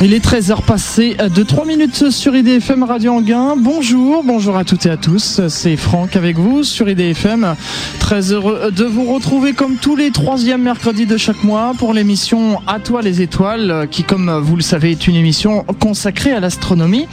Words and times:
Il 0.00 0.14
est 0.14 0.24
13h 0.24 0.62
passé 0.62 1.16
de 1.16 1.42
3 1.42 1.64
minutes 1.64 2.10
sur 2.10 2.36
IDFM 2.36 2.84
Radio 2.84 3.14
Anguin. 3.14 3.56
Bonjour, 3.58 4.22
bonjour 4.22 4.56
à 4.56 4.62
toutes 4.62 4.86
et 4.86 4.90
à 4.90 4.96
tous. 4.96 5.40
C'est 5.48 5.76
Franck 5.76 6.14
avec 6.14 6.38
vous 6.38 6.62
sur 6.62 6.88
IDFM. 6.88 7.56
Très 7.98 8.30
heureux 8.30 8.70
de 8.70 8.84
vous 8.84 9.12
retrouver 9.12 9.54
comme 9.54 9.74
tous 9.74 9.96
les 9.96 10.12
troisièmes 10.12 10.62
mercredis 10.62 11.06
de 11.06 11.16
chaque 11.16 11.42
mois 11.42 11.72
pour 11.76 11.94
l'émission 11.94 12.60
À 12.68 12.78
toi 12.78 13.02
les 13.02 13.22
étoiles 13.22 13.88
qui, 13.90 14.04
comme 14.04 14.30
vous 14.38 14.54
le 14.54 14.62
savez, 14.62 14.92
est 14.92 15.08
une 15.08 15.16
émission 15.16 15.64
consacrée 15.80 16.30
à 16.30 16.38
l'astronomie. 16.38 17.08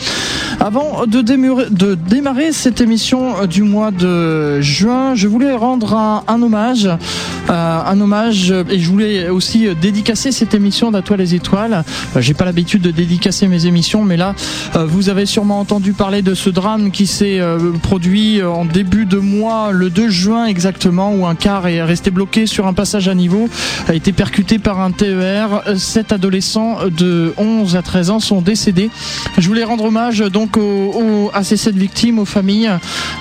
Avant 0.59 1.05
de 1.05 1.21
démarrer, 1.21 2.51
cette 2.51 2.81
émission 2.81 3.45
du 3.45 3.63
mois 3.63 3.91
de 3.91 4.61
juin, 4.61 5.13
je 5.15 5.27
voulais 5.27 5.53
rendre 5.53 5.93
un, 6.27 6.41
hommage, 6.41 6.85
euh, 6.85 7.79
un 7.85 8.01
hommage 8.01 8.51
et 8.69 8.79
je 8.79 8.89
voulais 8.89 9.29
aussi 9.29 9.67
dédicacer 9.79 10.31
cette 10.31 10.53
émission 10.53 10.91
d'À 10.91 11.01
toi 11.01 11.17
les 11.17 11.35
étoiles. 11.35 11.83
Euh, 12.15 12.21
J'ai 12.21 12.33
pas 12.33 12.45
l'habitude 12.45 12.81
de 12.81 12.91
dédicacer 12.91 13.47
mes 13.47 13.65
émissions, 13.65 14.03
mais 14.03 14.17
là, 14.17 14.35
euh, 14.75 14.85
vous 14.85 15.09
avez 15.09 15.25
sûrement 15.25 15.59
entendu 15.59 15.93
parler 15.93 16.21
de 16.21 16.33
ce 16.33 16.49
drame 16.49 16.91
qui 16.91 17.07
s'est 17.07 17.39
euh, 17.39 17.71
produit 17.81 18.41
en 18.43 18.65
début 18.65 19.05
de 19.05 19.17
mois, 19.17 19.71
le 19.71 19.89
2 19.89 20.09
juin 20.09 20.45
exactement, 20.45 21.13
où 21.13 21.25
un 21.25 21.35
car 21.35 21.67
est 21.67 21.83
resté 21.83 22.11
bloqué 22.11 22.45
sur 22.45 22.67
un 22.67 22.73
passage 22.73 23.07
à 23.07 23.15
niveau, 23.15 23.49
a 23.87 23.93
été 23.93 24.11
percuté 24.13 24.59
par 24.59 24.79
un 24.79 24.91
TER. 24.91 25.63
Sept 25.77 26.11
adolescents 26.11 26.77
de 26.97 27.33
11 27.37 27.75
à 27.75 27.81
13 27.81 28.09
ans 28.09 28.19
sont 28.19 28.41
décédés. 28.41 28.89
Je 29.37 29.47
voulais 29.47 29.63
rendre 29.63 29.85
hommage 29.85 30.19
donc 30.19 30.44
aux, 30.57 31.31
à 31.33 31.43
ces 31.43 31.57
sept 31.57 31.75
victimes, 31.75 32.19
aux 32.19 32.25
familles 32.25 32.71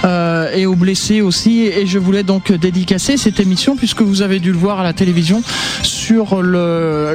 euh, 0.04 0.52
et 0.54 0.66
aux 0.66 0.74
blessés 0.74 1.20
aussi, 1.20 1.62
et 1.62 1.86
je 1.86 1.98
voulais 1.98 2.22
donc 2.22 2.52
dédicacer 2.52 3.16
cette 3.16 3.40
émission 3.40 3.76
puisque 3.76 4.02
vous 4.02 4.22
avez 4.22 4.38
dû 4.38 4.52
le 4.52 4.58
voir 4.58 4.80
à 4.80 4.82
la 4.82 4.92
télévision 4.92 5.42
sur 5.82 6.42
le, 6.42 7.14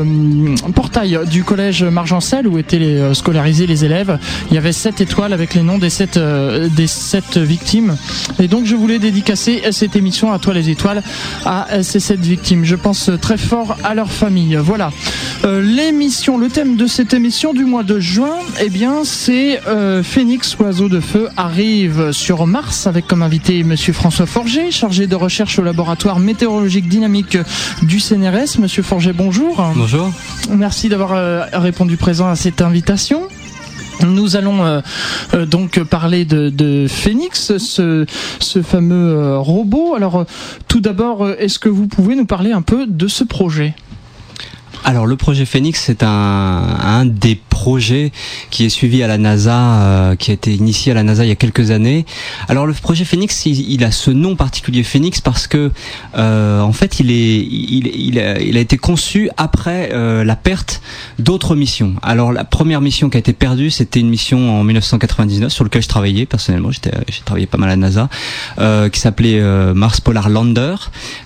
hum, 0.00 0.54
portail 0.74 1.20
du 1.30 1.44
collège 1.44 1.84
Margencel 1.84 2.46
où 2.46 2.58
étaient 2.58 2.78
les, 2.78 2.96
euh, 2.96 3.14
scolarisés 3.14 3.66
les 3.66 3.84
élèves. 3.84 4.18
Il 4.50 4.54
y 4.54 4.58
avait 4.58 4.72
sept 4.72 5.00
étoiles 5.00 5.32
avec 5.32 5.54
les 5.54 5.62
noms 5.62 5.78
des 5.78 5.90
sept, 5.90 6.16
euh, 6.16 6.68
des 6.68 6.86
sept 6.86 7.38
victimes. 7.38 7.96
Et 8.38 8.48
donc 8.48 8.66
je 8.66 8.74
voulais 8.74 8.98
dédicacer 8.98 9.62
cette 9.70 9.96
émission 9.96 10.32
à 10.32 10.38
toi 10.38 10.54
les 10.54 10.70
étoiles 10.70 11.02
à 11.44 11.82
ces 11.82 12.00
sept 12.00 12.20
victimes. 12.20 12.64
Je 12.64 12.76
pense 12.76 13.10
très 13.20 13.38
fort 13.38 13.76
à 13.84 13.94
leur 13.94 14.10
famille. 14.10 14.56
Voilà. 14.56 14.90
L'émission, 15.44 16.38
le 16.38 16.48
thème 16.48 16.76
de 16.76 16.86
cette 16.86 17.14
émission 17.14 17.52
du 17.52 17.64
mois 17.64 17.82
de 17.82 18.00
juin, 18.00 18.38
eh 18.60 18.68
bien 18.68 19.04
c'est 19.04 19.25
euh, 19.28 20.02
Phoenix 20.02 20.56
oiseau 20.58 20.88
de 20.88 21.00
feu 21.00 21.28
arrive 21.36 22.12
sur 22.12 22.46
Mars 22.46 22.86
avec 22.86 23.06
comme 23.06 23.22
invité 23.22 23.62
Monsieur 23.64 23.92
François 23.92 24.26
Forger, 24.26 24.70
chargé 24.70 25.06
de 25.06 25.14
recherche 25.14 25.58
au 25.58 25.62
laboratoire 25.62 26.18
météorologique 26.18 26.88
dynamique 26.88 27.36
du 27.82 27.98
CNRS. 27.98 28.58
Monsieur 28.58 28.82
Forger, 28.82 29.12
bonjour. 29.12 29.64
Bonjour. 29.74 30.10
Merci 30.50 30.88
d'avoir 30.88 31.12
euh, 31.14 31.44
répondu 31.52 31.96
présent 31.96 32.28
à 32.28 32.36
cette 32.36 32.62
invitation. 32.62 33.28
Nous 34.04 34.36
allons 34.36 34.64
euh, 34.64 34.80
euh, 35.34 35.46
donc 35.46 35.82
parler 35.84 36.24
de, 36.24 36.50
de 36.50 36.86
Phoenix, 36.88 37.56
ce, 37.56 38.04
ce 38.40 38.62
fameux 38.62 39.14
euh, 39.16 39.38
robot. 39.38 39.94
Alors, 39.94 40.26
tout 40.68 40.80
d'abord, 40.80 41.28
est-ce 41.30 41.58
que 41.58 41.68
vous 41.68 41.86
pouvez 41.86 42.14
nous 42.14 42.26
parler 42.26 42.52
un 42.52 42.62
peu 42.62 42.86
de 42.86 43.08
ce 43.08 43.24
projet? 43.24 43.74
Alors 44.84 45.06
le 45.06 45.16
projet 45.16 45.44
Phoenix, 45.44 45.82
c'est 45.84 46.02
un, 46.02 46.08
un 46.08 47.04
des 47.04 47.34
projets 47.34 48.12
qui 48.50 48.64
est 48.64 48.68
suivi 48.68 49.02
à 49.02 49.06
la 49.06 49.18
NASA, 49.18 49.56
euh, 49.56 50.16
qui 50.16 50.30
a 50.30 50.34
été 50.34 50.52
initié 50.54 50.92
à 50.92 50.94
la 50.94 51.02
NASA 51.02 51.24
il 51.24 51.28
y 51.28 51.32
a 51.32 51.36
quelques 51.36 51.70
années. 51.70 52.06
Alors 52.48 52.66
le 52.66 52.72
projet 52.72 53.04
Phoenix, 53.04 53.46
il, 53.46 53.70
il 53.70 53.84
a 53.84 53.90
ce 53.90 54.10
nom 54.10 54.36
particulier 54.36 54.82
Phoenix 54.82 55.20
parce 55.20 55.46
que 55.46 55.72
euh, 56.16 56.60
en 56.60 56.72
fait 56.72 57.00
il 57.00 57.10
est, 57.10 57.36
il, 57.38 57.88
il, 57.88 58.18
a, 58.20 58.40
il 58.40 58.56
a 58.56 58.60
été 58.60 58.76
conçu 58.76 59.30
après 59.36 59.90
euh, 59.92 60.22
la 60.24 60.36
perte 60.36 60.82
d'autres 61.18 61.56
missions. 61.56 61.94
Alors 62.02 62.32
la 62.32 62.44
première 62.44 62.80
mission 62.80 63.10
qui 63.10 63.16
a 63.16 63.20
été 63.20 63.32
perdue, 63.32 63.70
c'était 63.70 64.00
une 64.00 64.10
mission 64.10 64.60
en 64.60 64.64
1999 64.64 65.52
sur 65.52 65.64
laquelle 65.64 65.82
je 65.82 65.88
travaillais 65.88 66.26
personnellement. 66.26 66.70
J'étais, 66.70 66.92
j'ai 67.08 67.22
travaillé 67.24 67.46
pas 67.46 67.58
mal 67.58 67.70
à 67.70 67.72
la 67.72 67.76
NASA, 67.76 68.08
euh, 68.58 68.88
qui 68.88 69.00
s'appelait 69.00 69.40
euh, 69.40 69.74
Mars 69.74 70.00
Polar 70.00 70.28
Lander. 70.28 70.76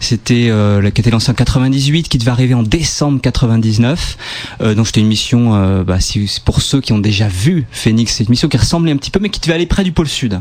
C'était 0.01 0.49
euh, 0.49 0.91
qui 0.91 1.01
était 1.01 1.11
lancée 1.11 1.31
en 1.31 1.35
98, 1.35 2.09
qui 2.09 2.19
devait 2.19 2.31
arriver 2.31 2.55
en 2.55 2.63
décembre 2.63 3.21
99. 3.21 3.40
Euh, 4.61 4.75
donc 4.75 4.87
c'était 4.87 5.01
une 5.01 5.09
mission, 5.09 5.55
euh, 5.55 5.85
bah, 5.85 5.99
pour 6.45 6.63
ceux 6.63 6.81
qui 6.81 6.93
ont 6.93 6.99
déjà 6.99 7.29
vu 7.29 7.67
Phoenix, 7.71 8.15
c'est 8.15 8.25
une 8.25 8.31
mission 8.31 8.49
qui 8.49 8.57
ressemblait 8.57 8.93
un 8.93 8.97
petit 8.97 9.11
peu, 9.11 9.21
mais 9.21 9.29
qui 9.29 9.41
devait 9.41 9.55
aller 9.55 9.67
près 9.67 9.85
du 9.85 9.93
pôle 9.93 10.09
sud. 10.09 10.41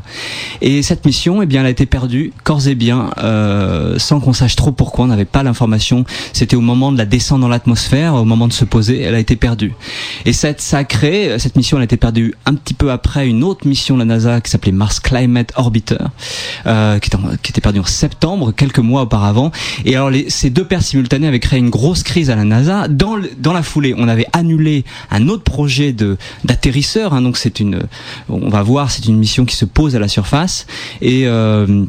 Et 0.61 0.81
cette 0.81 1.05
mission, 1.05 1.41
eh 1.41 1.45
bien, 1.45 1.61
elle 1.61 1.67
a 1.67 1.71
été 1.71 1.85
perdue 1.85 2.33
corps 2.43 2.67
et 2.67 2.75
bien, 2.75 3.11
euh, 3.19 3.97
sans 3.99 4.19
qu'on 4.19 4.33
sache 4.33 4.55
trop 4.55 4.71
pourquoi. 4.71 5.05
On 5.05 5.07
n'avait 5.07 5.25
pas 5.25 5.43
l'information. 5.43 6.05
C'était 6.33 6.55
au 6.55 6.61
moment 6.61 6.91
de 6.91 6.97
la 6.97 7.05
descente 7.05 7.41
dans 7.41 7.47
l'atmosphère, 7.47 8.15
au 8.15 8.25
moment 8.25 8.47
de 8.47 8.53
se 8.53 8.65
poser, 8.65 9.01
elle 9.01 9.15
a 9.15 9.19
été 9.19 9.35
perdue. 9.35 9.73
Et 10.25 10.33
cette, 10.33 10.61
ça 10.61 10.83
cette 11.37 11.55
mission, 11.55 11.77
elle 11.77 11.81
a 11.81 11.85
été 11.85 11.97
perdue 11.97 12.33
un 12.45 12.55
petit 12.55 12.73
peu 12.73 12.91
après 12.91 13.27
une 13.27 13.43
autre 13.43 13.67
mission 13.67 13.95
de 13.95 13.99
la 13.99 14.05
NASA 14.05 14.41
qui 14.41 14.49
s'appelait 14.49 14.71
Mars 14.71 14.99
Climate 14.99 15.53
Orbiter, 15.55 15.97
euh, 16.65 16.99
qui, 16.99 17.09
était 17.09 17.41
qui 17.41 17.61
perdue 17.61 17.79
en 17.79 17.85
septembre, 17.85 18.51
quelques 18.51 18.79
mois 18.79 19.03
auparavant. 19.03 19.51
Et 19.85 19.95
alors, 19.95 20.11
ces 20.27 20.49
deux 20.49 20.65
pertes 20.65 20.83
simultanées 20.83 21.27
avaient 21.27 21.39
créé 21.39 21.59
une 21.59 21.69
grosse 21.69 22.03
crise 22.03 22.29
à 22.29 22.35
la 22.35 22.43
NASA. 22.43 22.87
Dans, 22.89 23.53
la 23.53 23.63
foulée, 23.63 23.93
on 23.97 24.07
avait 24.07 24.27
annulé 24.33 24.83
un 25.11 25.27
autre 25.27 25.43
projet 25.43 25.95
d'atterrisseur. 26.43 27.13
hein, 27.13 27.21
donc 27.21 27.37
c'est 27.37 27.59
une, 27.59 27.81
on 28.27 28.49
va 28.49 28.63
voir, 28.63 28.91
c'est 28.91 29.05
une 29.05 29.17
mission 29.17 29.45
qui 29.45 29.55
se 29.55 29.65
pose 29.65 29.95
à 29.95 29.99
la 29.99 30.07
surface 30.07 30.65
et 31.01 31.27
euh, 31.27 31.85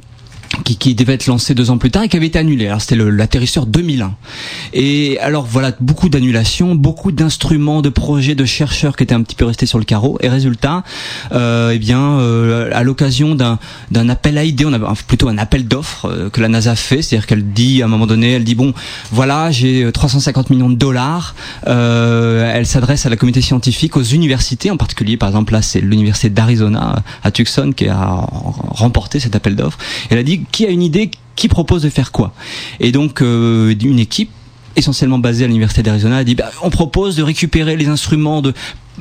qui, 0.65 0.76
qui 0.76 0.94
devait 0.94 1.15
être 1.15 1.26
lancé 1.26 1.54
deux 1.54 1.71
ans 1.71 1.78
plus 1.78 1.91
tard 1.91 2.03
et 2.03 2.09
qui 2.09 2.16
avait 2.16 2.26
été 2.26 2.38
annulé. 2.38 2.66
Alors 2.66 2.81
c'était 2.81 2.97
l'atterrisseur 2.97 3.66
2001. 3.66 4.15
Et 4.72 5.19
alors 5.21 5.44
voilà, 5.44 5.72
beaucoup 5.81 6.09
d'annulations, 6.09 6.75
beaucoup 6.75 7.12
d'instruments, 7.12 7.82
de 7.82 7.88
projets, 7.88 8.34
de 8.34 8.44
chercheurs 8.44 8.97
qui 8.97 9.04
étaient 9.04 9.15
un 9.15 9.22
petit 9.22 9.37
peu 9.37 9.44
restés 9.44 9.66
sur 9.66 9.78
le 9.78 9.84
carreau. 9.84 10.19
Et 10.20 10.28
résultat, 10.28 10.82
euh, 11.32 11.72
eh 11.75 11.78
bien, 11.78 12.19
euh, 12.20 12.70
à 12.72 12.82
l'occasion 12.82 13.34
d'un 13.34 14.09
appel 14.09 14.38
à 14.38 14.44
idées, 14.44 14.65
on 14.65 14.72
enfin, 14.72 14.94
plutôt 15.06 15.28
un 15.28 15.38
appel 15.38 15.66
d'offres 15.66 16.06
euh, 16.06 16.31
que 16.31 16.41
la 16.41 16.49
NASA 16.49 16.76
fait, 16.76 17.03
c'est-à-dire 17.03 17.26
qu'elle 17.26 17.53
dit 17.53 17.82
à 17.82 17.87
un 17.87 17.88
moment 17.88 18.06
donné, 18.06 18.32
elle 18.32 18.44
dit 18.44 18.54
bon, 18.54 18.75
voilà, 19.10 19.50
j'ai 19.50 19.84
euh, 19.84 19.93
350 19.93 20.50
millions 20.50 20.70
de 20.70 20.75
dollars. 20.75 21.34
Euh, 21.66 22.50
elle 22.54 22.66
s'adresse 22.66 23.06
à 23.06 23.10
la 23.10 23.16
communauté 23.16 23.41
scientifique, 23.41 23.97
aux 23.97 24.03
universités, 24.03 24.70
en 24.70 24.76
particulier, 24.76 25.16
par 25.16 25.28
exemple 25.28 25.53
là, 25.53 25.62
c'est 25.62 25.81
l'université 25.81 26.31
d'Arizona 26.31 27.03
à 27.22 27.31
Tucson 27.31 27.72
qui 27.75 27.88
a 27.88 28.26
remporté 28.70 29.20
cet 29.20 29.34
appel 29.37 29.56
d'offres. 29.56 29.78
Elle 30.10 30.19
a 30.19 30.22
dit 30.22 30.44
qui 30.53 30.66
a 30.66 30.71
une 30.71 30.83
idée, 30.83 31.11
qui 31.37 31.49
propose 31.49 31.83
de 31.83 31.91
faire 31.91 32.12
quoi. 32.12 32.33
Et 32.81 32.93
donc 32.93 33.22
euh, 33.22 33.75
une 33.83 33.99
équipe 33.99 34.31
essentiellement 34.77 35.19
basée 35.19 35.44
à 35.44 35.49
l'université 35.49 35.83
d'Arizona 35.83 36.19
a 36.19 36.25
dit 36.25 36.34
bah, 36.34 36.50
on 36.62 36.71
propose 36.71 37.16
de 37.16 37.22
récupérer 37.22 37.77
les 37.77 37.88
instruments 37.88 38.43
de 38.43 38.55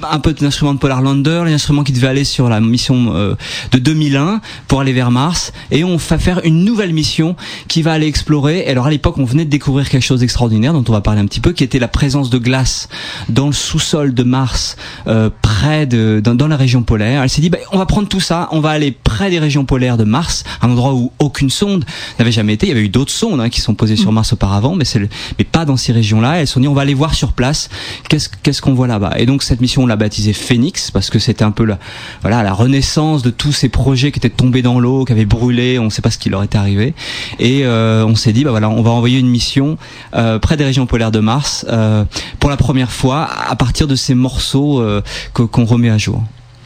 un 0.10 0.20
peu 0.20 0.34
d'instruments 0.34 0.74
de 0.74 0.80
Polar 0.80 1.02
Lander, 1.02 1.44
les 1.46 1.54
instruments 1.54 1.84
qui 1.84 1.92
devaient 1.92 2.08
aller 2.08 2.24
sur 2.24 2.50
la 2.50 2.60
mission 2.60 3.14
euh, 3.16 3.36
de 3.72 3.80
2001 3.80 4.42
pour 4.68 4.82
aller 4.82 4.94
vers 4.94 5.12
Mars, 5.12 5.52
et 5.72 5.84
on 5.84 5.98
va 5.98 6.18
faire 6.18 6.42
une 6.44 6.64
nouvelle 6.64 6.94
mission 6.94 7.36
qui 7.68 7.82
va 7.82 7.94
aller 7.94 8.08
explorer. 8.08 8.60
Et 8.60 8.70
alors 8.70 8.88
à 8.88 8.90
l'époque, 8.90 9.18
on 9.18 9.26
venait 9.26 9.46
de 9.46 9.50
découvrir 9.50 9.90
quelque 9.90 10.04
chose 10.04 10.20
d'extraordinaire 10.22 10.74
dont 10.74 10.84
on 10.88 10.92
va 10.92 11.02
parler 11.02 11.22
un 11.22 11.26
petit 11.26 11.40
peu, 11.40 11.52
qui 11.52 11.64
était 11.64 11.80
la 11.80 11.88
présence 11.88 12.30
de 12.30 12.38
glace 12.38 12.90
dans 13.30 13.48
le 13.48 13.54
sous-sol 13.54 14.14
de 14.14 14.24
Mars, 14.24 14.78
euh, 15.08 15.30
près 15.42 15.86
de 15.86 16.22
dans, 16.24 16.36
dans 16.36 16.48
la 16.48 16.58
région 16.58 16.84
polaire. 16.84 17.24
Elle 17.24 17.30
s'est 17.30 17.42
dit, 17.42 17.50
bah, 17.50 17.58
on 17.72 17.78
va 17.78 17.86
prendre 17.86 18.08
tout 18.08 18.20
ça, 18.20 18.48
on 18.52 18.60
va 18.60 18.70
aller 18.70 18.92
près 18.92 19.30
des 19.30 19.40
régions 19.40 19.66
polaires 19.66 19.98
de 19.98 20.04
Mars, 20.04 20.44
un 20.62 20.70
endroit 20.72 20.94
où 20.94 21.12
aucune 21.20 21.50
sonde 21.50 21.86
n'avait 22.18 22.32
jamais 22.32 22.54
été. 22.54 22.66
Il 22.68 22.70
y 22.70 22.72
avait 22.74 22.82
eu 22.86 22.90
d'autres 22.90 23.12
sondes 23.12 23.40
hein, 23.42 23.50
qui 23.50 23.62
sont 23.62 23.74
posées 23.76 23.96
sur 23.96 24.12
Mars 24.12 24.34
auparavant, 24.34 24.76
mais 24.76 24.86
c'est 24.86 25.00
le- 25.00 25.10
mais 25.38 25.46
pas 25.46 25.66
dans 25.66 25.78
ces 25.78 25.92
régions-là. 25.92 26.40
Elles 26.42 26.48
se 26.48 26.54
sont 26.54 26.60
dit, 26.60 26.68
on 26.68 26.74
va 26.74 26.82
aller 26.82 26.94
voir 26.94 27.14
sur 27.14 27.34
place 27.34 27.70
qu'est-ce 28.10 28.30
qu'est-ce 28.44 28.62
qu'on 28.62 28.74
voit 28.74 28.88
là-bas? 28.88 29.14
Et 29.18 29.26
donc 29.26 29.44
cette 29.44 29.62
mission, 29.62 29.84
on 29.84 29.88
l'a 29.90 29.96
baptisée 29.96 30.34
Phoenix 30.34 30.92
parce 30.92 31.10
que 31.10 31.20
c'était 31.20 31.44
un 31.44 31.52
peu 31.52 31.66
la 31.66 31.78
la 32.24 32.54
renaissance 32.54 33.22
de 33.22 33.30
tous 33.30 33.52
ces 33.52 33.70
projets 33.70 34.12
qui 34.12 34.20
étaient 34.20 34.30
tombés 34.30 34.62
dans 34.62 34.80
l'eau, 34.80 35.06
qui 35.06 35.12
avaient 35.12 35.26
brûlé. 35.26 35.80
On 35.80 35.86
ne 35.86 35.90
sait 35.90 36.02
pas 36.02 36.12
ce 36.12 36.18
qui 36.18 36.30
leur 36.30 36.44
était 36.44 36.58
arrivé. 36.58 36.94
Et 37.40 37.66
euh, 37.66 38.06
on 38.06 38.16
s'est 38.16 38.34
dit, 38.34 38.44
bah 38.44 38.52
on 38.54 38.82
va 38.82 38.92
envoyer 38.92 39.20
une 39.20 39.30
mission 39.30 39.78
euh, 40.16 40.40
près 40.40 40.58
des 40.58 40.66
régions 40.66 40.86
polaires 40.86 41.12
de 41.12 41.20
Mars 41.20 41.66
euh, 41.70 42.06
pour 42.40 42.50
la 42.50 42.58
première 42.58 42.92
fois 42.92 43.28
à 43.48 43.56
partir 43.56 43.88
de 43.88 43.96
ces 43.96 44.16
morceaux 44.16 44.84
qu'on 45.34 45.66
remet 45.66 45.90
à 45.90 45.98
jour. 45.98 46.24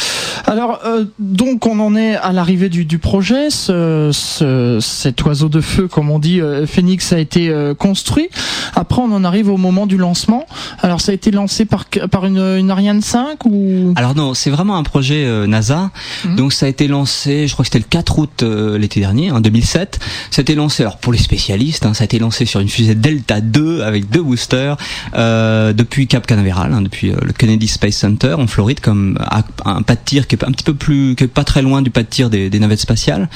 Alors 0.46 0.80
donc 1.20 1.66
on 1.66 1.80
en 1.80 1.96
est 1.96 2.16
à 2.16 2.32
l'arrivée 2.32 2.70
du, 2.70 3.00
projet. 3.00 3.50
Ce, 3.50 4.10
ce- 4.14 4.80
cet 4.82 5.24
oiseau 5.24 5.50
de 5.50 5.62
feu, 5.62 5.88
comme 5.88 6.10
on 6.10 6.20
dit, 6.20 6.42
Phoenix 6.68 7.14
a 7.14 7.20
été 7.20 7.54
construit. 7.78 8.30
Après 8.76 9.02
on 9.02 9.12
en 9.14 9.24
arrive 9.24 9.50
au 9.50 9.58
moment 9.58 9.86
du 9.88 9.98
lancement. 9.98 10.46
Alors 10.80 10.90
Alors 10.90 11.02
ça 11.02 11.12
a 11.12 11.16
été 11.16 11.30
lancé 11.30 11.66
par 11.66 11.86
par 12.10 12.26
une, 12.26 12.29
une 12.38 12.72
Ariane 12.72 13.02
5 13.02 13.46
ou? 13.46 13.94
Alors 13.96 14.16
non, 14.16 14.34
c'est 14.34 14.50
vraiment 14.50 14.78
un 14.78 14.84
projet 14.84 15.26
euh, 15.26 15.48
NASA. 15.48 15.92
Mhm. 16.26 16.36
Donc 16.36 16.54
ça 16.54 16.66
a 16.66 16.70
été 16.70 16.88
lancé, 16.88 17.48
je 17.48 17.54
crois 17.54 17.64
que 17.64 17.68
c'était 17.68 17.80
le 17.80 17.90
4 17.90 18.20
août 18.20 18.44
euh, 18.44 18.78
l'été 18.78 19.00
dernier, 19.00 19.32
en 19.32 19.42
2007. 19.42 20.00
Ça 20.32 20.40
a 20.40 20.44
été 20.44 20.56
lancé, 20.56 20.84
alors 20.84 20.98
pour 20.98 21.12
les 21.12 21.20
spécialistes, 21.20 21.86
hein, 21.86 21.94
ça 21.94 22.04
a 22.04 22.06
été 22.06 22.20
lancé 22.20 22.46
sur 22.46 22.60
une 22.60 22.70
fusée 22.70 22.96
Delta 22.96 23.42
2 23.42 23.82
avec 23.82 24.10
deux 24.10 24.22
boosters 24.22 24.78
euh, 25.16 25.74
depuis 25.74 26.08
Cap 26.08 26.28
Canaveral, 26.28 26.74
hein, 26.74 26.82
depuis 26.82 27.12
le 27.12 27.34
Kennedy 27.34 27.68
Space 27.68 27.96
Center 27.96 28.36
en 28.38 28.48
Floride, 28.48 28.80
comme 28.80 29.18
un 29.66 29.82
pas 29.82 29.96
de 29.96 30.02
tir 30.04 30.28
qui 30.28 30.36
est 30.36 30.44
un 30.44 30.52
petit 30.52 30.64
peu 30.64 30.74
plus, 30.74 31.16
qui 31.16 31.24
est 31.26 31.28
pas 31.28 31.44
très 31.44 31.62
loin 31.62 31.82
du 31.82 31.90
pas 31.90 32.04
de 32.04 32.08
tir 32.08 32.30
des, 32.30 32.50
des 32.50 32.60
navettes 32.60 32.80
spatiales. 32.80 33.30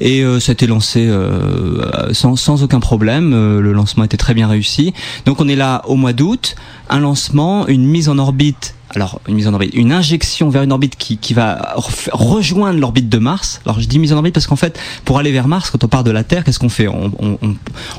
Et 0.00 0.22
ça 0.40 0.50
a 0.50 0.54
été 0.54 0.66
lancé 0.66 1.10
sans, 2.12 2.36
sans 2.36 2.62
aucun 2.62 2.80
problème. 2.80 3.30
le 3.30 3.72
lancement 3.72 4.04
était 4.04 4.16
très 4.16 4.34
bien 4.34 4.48
réussi. 4.48 4.92
Donc 5.26 5.40
on 5.40 5.48
est 5.48 5.56
là 5.56 5.82
au 5.86 5.96
mois 5.96 6.12
d'août, 6.12 6.56
un 6.90 7.00
lancement, 7.00 7.66
une 7.68 7.86
mise 7.86 8.08
en 8.08 8.18
orbite 8.18 8.74
alors 8.94 9.20
une 9.28 9.34
mise 9.36 9.46
en 9.46 9.54
orbite, 9.54 9.72
une 9.74 9.92
injection 9.92 10.48
vers 10.48 10.62
une 10.62 10.72
orbite 10.72 10.96
qui, 10.96 11.16
qui 11.16 11.32
va 11.32 11.74
rejoindre 12.12 12.80
l'orbite 12.80 13.08
de 13.08 13.18
Mars. 13.18 13.60
Alors 13.64 13.80
je 13.80 13.86
dis 13.86 13.98
mise 13.98 14.12
en 14.12 14.16
orbite 14.16 14.34
parce 14.34 14.46
qu'en 14.46 14.56
fait, 14.56 14.78
pour 15.04 15.18
aller 15.18 15.30
vers 15.30 15.46
Mars, 15.46 15.70
quand 15.70 15.84
on 15.84 15.88
part 15.88 16.02
de 16.02 16.10
la 16.10 16.24
Terre, 16.24 16.42
qu'est-ce 16.42 16.58
qu'on 16.58 16.68
fait? 16.68 16.88
On, 16.88 17.12
on, 17.20 17.38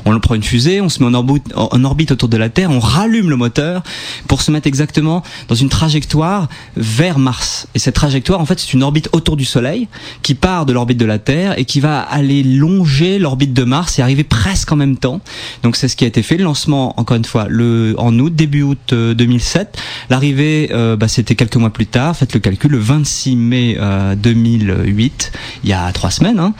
on, 0.04 0.20
prend 0.20 0.34
une 0.34 0.42
fusée, 0.42 0.80
on 0.80 0.88
se 0.88 1.00
met 1.02 1.06
en 1.06 1.14
orbite, 1.14 1.52
en 1.56 1.84
orbite 1.84 2.12
autour 2.12 2.28
de 2.28 2.36
la 2.36 2.50
Terre, 2.50 2.70
on 2.70 2.78
rallume 2.78 3.30
le 3.30 3.36
moteur 3.36 3.82
pour 4.28 4.42
se 4.42 4.50
mettre 4.50 4.66
exactement 4.66 5.22
dans 5.48 5.54
une 5.54 5.70
trajectoire 5.70 6.48
vers 6.76 7.18
Mars. 7.18 7.68
Et 7.74 7.78
cette 7.78 7.94
trajectoire, 7.94 8.40
en 8.40 8.46
fait, 8.46 8.60
c'est 8.60 8.74
une 8.74 8.82
orbite 8.82 9.08
autour 9.12 9.36
du 9.36 9.44
Soleil 9.44 9.88
qui 10.22 10.34
part 10.34 10.66
de 10.66 10.72
l'orbite 10.72 10.98
de 10.98 11.06
la 11.06 11.18
Terre 11.18 11.58
et 11.58 11.64
qui 11.64 11.80
va 11.80 12.00
aller 12.00 12.42
longer 12.42 13.18
l'orbite 13.18 13.54
de 13.54 13.64
Mars 13.64 13.98
et 13.98 14.02
arriver 14.02 14.24
presque 14.24 14.70
en 14.72 14.76
même 14.76 14.96
temps. 14.98 15.20
Donc 15.62 15.76
c'est 15.76 15.88
ce 15.88 15.96
qui 15.96 16.04
a 16.04 16.06
été 16.06 16.22
fait. 16.22 16.36
Le 16.36 16.44
lancement, 16.44 16.98
encore 17.00 17.16
une 17.16 17.24
fois, 17.24 17.46
le 17.48 17.94
en 17.96 18.18
août, 18.18 18.34
début 18.34 18.62
août 18.62 18.92
2007. 18.92 19.72
Euh, 19.74 19.80
L'arrivée 20.10 20.68
euh, 20.72 20.81
euh, 20.82 20.96
bah, 20.96 21.08
c'était 21.08 21.34
quelques 21.34 21.56
mois 21.56 21.70
plus 21.70 21.86
tard, 21.86 22.16
faites 22.16 22.34
le 22.34 22.40
calcul, 22.40 22.72
le 22.72 22.78
26 22.78 23.36
mai 23.36 23.78
2008, 24.16 25.32
euh, 25.34 25.38
il 25.64 25.70
y 25.70 25.72
a 25.72 25.90
trois 25.92 26.10
semaines. 26.10 26.40
Hein. 26.40 26.54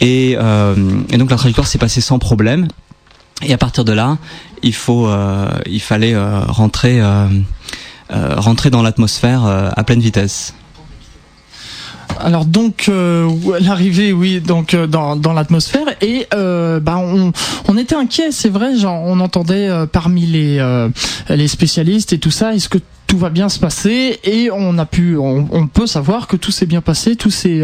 et, 0.00 0.36
euh, 0.38 0.74
et, 1.10 1.16
donc 1.16 1.30
la 1.30 1.36
trajectoire 1.36 1.66
s'est 1.66 1.78
passée 1.78 2.00
sans 2.00 2.18
problème. 2.18 2.68
Et 3.42 3.52
à 3.52 3.58
partir 3.58 3.84
de 3.84 3.92
là, 3.92 4.18
il 4.62 4.74
faut, 4.74 5.08
il 5.66 5.80
fallait 5.80 6.16
rentrer, 6.18 7.00
rentrer 8.10 8.70
dans 8.70 8.82
l'atmosphère 8.82 9.46
à 9.46 9.84
pleine 9.84 10.00
vitesse. 10.00 10.54
Alors 12.18 12.44
donc 12.44 12.90
l'arrivée, 13.60 14.12
oui, 14.12 14.40
donc 14.40 14.74
dans, 14.74 15.32
l'atmosphère 15.32 15.86
et 16.00 16.26
bah 16.32 16.98
on, 16.98 17.78
était 17.78 17.94
inquiet, 17.94 18.32
c'est 18.32 18.48
vrai, 18.48 18.84
on 18.84 19.20
entendait 19.20 19.70
parmi 19.92 20.26
les 20.26 20.88
les 21.28 21.48
spécialistes 21.48 22.12
et 22.12 22.18
tout 22.18 22.32
ça, 22.32 22.56
est-ce 22.56 22.68
que 22.68 22.78
tout 23.08 23.18
va 23.18 23.30
bien 23.30 23.48
se 23.48 23.58
passer 23.58 24.20
et 24.22 24.50
on 24.52 24.78
a 24.78 24.86
pu, 24.86 25.16
on, 25.16 25.48
on 25.50 25.66
peut 25.66 25.88
savoir 25.88 26.28
que 26.28 26.36
tout 26.36 26.52
s'est 26.52 26.66
bien 26.66 26.80
passé, 26.80 27.16
tout 27.16 27.30
s'est 27.30 27.62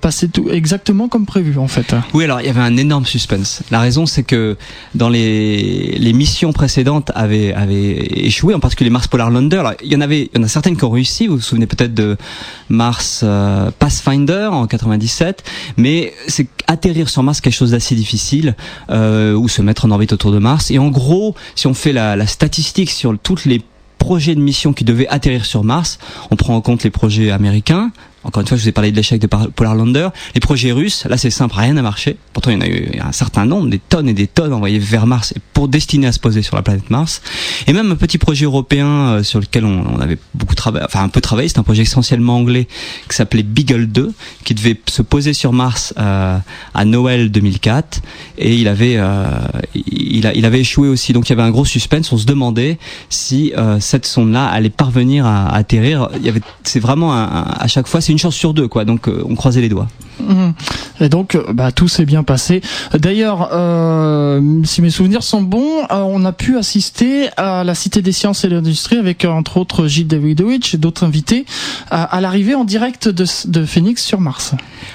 passé 0.00 0.28
tout 0.28 0.50
exactement 0.50 1.08
comme 1.08 1.24
prévu 1.24 1.56
en 1.58 1.68
fait. 1.68 1.94
Oui, 2.12 2.24
alors 2.24 2.40
il 2.40 2.46
y 2.46 2.50
avait 2.50 2.60
un 2.60 2.76
énorme 2.76 3.06
suspense. 3.06 3.62
La 3.70 3.80
raison 3.80 4.04
c'est 4.04 4.24
que 4.24 4.56
dans 4.94 5.08
les, 5.08 5.96
les 5.98 6.12
missions 6.12 6.52
précédentes 6.52 7.10
avaient, 7.14 7.54
avaient 7.54 8.26
échoué, 8.26 8.52
en 8.52 8.60
particulier 8.60 8.90
Mars 8.90 9.08
Polar 9.08 9.30
Lander. 9.30 9.62
il 9.82 9.92
y 9.92 9.96
en 9.96 10.00
avait, 10.00 10.28
il 10.32 10.38
y 10.38 10.40
en 10.40 10.44
a 10.44 10.48
certaines 10.48 10.76
qui 10.76 10.84
ont 10.84 10.90
réussi. 10.90 11.28
Vous 11.28 11.36
vous 11.36 11.42
souvenez 11.42 11.66
peut-être 11.66 11.94
de 11.94 12.16
Mars 12.68 13.24
Pathfinder 13.78 14.48
en 14.50 14.66
97, 14.66 15.44
mais 15.76 16.12
c'est 16.26 16.48
atterrir 16.66 17.08
sur 17.08 17.22
Mars 17.22 17.40
quelque 17.40 17.54
chose 17.54 17.70
d'assez 17.72 17.94
difficile 17.94 18.56
euh, 18.90 19.34
ou 19.34 19.48
se 19.48 19.62
mettre 19.62 19.84
en 19.84 19.90
orbite 19.90 20.12
autour 20.12 20.32
de 20.32 20.38
Mars. 20.38 20.70
Et 20.70 20.78
en 20.78 20.88
gros, 20.88 21.34
si 21.54 21.66
on 21.66 21.74
fait 21.74 21.92
la, 21.92 22.16
la 22.16 22.26
statistique 22.26 22.90
sur 22.90 23.16
toutes 23.18 23.44
les 23.44 23.62
projets 24.04 24.34
de 24.34 24.40
mission 24.40 24.74
qui 24.74 24.84
devaient 24.84 25.08
atterrir 25.08 25.46
sur 25.46 25.64
Mars, 25.64 25.98
on 26.30 26.36
prend 26.36 26.54
en 26.54 26.60
compte 26.60 26.84
les 26.84 26.90
projets 26.90 27.30
américains, 27.30 27.90
encore 28.24 28.40
une 28.40 28.46
fois, 28.46 28.56
je 28.56 28.62
vous 28.62 28.68
ai 28.68 28.72
parlé 28.72 28.90
de 28.90 28.96
l'échec 28.96 29.20
de 29.20 29.26
Polar 29.26 29.74
Lander. 29.74 30.08
Les 30.34 30.40
projets 30.40 30.72
russes, 30.72 31.04
là 31.08 31.18
c'est 31.18 31.30
simple, 31.30 31.54
rien 31.56 31.74
n'a 31.74 31.82
marché. 31.82 32.16
Pourtant, 32.32 32.50
il 32.50 32.54
y 32.54 32.56
en 32.56 32.62
a 32.62 32.66
eu 32.66 32.98
un 33.00 33.12
certain 33.12 33.44
nombre, 33.44 33.68
des 33.68 33.78
tonnes 33.78 34.08
et 34.08 34.14
des 34.14 34.26
tonnes 34.26 34.52
envoyées 34.52 34.78
vers 34.78 35.06
Mars 35.06 35.34
pour 35.52 35.68
destiner 35.68 36.06
à 36.06 36.12
se 36.12 36.18
poser 36.18 36.42
sur 36.42 36.56
la 36.56 36.62
planète 36.62 36.88
Mars. 36.90 37.20
Et 37.66 37.72
même 37.72 37.92
un 37.92 37.96
petit 37.96 38.18
projet 38.18 38.46
européen 38.46 38.86
euh, 38.86 39.22
sur 39.22 39.40
lequel 39.40 39.66
on, 39.66 40.00
avait 40.00 40.18
beaucoup 40.34 40.54
travaillé, 40.54 40.84
enfin 40.86 41.02
un 41.02 41.08
peu 41.08 41.20
travaillé, 41.20 41.48
c'est 41.48 41.58
un 41.58 41.62
projet 41.62 41.82
essentiellement 41.82 42.36
anglais 42.36 42.66
qui 43.08 43.16
s'appelait 43.16 43.42
Beagle 43.42 43.86
2, 43.86 44.12
qui 44.44 44.54
devait 44.54 44.80
se 44.88 45.02
poser 45.02 45.34
sur 45.34 45.52
Mars 45.52 45.92
euh, 45.98 46.38
à 46.72 46.84
Noël 46.84 47.30
2004. 47.30 48.00
Et 48.38 48.54
il 48.54 48.68
avait, 48.68 48.96
euh, 48.96 49.26
il, 49.86 50.26
a, 50.26 50.34
il 50.34 50.46
avait 50.46 50.60
échoué 50.60 50.88
aussi. 50.88 51.12
Donc 51.12 51.28
il 51.28 51.30
y 51.30 51.34
avait 51.34 51.42
un 51.42 51.50
gros 51.50 51.66
suspense. 51.66 52.10
On 52.10 52.18
se 52.18 52.26
demandait 52.26 52.78
si 53.10 53.52
cette 53.80 54.06
sonde-là 54.06 54.46
allait 54.46 54.70
parvenir 54.70 55.26
à, 55.26 55.54
atterrir. 55.54 56.08
Il 56.16 56.24
y 56.24 56.28
avait, 56.28 56.40
c'est 56.62 56.80
vraiment 56.80 57.12
à 57.12 57.66
chaque 57.68 57.86
fois, 57.86 58.00
une 58.14 58.18
chance 58.18 58.34
sur 58.34 58.54
deux, 58.54 58.68
quoi. 58.68 58.84
Donc 58.84 59.08
euh, 59.08 59.22
on 59.28 59.34
croisait 59.34 59.60
les 59.60 59.68
doigts. 59.68 59.88
Mhm. 60.20 60.54
Et 61.00 61.08
donc, 61.08 61.34
euh, 61.34 61.52
bah, 61.52 61.72
tout 61.72 61.88
s'est 61.88 62.06
bien 62.06 62.22
passé. 62.22 62.62
D'ailleurs, 62.94 63.50
euh, 63.52 64.40
si 64.64 64.80
mes 64.80 64.90
souvenirs 64.90 65.22
sont 65.24 65.42
bons, 65.42 65.84
on 65.90 66.24
a 66.24 66.32
pu 66.32 66.56
assister 66.56 67.28
à 67.36 67.64
la 67.64 67.74
Cité 67.74 68.00
des 68.00 68.12
Sciences 68.12 68.44
et 68.44 68.48
de 68.48 68.54
l'Industrie 68.54 68.96
avec 68.96 69.24
entre 69.24 69.56
autres 69.56 69.88
Gilles 69.88 70.06
Davidovich 70.06 70.74
et 70.74 70.78
d'autres 70.78 71.04
invités 71.04 71.44
à, 71.90 72.20
l'arrivée 72.20 72.54
en 72.54 72.64
direct 72.64 73.08
de, 73.08 73.26
de 73.46 73.66
Phoenix 73.66 74.02
sur 74.02 74.20
Mars. 74.20 74.52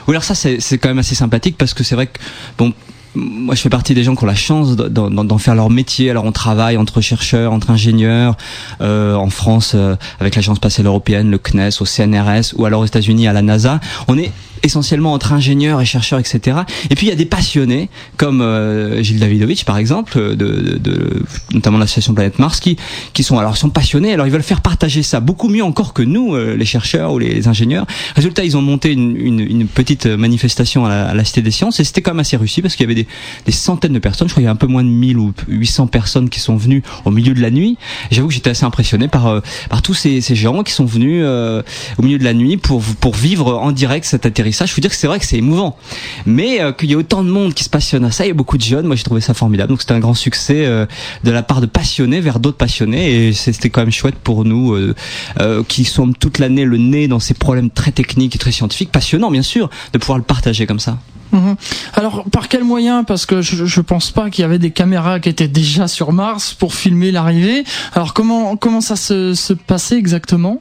Oui, 0.07 0.13
alors 0.13 0.24
ça 0.24 0.36
c'est 0.36 0.77
quand 0.77 0.89
même 0.89 1.00
assez 1.00 1.16
sympathique 1.16 1.57
parce 1.57 1.74
que 1.74 1.83
c'est 1.83 1.95
vrai 1.95 2.07
que 2.07 2.19
bon 2.57 2.74
moi 3.16 3.56
je 3.56 3.62
fais 3.62 3.70
partie 3.70 3.94
des 3.94 4.04
gens 4.04 4.16
qui 4.16 4.24
ont 4.24 4.28
la 4.28 4.36
chance 4.36 4.76
d'en 4.76 5.38
faire 5.38 5.56
leur 5.56 5.70
métier. 5.70 6.10
Alors 6.10 6.26
on 6.26 6.32
travaille 6.32 6.78
entre 6.78 7.02
chercheurs, 7.02 7.54
entre 7.54 7.72
ingénieurs, 7.72 8.36
euh, 8.82 9.16
en 9.16 9.30
France 9.30 9.74
euh, 9.76 9.96
avec 10.20 10.36
l'Agence 10.36 10.58
spatiale 10.58 10.88
européenne, 10.88 11.32
le 11.32 11.38
CNES, 11.38 11.70
au 11.80 11.86
CNRS, 11.86 12.54
ou 12.56 12.66
alors 12.66 12.82
aux 12.82 12.86
États-Unis 12.86 13.28
à 13.28 13.34
la 13.34 13.42
NASA. 13.42 13.80
On 14.08 14.18
est 14.18 14.32
essentiellement 14.64 15.14
entre 15.14 15.34
ingénieurs 15.34 15.82
et 15.82 15.86
chercheurs, 15.86 16.20
etc. 16.20 16.60
Et 16.90 16.96
puis 16.96 17.08
il 17.08 17.10
y 17.10 17.14
a 17.14 17.16
des 17.16 17.26
passionnés 17.26 17.90
comme 18.18 18.42
euh, 18.42 19.02
Gilles 19.02 19.20
Davidovich 19.20 19.66
par 19.66 19.78
exemple, 19.78 20.18
de, 20.20 20.36
de, 20.36 20.78
de 20.78 21.24
notamment 21.54 21.78
l'association 21.78 22.14
Planète 22.14 22.40
Mars, 22.40 22.60
qui 22.60 22.78
qui 23.14 23.24
sont 23.24 23.38
alors 23.38 23.58
sont 23.58 23.70
passionnés. 23.70 24.14
Alors 24.14 24.28
ils 24.28 24.32
veulent 24.32 24.44
faire 24.44 24.62
partager 24.62 25.04
ça 25.04 25.20
beaucoup 25.20 25.50
mieux 25.50 25.64
encore 25.64 25.94
que 25.94 26.02
nous, 26.02 26.36
euh, 26.36 26.56
les 26.56 26.66
chercheurs 26.66 27.14
ou 27.14 27.20
les, 27.20 27.48
ingénieurs. 27.48 27.86
Résultat, 28.16 28.44
ils 28.44 28.58
ont 28.58 28.62
monté 28.62 28.92
une, 28.92 29.16
une, 29.16 29.40
une 29.40 29.68
petite 29.68 30.06
manifestation 30.06 30.86
à 30.86 30.90
la, 30.90 31.10
à 31.10 31.14
la, 31.14 31.24
Cité 31.24 31.42
des 31.42 31.52
Sciences 31.52 31.80
et 31.80 31.84
c'était 31.84 32.02
quand 32.02 32.12
même 32.12 32.20
assez 32.20 32.38
réussi 32.38 32.62
parce 32.62 32.76
qu'il 32.76 32.84
y 32.84 32.88
avait 32.88 33.02
des, 33.02 33.08
des, 33.46 33.52
centaines 33.52 33.94
de 33.94 34.00
personnes. 34.00 34.28
Je 34.28 34.34
crois 34.34 34.42
qu'il 34.42 34.46
y 34.46 34.50
a 34.50 34.52
un 34.52 34.56
peu 34.56 34.68
moins 34.68 34.84
de 34.84 34.90
1000 34.90 35.18
ou 35.18 35.34
800 35.48 35.88
personnes 35.88 36.30
qui 36.30 36.40
sont 36.40 36.58
venues 36.58 36.84
au 37.06 37.12
milieu 37.12 37.34
de 37.34 37.42
la 37.42 37.52
nuit. 37.52 37.78
J'avoue 38.12 38.28
que 38.28 38.34
j'étais 38.34 38.50
assez 38.50 38.66
impressionné 38.66 39.08
par 39.08 39.28
euh, 39.28 39.42
par 39.70 39.82
tous 39.82 39.94
ces, 39.94 40.22
ces 40.22 40.36
gens 40.36 40.64
qui 40.64 40.74
sont 40.74 40.86
venus 40.86 41.24
au 41.24 42.02
milieu 42.02 42.18
de 42.18 42.24
la 42.24 42.34
nuit 42.34 42.58
pour 42.58 42.82
pour 42.82 43.16
vivre 43.16 43.58
en 43.58 43.72
direct 43.72 44.06
cette 44.06 44.26
atterrissage 44.26 44.49
ça, 44.51 44.66
je 44.66 44.74
veux 44.74 44.81
dire 44.81 44.92
que 44.92 44.96
c'est 44.96 45.07
vrai 45.07 45.19
que 45.19 45.25
c'est 45.25 45.38
émouvant. 45.38 45.78
Mais 46.25 46.62
euh, 46.62 46.72
qu'il 46.72 46.90
y 46.90 46.94
ait 46.94 46.96
autant 46.96 47.24
de 47.24 47.30
monde 47.30 47.54
qui 47.54 47.63
se 47.63 47.69
passionne 47.69 48.06
à 48.06 48.12
ça, 48.12 48.25
il 48.25 48.30
y 48.30 48.31
a 48.31 48.34
beaucoup 48.34 48.57
de 48.57 48.63
jeunes. 48.63 48.86
Moi, 48.86 48.96
j'ai 48.96 49.04
trouvé 49.04 49.22
ça 49.22 49.34
formidable. 49.34 49.69
Donc, 49.69 49.81
c'était 49.81 49.94
un 49.94 50.00
grand 50.00 50.13
succès 50.13 50.66
euh, 50.66 50.86
de 51.24 51.31
la 51.31 51.44
part 51.44 51.62
de 51.62 51.66
passionnés 51.66 52.22
vers 52.22 52.40
d'autres 52.40 52.57
passionnés. 52.57 53.28
Et 53.28 53.34
c'était 53.34 53.69
quand 53.69 53.81
même 53.81 53.92
chouette 53.92 54.16
pour 54.16 54.46
nous, 54.46 54.74
euh, 54.74 55.64
qui 55.68 55.85
sommes 55.85 56.16
toute 56.16 56.40
l'année 56.40 56.66
le 56.66 56.78
nez 56.78 57.07
dans 57.07 57.19
ces 57.19 57.33
problèmes 57.33 57.69
très 57.69 57.92
techniques 57.92 58.35
et 58.35 58.40
très 58.40 58.52
scientifiques, 58.52 58.92
passionnants, 58.92 59.31
bien 59.31 59.42
sûr, 59.42 59.69
de 59.94 59.97
pouvoir 59.97 60.18
le 60.18 60.24
partager 60.24 60.66
comme 60.66 60.80
ça. 60.80 60.97
Mhm. 61.31 61.56
Alors 61.94 62.24
par 62.31 62.47
quel 62.47 62.64
moyen? 62.64 63.04
Parce 63.04 63.28
que 63.28 63.42
je, 63.42 63.66
je 63.66 63.81
pense 63.81 64.09
pas 64.09 64.31
qu'il 64.31 64.42
y 64.42 64.45
avait 64.45 64.57
des 64.57 64.71
caméras 64.71 65.19
qui 65.19 65.30
étaient 65.30 65.47
déjà 65.47 65.88
sur 65.88 66.12
Mars 66.12 66.56
pour 66.56 66.74
filmer 66.74 67.12
l'arrivée. 67.12 67.64
Alors 67.94 68.14
comment 68.14 68.56
comment 68.56 68.81
ça 68.81 68.95
se, 68.95 69.35
se 69.35 69.54
passait 69.54 69.97
exactement? 69.97 70.59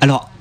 Alors 0.00 0.31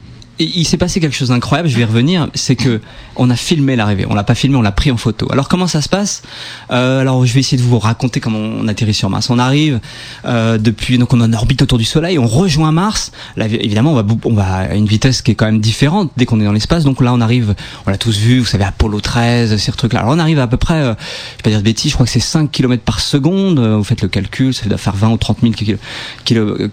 il 0.43 0.65
s'est 0.65 0.77
passé 0.77 0.99
quelque 0.99 1.15
chose 1.15 1.29
d'incroyable, 1.29 1.69
je 1.69 1.75
vais 1.75 1.81
y 1.81 1.85
revenir, 1.85 2.29
c'est 2.33 2.55
que 2.55 2.81
on 3.21 3.29
a 3.29 3.35
filmé 3.35 3.75
l'arrivée, 3.75 4.05
on 4.09 4.15
l'a 4.15 4.23
pas 4.23 4.33
filmé, 4.33 4.57
on 4.57 4.63
l'a 4.63 4.71
pris 4.71 4.91
en 4.91 4.97
photo. 4.97 5.27
Alors 5.31 5.47
comment 5.47 5.67
ça 5.67 5.81
se 5.81 5.89
passe? 5.89 6.23
Euh, 6.71 7.01
Alors 7.01 7.23
je 7.25 7.33
vais 7.33 7.41
essayer 7.41 7.61
de 7.61 7.61
vous 7.67 7.77
raconter 7.77 8.19
comment 8.19 8.39
on 8.39 8.67
atterrit 8.67 8.95
sur 8.95 9.11
Mars. 9.11 9.29
On 9.29 9.37
arrive 9.37 9.79
euh, 10.25 10.57
depuis, 10.57 10.97
donc 10.97 11.13
on 11.13 11.21
en 11.21 11.31
orbite 11.31 11.61
autour 11.61 11.77
du 11.77 11.85
Soleil, 11.85 12.17
on 12.17 12.25
rejoint 12.25 12.71
Mars. 12.71 13.11
Là 13.37 13.45
évidemment 13.45 13.91
on 13.91 14.01
va, 14.01 14.05
on 14.25 14.33
va 14.33 14.55
à 14.55 14.73
une 14.73 14.87
vitesse 14.87 15.21
qui 15.21 15.31
est 15.31 15.35
quand 15.35 15.45
même 15.45 15.59
différente 15.59 16.11
dès 16.17 16.25
qu'on 16.25 16.41
est 16.41 16.45
dans 16.45 16.51
l'espace. 16.51 16.83
Donc 16.83 16.99
là 16.99 17.13
on 17.13 17.21
arrive, 17.21 17.53
on 17.85 17.91
l'a 17.91 17.97
tous 17.97 18.17
vu, 18.17 18.39
vous 18.39 18.45
savez 18.45 18.63
Apollo 18.63 19.01
13, 19.01 19.55
ces 19.57 19.71
trucs-là. 19.71 19.99
Alors 19.99 20.13
on 20.13 20.19
arrive 20.19 20.39
à, 20.39 20.47
peu 20.47 20.57
près, 20.57 20.81
euh, 20.81 20.93
je 20.93 21.37
vais 21.37 21.43
pas 21.43 21.49
dire 21.51 21.59
de 21.59 21.63
bêtises, 21.63 21.91
je 21.91 21.95
crois 21.95 22.07
que 22.07 22.11
c'est 22.11 22.19
5 22.19 22.49
km 22.51 22.81
par 22.83 22.99
seconde. 22.99 23.59
Euh, 23.59 23.77
vous 23.77 23.83
faites 23.83 24.01
le 24.01 24.07
calcul, 24.07 24.51
ça 24.51 24.65
doit 24.67 24.79
faire 24.79 24.95
20 24.95 25.09
ou 25.11 25.17
30 25.17 25.37
000 25.41 25.53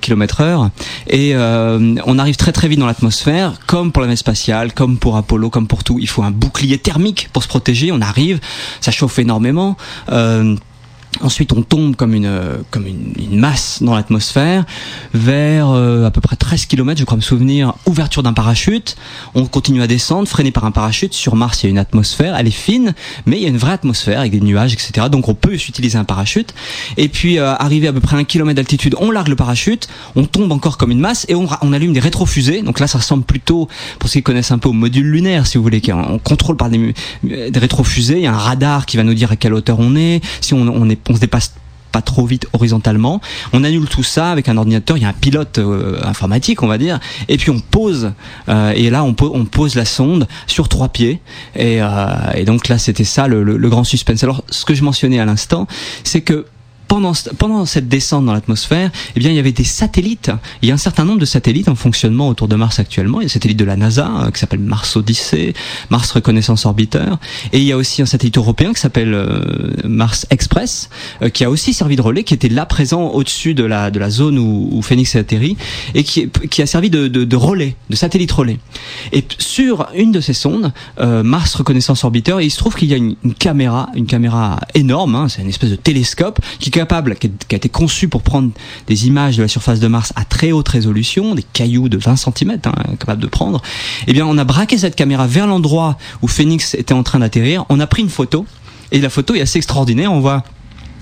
km 0.00 0.40
heure. 0.40 0.70
Et 1.08 1.34
euh, 1.34 1.94
on 2.06 2.18
arrive 2.18 2.36
très 2.36 2.52
très 2.52 2.68
vite 2.68 2.78
dans 2.78 2.86
l'atmosphère 2.86 3.58
comme 3.66 3.92
pour 3.92 4.00
la 4.00 4.06
navette 4.06 4.20
spatiale, 4.20 4.72
comme 4.72 4.96
pour 4.98 5.16
Apollo, 5.16 5.50
comme 5.50 5.66
pour 5.66 5.84
tout, 5.84 5.98
il 6.00 6.08
faut 6.08 6.22
un 6.22 6.30
bouclier 6.38 6.78
thermique 6.78 7.28
pour 7.32 7.42
se 7.42 7.48
protéger. 7.48 7.92
On 7.92 8.00
arrive, 8.00 8.40
ça 8.80 8.90
chauffe 8.90 9.18
énormément. 9.18 9.76
Euh, 10.10 10.56
Ensuite, 11.20 11.52
on 11.52 11.62
tombe 11.62 11.96
comme 11.96 12.14
une 12.14 12.30
comme 12.70 12.86
une, 12.86 13.12
une 13.18 13.38
masse 13.38 13.82
dans 13.82 13.94
l'atmosphère 13.94 14.64
vers 15.14 15.70
euh, 15.70 16.06
à 16.06 16.10
peu 16.10 16.20
près 16.20 16.36
13 16.36 16.66
km, 16.66 16.98
je 17.00 17.04
crois 17.04 17.16
me 17.16 17.22
souvenir, 17.22 17.74
ouverture 17.86 18.22
d'un 18.22 18.32
parachute. 18.32 18.96
On 19.34 19.46
continue 19.46 19.82
à 19.82 19.86
descendre, 19.86 20.28
freiné 20.28 20.50
par 20.52 20.64
un 20.64 20.70
parachute. 20.70 21.14
Sur 21.14 21.34
Mars, 21.34 21.62
il 21.62 21.66
y 21.66 21.68
a 21.68 21.70
une 21.70 21.78
atmosphère, 21.78 22.36
elle 22.36 22.46
est 22.46 22.50
fine, 22.50 22.94
mais 23.26 23.36
il 23.38 23.42
y 23.42 23.46
a 23.46 23.48
une 23.48 23.56
vraie 23.56 23.72
atmosphère 23.72 24.20
avec 24.20 24.32
des 24.32 24.40
nuages, 24.40 24.72
etc. 24.72 25.08
Donc 25.10 25.28
on 25.28 25.34
peut 25.34 25.54
utiliser 25.54 25.98
un 25.98 26.04
parachute. 26.04 26.54
Et 26.96 27.08
puis 27.08 27.38
euh, 27.38 27.54
arrivé 27.54 27.88
à 27.88 27.92
peu 27.92 28.00
près 28.00 28.16
un 28.16 28.24
kilomètre 28.24 28.56
d'altitude, 28.56 28.94
on 29.00 29.10
largue 29.10 29.28
le 29.28 29.36
parachute, 29.36 29.88
on 30.14 30.24
tombe 30.24 30.52
encore 30.52 30.78
comme 30.78 30.90
une 30.90 31.00
masse 31.00 31.26
et 31.28 31.34
on, 31.34 31.48
on 31.62 31.72
allume 31.72 31.92
des 31.92 32.00
rétrofusées. 32.00 32.62
Donc 32.62 32.80
là, 32.80 32.86
ça 32.86 32.98
ressemble 32.98 33.24
plutôt, 33.24 33.68
pour 33.98 34.08
ceux 34.08 34.20
qui 34.20 34.24
connaissent 34.24 34.52
un 34.52 34.58
peu, 34.58 34.68
au 34.68 34.74
module 34.74 35.06
lunaire, 35.10 35.46
si 35.46 35.58
vous 35.58 35.64
voulez. 35.64 35.82
On 35.92 36.18
contrôle 36.18 36.56
par 36.56 36.70
des, 36.70 36.94
des 37.22 37.58
rétrofusées. 37.58 38.16
Il 38.16 38.22
y 38.22 38.26
a 38.26 38.34
un 38.34 38.38
radar 38.38 38.86
qui 38.86 38.96
va 38.96 39.02
nous 39.02 39.14
dire 39.14 39.32
à 39.32 39.36
quelle 39.36 39.54
hauteur 39.54 39.78
on 39.80 39.96
est, 39.96 40.20
si 40.40 40.54
on, 40.54 40.60
on 40.60 40.88
est 40.88 40.97
on 41.08 41.14
se 41.14 41.20
dépasse 41.20 41.52
pas 41.92 42.02
trop 42.02 42.26
vite 42.26 42.46
horizontalement. 42.52 43.20
On 43.52 43.64
annule 43.64 43.88
tout 43.88 44.02
ça 44.02 44.30
avec 44.30 44.48
un 44.48 44.56
ordinateur. 44.56 44.96
Il 44.96 45.02
y 45.02 45.06
a 45.06 45.08
un 45.08 45.14
pilote 45.14 45.58
euh, 45.58 45.98
informatique, 46.04 46.62
on 46.62 46.66
va 46.66 46.78
dire. 46.78 47.00
Et 47.28 47.36
puis 47.36 47.50
on 47.50 47.60
pose. 47.60 48.12
Euh, 48.48 48.72
et 48.76 48.90
là, 48.90 49.04
on, 49.04 49.14
pose 49.14 49.74
la 49.74 49.84
sonde 49.84 50.28
sur 50.46 50.68
trois 50.68 50.88
pieds. 50.88 51.20
Et, 51.56 51.78
euh, 51.80 52.44
donc 52.44 52.68
là, 52.68 52.78
c'était 52.78 53.04
ça 53.04 53.26
le, 53.26 53.42
le, 53.42 53.68
grand 53.68 53.84
suspense. 53.84 54.22
Alors, 54.22 54.44
ce 54.50 54.64
que 54.64 54.74
je 54.74 54.84
mentionnais 54.84 55.18
à 55.18 55.24
l'instant, 55.24 55.66
c'est 56.04 56.20
que 56.20 56.46
pendant, 56.88 57.12
pendant 57.36 57.66
cette 57.66 57.88
descente 57.88 58.24
dans 58.24 58.32
l'atmosphère, 58.32 58.90
eh 59.14 59.20
bien, 59.20 59.30
il 59.30 59.36
y 59.36 59.38
avait 59.38 59.52
des 59.52 59.64
satellites. 59.64 60.30
Il 60.62 60.68
y 60.68 60.72
a 60.72 60.74
un 60.74 60.78
certain 60.78 61.04
nombre 61.04 61.20
de 61.20 61.26
satellites 61.26 61.68
en 61.68 61.74
fonctionnement 61.74 62.28
autour 62.28 62.48
de 62.48 62.56
Mars 62.56 62.78
actuellement. 62.78 63.20
Il 63.20 63.24
y 63.24 63.26
a 63.26 63.30
un 63.30 63.32
satellite 63.32 63.58
de 63.58 63.64
la 63.64 63.76
NASA 63.76 64.10
euh, 64.10 64.30
qui 64.30 64.40
s'appelle 64.40 64.60
Mars 64.60 64.96
Odyssey, 64.96 65.52
Mars 65.90 66.10
Reconnaissance 66.12 66.64
Orbiter, 66.64 67.04
et 67.52 67.58
il 67.58 67.64
y 67.64 67.72
a 67.72 67.76
aussi 67.76 68.00
un 68.00 68.06
satellite 68.06 68.38
européen 68.38 68.72
qui 68.72 68.80
s'appelle 68.80 69.12
euh, 69.12 69.70
Mars 69.84 70.26
Express, 70.30 70.88
euh, 71.22 71.28
qui 71.28 71.44
a 71.44 71.50
aussi 71.50 71.74
servi 71.74 71.96
de 71.96 72.02
relais, 72.02 72.24
qui 72.24 72.34
était 72.34 72.48
là 72.48 72.64
présent 72.64 73.08
au-dessus 73.08 73.54
de 73.54 73.64
la 73.64 73.90
de 73.90 73.98
la 73.98 74.10
zone 74.10 74.38
où, 74.38 74.68
où 74.72 74.82
Phoenix 74.82 75.14
est 75.14 75.18
atterri, 75.18 75.56
et 75.94 76.04
qui, 76.04 76.30
qui 76.50 76.62
a 76.62 76.66
servi 76.66 76.88
de, 76.88 77.06
de, 77.08 77.24
de, 77.24 77.36
relais, 77.36 77.76
de 77.90 77.96
satellite 77.96 78.32
relais. 78.32 78.58
Et 79.12 79.24
sur 79.38 79.88
une 79.94 80.10
de 80.10 80.20
ces 80.20 80.32
sondes, 80.32 80.72
Mars 80.98 81.54
Reconnaissance 81.54 82.04
Orbiter, 82.04 82.36
il 82.40 82.50
se 82.50 82.56
trouve 82.56 82.74
qu'il 82.74 82.88
y 82.88 82.94
a 82.94 82.96
une, 82.96 83.16
une, 83.24 83.34
caméra, 83.34 83.90
une 83.94 84.06
caméra 84.06 84.60
énorme, 84.74 85.14
hein, 85.14 85.28
c'est 85.28 85.42
une 85.42 85.48
espèce 85.48 85.70
de 85.70 85.76
télescope 85.76 86.40
qui 86.58 86.70
capable, 86.78 87.16
qui 87.16 87.28
a 87.50 87.56
été 87.56 87.68
conçu 87.68 88.06
pour 88.06 88.22
prendre 88.22 88.52
des 88.86 89.08
images 89.08 89.36
de 89.36 89.42
la 89.42 89.48
surface 89.48 89.80
de 89.80 89.88
Mars 89.88 90.12
à 90.14 90.24
très 90.24 90.52
haute 90.52 90.68
résolution, 90.68 91.34
des 91.34 91.42
cailloux 91.42 91.88
de 91.88 91.98
20 91.98 92.14
cm, 92.14 92.60
hein, 92.66 92.72
capable 93.00 93.20
de 93.20 93.26
prendre, 93.26 93.60
eh 94.06 94.12
bien, 94.12 94.24
on 94.24 94.38
a 94.38 94.44
braqué 94.44 94.78
cette 94.78 94.94
caméra 94.94 95.26
vers 95.26 95.48
l'endroit 95.48 95.98
où 96.22 96.28
Phoenix 96.28 96.74
était 96.74 96.94
en 96.94 97.02
train 97.02 97.18
d'atterrir. 97.18 97.64
On 97.68 97.80
a 97.80 97.88
pris 97.88 98.02
une 98.02 98.08
photo. 98.08 98.46
Et 98.92 99.00
la 99.00 99.10
photo 99.10 99.34
est 99.34 99.40
assez 99.40 99.58
extraordinaire. 99.58 100.12
On 100.12 100.20
voit 100.20 100.44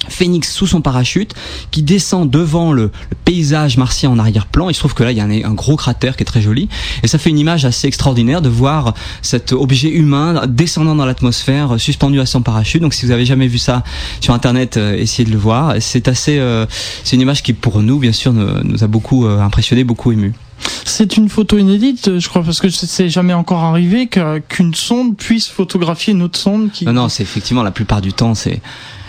Phoenix 0.09 0.53
sous 0.53 0.67
son 0.67 0.81
parachute 0.81 1.35
qui 1.71 1.83
descend 1.83 2.31
devant 2.31 2.73
le, 2.73 2.85
le 2.85 3.17
paysage 3.25 3.77
martien 3.77 4.11
en 4.11 4.19
arrière-plan. 4.19 4.71
Il 4.71 4.75
se 4.75 4.81
trouve 4.81 4.95
que 4.95 5.03
là 5.03 5.13
il 5.13 5.19
y 5.19 5.21
a 5.21 5.25
un, 5.25 5.31
un, 5.31 5.55
gros 5.55 5.77
cratère 5.77 6.17
qui 6.17 6.23
est 6.23 6.27
très 6.27 6.41
joli 6.41 6.69
et 7.03 7.09
ça 7.09 7.19
fait 7.19 7.31
une 7.31 7.39
image 7.39 7.65
assez 7.65 7.87
extraordinaire 7.87 8.43
de 8.43 8.49
voir 8.49 8.95
cet 9.23 9.53
objet 9.53 9.91
humain 9.91 10.47
descendant 10.47 10.95
dans 10.95 11.07
l'atmosphère 11.07 11.79
suspendu 11.79 12.21
à 12.21 12.27
son 12.27 12.43
parachute. 12.43 12.83
Donc 12.83 12.95
si 12.95 13.07
vous 13.07 13.13
avez 13.13 13.25
jamais 13.25 13.49
vu 13.49 13.59
ça 13.59 13.83
sur 14.21 14.35
internet, 14.35 14.77
euh, 14.77 14.97
essayez 14.97 15.27
de 15.27 15.33
le 15.33 15.39
voir. 15.39 15.75
C'est 15.81 16.09
assez, 16.09 16.39
euh, 16.39 16.67
c'est 17.05 17.17
une 17.17 17.23
image 17.23 17.43
qui 17.43 17.53
pour 17.53 17.83
nous 17.83 17.99
bien 17.99 18.13
sûr 18.13 18.33
nous, 18.33 18.63
nous 18.65 18.85
a 18.85 18.87
beaucoup 18.87 19.27
euh, 19.27 19.41
impressionné, 19.41 19.85
beaucoup 19.85 20.13
ému. 20.13 20.35
C'est 20.85 21.17
une 21.17 21.29
photo 21.29 21.59
inédite, 21.59 22.19
je 22.19 22.29
crois, 22.29 22.43
parce 22.43 22.61
que 22.61 22.71
c'est 22.71 23.11
jamais 23.11 23.35
encore 23.35 23.65
arrivé 23.65 24.09
qu'une 24.09 24.75
sonde 24.75 25.17
puisse 25.17 25.49
photographier 25.49 26.15
une 26.15 26.23
autre 26.23 26.39
sonde. 26.39 26.71
Qui... 26.73 26.85
Non, 26.87 26.93
non, 26.93 27.09
c'est 27.09 27.23
effectivement 27.23 27.63
la 27.63 27.71
plupart 27.71 28.01
du 28.01 28.13
temps, 28.13 28.35
c'est 28.35 28.61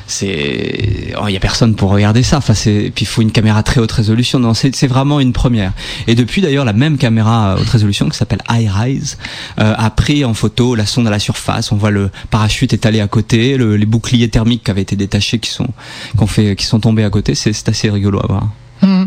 c'est 0.07 1.09
il 1.09 1.15
oh, 1.21 1.27
y 1.27 1.35
a 1.35 1.39
personne 1.39 1.75
pour 1.75 1.91
regarder 1.91 2.23
ça. 2.23 2.37
Enfin 2.37 2.53
c'est 2.53 2.91
puis 2.95 3.03
il 3.03 3.07
faut 3.07 3.21
une 3.21 3.31
caméra 3.31 3.61
très 3.63 3.79
haute 3.79 3.91
résolution. 3.91 4.39
Non 4.39 4.53
c'est 4.53 4.75
c'est 4.75 4.87
vraiment 4.87 5.19
une 5.19 5.33
première. 5.33 5.73
Et 6.07 6.15
depuis 6.15 6.41
d'ailleurs 6.41 6.65
la 6.65 6.73
même 6.73 6.97
caméra 6.97 7.57
haute 7.59 7.69
résolution 7.69 8.09
qui 8.09 8.17
s'appelle 8.17 8.41
iRise 8.49 9.17
euh, 9.59 9.73
a 9.77 9.89
pris 9.89 10.25
en 10.25 10.33
photo 10.33 10.75
la 10.75 10.85
sonde 10.85 11.07
à 11.07 11.11
la 11.11 11.19
surface. 11.19 11.71
On 11.71 11.75
voit 11.75 11.91
le 11.91 12.09
parachute 12.31 12.73
étalé 12.73 13.01
à 13.01 13.07
côté 13.07 13.57
le, 13.57 13.75
les 13.75 13.85
boucliers 13.85 14.29
thermiques 14.29 14.63
qui 14.63 14.71
avaient 14.71 14.81
été 14.81 14.95
détachés 14.95 15.39
qui 15.39 15.51
sont 15.51 15.67
qu'on 16.15 16.27
fait 16.27 16.55
qui 16.55 16.65
sont 16.65 16.79
tombés 16.79 17.03
à 17.03 17.09
côté. 17.09 17.35
C'est 17.35 17.53
c'est 17.53 17.69
assez 17.69 17.89
rigolo 17.89 18.19
à 18.19 18.27
voir. 18.27 18.47
Mmh. 18.81 19.05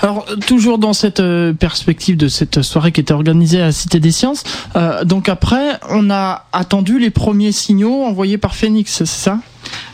Alors 0.00 0.24
toujours 0.46 0.78
dans 0.78 0.94
cette 0.94 1.20
euh, 1.20 1.52
perspective 1.52 2.16
de 2.16 2.28
cette 2.28 2.62
soirée 2.62 2.90
qui 2.90 3.00
était 3.02 3.12
organisée 3.12 3.60
à 3.60 3.66
la 3.66 3.72
Cité 3.72 4.00
des 4.00 4.12
Sciences, 4.12 4.44
euh, 4.76 5.04
donc 5.04 5.28
après 5.28 5.78
on 5.90 6.10
a 6.10 6.46
attendu 6.52 6.98
les 6.98 7.10
premiers 7.10 7.52
signaux 7.52 8.02
envoyés 8.04 8.38
par 8.38 8.54
Phoenix, 8.54 8.90
c'est 8.92 9.06
ça? 9.06 9.38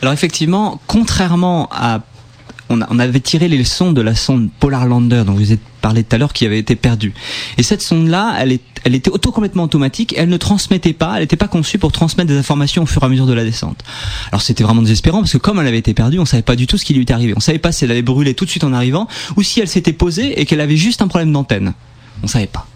Alors 0.01 0.13
effectivement, 0.13 0.79
contrairement 0.87 1.69
à 1.71 2.01
on, 2.69 2.81
a, 2.81 2.87
on, 2.89 2.99
avait 2.99 3.19
tiré 3.19 3.47
les 3.47 3.57
leçons 3.57 3.91
de 3.91 4.01
la 4.01 4.15
sonde 4.15 4.49
Polar 4.59 4.85
Lander 4.85 5.23
dont 5.25 5.33
vous 5.33 5.51
avez 5.51 5.59
parlé 5.81 6.03
tout 6.03 6.15
à 6.15 6.19
l'heure 6.19 6.33
qui 6.33 6.45
avait 6.45 6.59
été 6.59 6.75
perdue. 6.75 7.13
Et 7.57 7.63
cette 7.63 7.81
sonde-là, 7.81 8.35
elle, 8.39 8.59
elle 8.83 8.95
était 8.95 9.09
auto 9.09 9.31
complètement 9.31 9.63
automatique, 9.63 10.13
elle 10.17 10.29
ne 10.29 10.37
transmettait 10.37 10.93
pas, 10.93 11.15
elle 11.15 11.21
n'était 11.21 11.37
pas 11.37 11.47
conçue 11.47 11.77
pour 11.77 11.91
transmettre 11.91 12.27
des 12.27 12.37
informations 12.37 12.83
au 12.83 12.85
fur 12.85 13.03
et 13.03 13.05
à 13.05 13.09
mesure 13.09 13.25
de 13.25 13.33
la 13.33 13.43
descente. 13.43 13.83
Alors 14.31 14.41
c'était 14.41 14.63
vraiment 14.63 14.81
désespérant 14.81 15.19
parce 15.19 15.31
que 15.31 15.37
comme 15.37 15.59
elle 15.59 15.67
avait 15.67 15.77
été 15.77 15.93
perdue, 15.93 16.19
on 16.19 16.25
savait 16.25 16.43
pas 16.43 16.55
du 16.55 16.67
tout 16.67 16.77
ce 16.77 16.85
qui 16.85 16.93
lui 16.93 17.03
était 17.03 17.13
arrivé. 17.13 17.33
On 17.35 17.39
savait 17.39 17.59
pas 17.59 17.71
si 17.71 17.85
elle 17.85 17.91
avait 17.91 18.01
brûlé 18.01 18.33
tout 18.33 18.45
de 18.45 18.49
suite 18.49 18.63
en 18.63 18.73
arrivant 18.73 19.07
ou 19.35 19.43
si 19.43 19.59
elle 19.59 19.67
s'était 19.67 19.93
posée 19.93 20.39
et 20.39 20.45
qu'elle 20.45 20.61
avait 20.61 20.77
juste 20.77 21.01
un 21.01 21.07
problème 21.07 21.31
d'antenne. 21.31 21.73
On 22.23 22.27
savait 22.27 22.47
pas. 22.47 22.67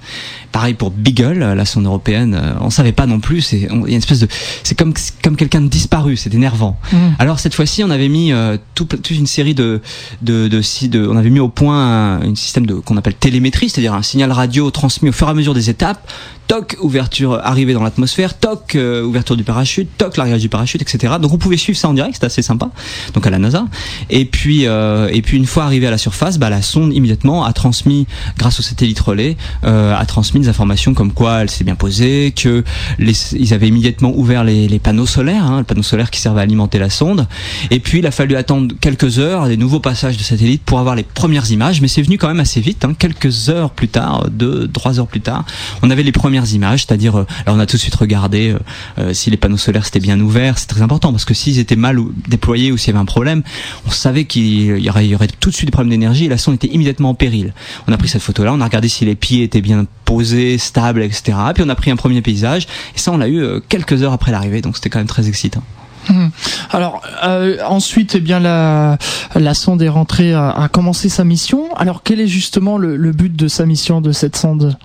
Pareil 0.52 0.74
pour 0.74 0.92
Beagle, 0.92 1.40
la 1.40 1.66
sonde 1.66 1.86
européenne, 1.86 2.40
on 2.60 2.70
savait 2.70 2.92
pas 2.92 3.06
non 3.06 3.20
plus. 3.20 3.42
C'est 3.42 3.58
il 3.58 3.64
y 3.64 3.68
a 3.68 3.90
une 3.90 3.96
espèce 3.96 4.20
de, 4.20 4.28
c'est 4.64 4.78
comme 4.78 4.94
comme 5.24 5.36
quelqu'un 5.36 5.62
de 5.62 5.68
disparu, 5.68 6.18
c'est 6.18 6.34
énervant. 6.34 6.78
Mmh. 6.92 6.98
Alors 7.20 7.40
cette 7.40 7.54
fois-ci, 7.54 7.84
on 7.84 7.90
avait 7.90 8.10
mis 8.10 8.32
euh, 8.32 8.58
tout, 8.76 8.86
toute 8.86 9.12
une 9.12 9.28
série 9.28 9.56
de 9.56 9.82
de, 10.22 10.48
de, 10.48 10.88
de 10.88 11.08
on 11.08 11.18
avait 11.18 11.30
mis 11.30 11.40
au 11.40 11.50
point 11.50 11.78
un, 11.78 12.32
un 12.32 12.36
système 12.36 12.66
de 12.66 12.76
qu'on 12.76 12.98
appelle 12.98 13.16
télémétrie, 13.16 13.70
c'est-à-dire 13.70 13.94
un 13.94 14.04
signal 14.04 14.32
radio 14.32 14.72
transmis 14.72 15.10
au 15.10 15.14
fur 15.14 15.28
et 15.28 15.32
à 15.32 15.34
mesure 15.34 15.54
des 15.54 15.70
étapes. 15.70 16.12
Toc, 16.52 16.76
ouverture, 16.82 17.40
arrivée 17.46 17.74
dans 17.74 17.82
l'atmosphère. 17.82 18.38
Toc, 18.38 18.76
euh, 18.76 19.06
ouverture 19.06 19.38
du 19.38 19.46
parachute. 19.46 19.88
Toc, 19.98 20.18
l'arrière 20.18 20.38
du 20.38 20.50
parachute, 20.50 20.82
etc. 20.82 21.14
Donc 21.22 21.32
on 21.32 21.38
pouvait 21.38 21.56
suivre 21.56 21.80
ça 21.80 21.88
en 21.88 21.94
direct, 21.94 22.16
c'était 22.16 22.26
assez 22.26 22.42
sympa. 22.42 22.70
Donc 23.14 23.26
à 23.26 23.30
la 23.30 23.40
NASA. 23.40 23.68
Et 24.10 24.26
puis 24.26 24.66
euh, 24.66 25.08
et 25.14 25.22
puis 25.22 25.38
une 25.38 25.46
fois 25.46 25.64
arrivé 25.64 25.88
à 25.88 25.92
la 25.92 25.98
surface, 25.98 26.40
bah, 26.40 26.50
la 26.50 26.62
sonde 26.62 26.94
immédiatement 26.94 27.46
a 27.46 27.54
transmis, 27.54 28.06
grâce 28.38 28.60
au 28.60 28.64
satellite 28.64 29.00
relais, 29.00 29.38
euh, 29.64 29.91
a 30.00 30.06
transmis 30.06 30.42
des 30.42 30.50
informations 30.50 30.94
comme 30.94 31.12
quoi 31.12 31.42
elle 31.42 31.50
s'est 31.50 31.64
bien 31.64 31.76
posée, 31.76 32.34
que 32.36 32.64
ils 33.00 33.54
avaient 33.54 33.68
immédiatement 33.68 34.14
ouvert 34.16 34.44
les, 34.44 34.80
panneaux 34.80 35.06
solaires, 35.06 35.46
hein, 35.46 35.60
le 35.60 35.64
panneau 35.64 35.84
solaire 35.84 36.10
qui 36.10 36.20
servait 36.20 36.40
à 36.40 36.44
alimenter 36.44 36.80
la 36.80 36.90
sonde. 36.90 37.28
Et 37.70 37.80
puis 37.80 38.00
il 38.00 38.08
a 38.08 38.12
fallu 38.12 38.36
attendre 38.36 38.74
quelques 38.80 39.20
heures, 39.20 39.48
des 39.48 39.58
nouveaux 39.58 39.80
passages 39.80 40.18
de 40.18 40.24
satellite 40.24 40.64
pour 40.64 40.80
avoir 40.80 40.96
les 40.96 41.04
premières 41.04 41.50
images, 41.52 41.82
mais 41.82 41.88
c'est 41.88 42.02
venu 42.02 42.18
quand 42.18 42.28
même 42.28 42.40
assez 42.40 42.62
vite. 42.62 42.86
Hein, 42.86 42.94
quelques 42.98 43.50
heures 43.50 43.72
plus 43.72 43.88
tard, 43.88 44.30
deux, 44.30 44.68
trois 44.68 45.00
heures 45.00 45.08
plus 45.08 45.22
tard, 45.22 45.46
on 45.82 45.90
avait 45.90 46.04
les 46.04 46.12
premières 46.12 46.52
images, 46.54 46.86
c'est-à-dire, 46.86 47.20
euh, 47.20 47.26
alors 47.46 47.58
on 47.58 47.60
a 47.60 47.66
tout 47.66 47.78
de 47.78 47.82
suite 47.82 47.96
regardé 47.96 48.50
euh, 48.50 48.60
euh, 49.00 49.14
si 49.14 49.30
les 49.30 49.38
panneaux 49.38 49.58
solaires 49.58 49.86
étaient 49.86 50.00
bien 50.00 50.20
ouverts, 50.20 50.58
c'est 50.58 50.68
très 50.68 50.82
important 50.82 51.12
parce 51.12 51.26
que 51.26 51.34
s'ils 51.34 51.60
étaient 51.60 51.76
mal 51.76 52.00
déployés 52.28 52.72
ou 52.72 52.78
s'il 52.78 52.90
y 52.90 52.92
avait 52.92 53.02
un 53.02 53.06
problème, 53.06 53.44
on 53.86 53.92
savait 53.92 54.26
qu'il 54.26 54.80
y 54.80 54.90
aurait, 54.90 55.08
y 55.08 55.16
aurait 55.16 55.28
tout 55.40 55.50
de 55.50 55.56
suite 55.56 55.68
des 55.68 55.72
problèmes 55.72 55.90
d'énergie 55.90 56.26
et 56.26 56.30
la 56.30 56.38
sonde 56.38 56.56
était 56.56 56.68
immédiatement 56.68 57.10
en 57.10 57.14
péril. 57.14 57.54
On 57.88 57.94
a 57.94 57.98
pris 57.98 58.08
cette 58.08 58.22
photo-là, 58.22 58.54
on 58.54 58.62
a 58.62 58.66
regardé 58.66 58.88
si 58.88 59.06
les 59.06 59.16
pieds 59.16 59.44
étaient 59.44 59.62
bien 59.62 59.81
posés, 60.06 60.58
stables, 60.58 61.02
etc. 61.02 61.38
Puis 61.54 61.64
on 61.66 61.70
a 61.70 61.76
pris 61.76 61.92
un 61.92 61.96
premier 61.96 62.22
paysage 62.22 62.68
et 62.96 63.00
ça 63.00 63.12
on 63.12 63.18
l'a 63.18 63.30
eu 63.30 63.62
quelques 63.70 64.04
heures 64.04 64.14
après 64.14 64.32
l'arrivée, 64.32 64.62
donc 64.62 64.76
c'était 64.76 64.90
quand 64.90 65.00
même 65.00 65.08
très 65.08 65.28
excitant. 65.28 65.64
Mmh. 66.10 66.28
Alors 66.72 67.02
euh, 67.24 67.58
ensuite, 67.68 68.16
eh 68.16 68.20
bien 68.20 68.40
la 68.40 68.98
la 69.36 69.54
sonde 69.54 69.82
est 69.82 69.90
rentrée 69.90 70.34
à, 70.34 70.50
à 70.50 70.68
commencer 70.68 71.10
sa 71.10 71.24
mission. 71.24 71.74
Alors 71.76 72.02
quel 72.04 72.20
est 72.20 72.28
justement 72.28 72.78
le, 72.78 72.96
le 72.98 73.12
but 73.12 73.36
de 73.36 73.48
sa 73.48 73.66
mission 73.66 74.02
de 74.02 74.12
cette 74.12 74.36
sonde? 74.36 74.78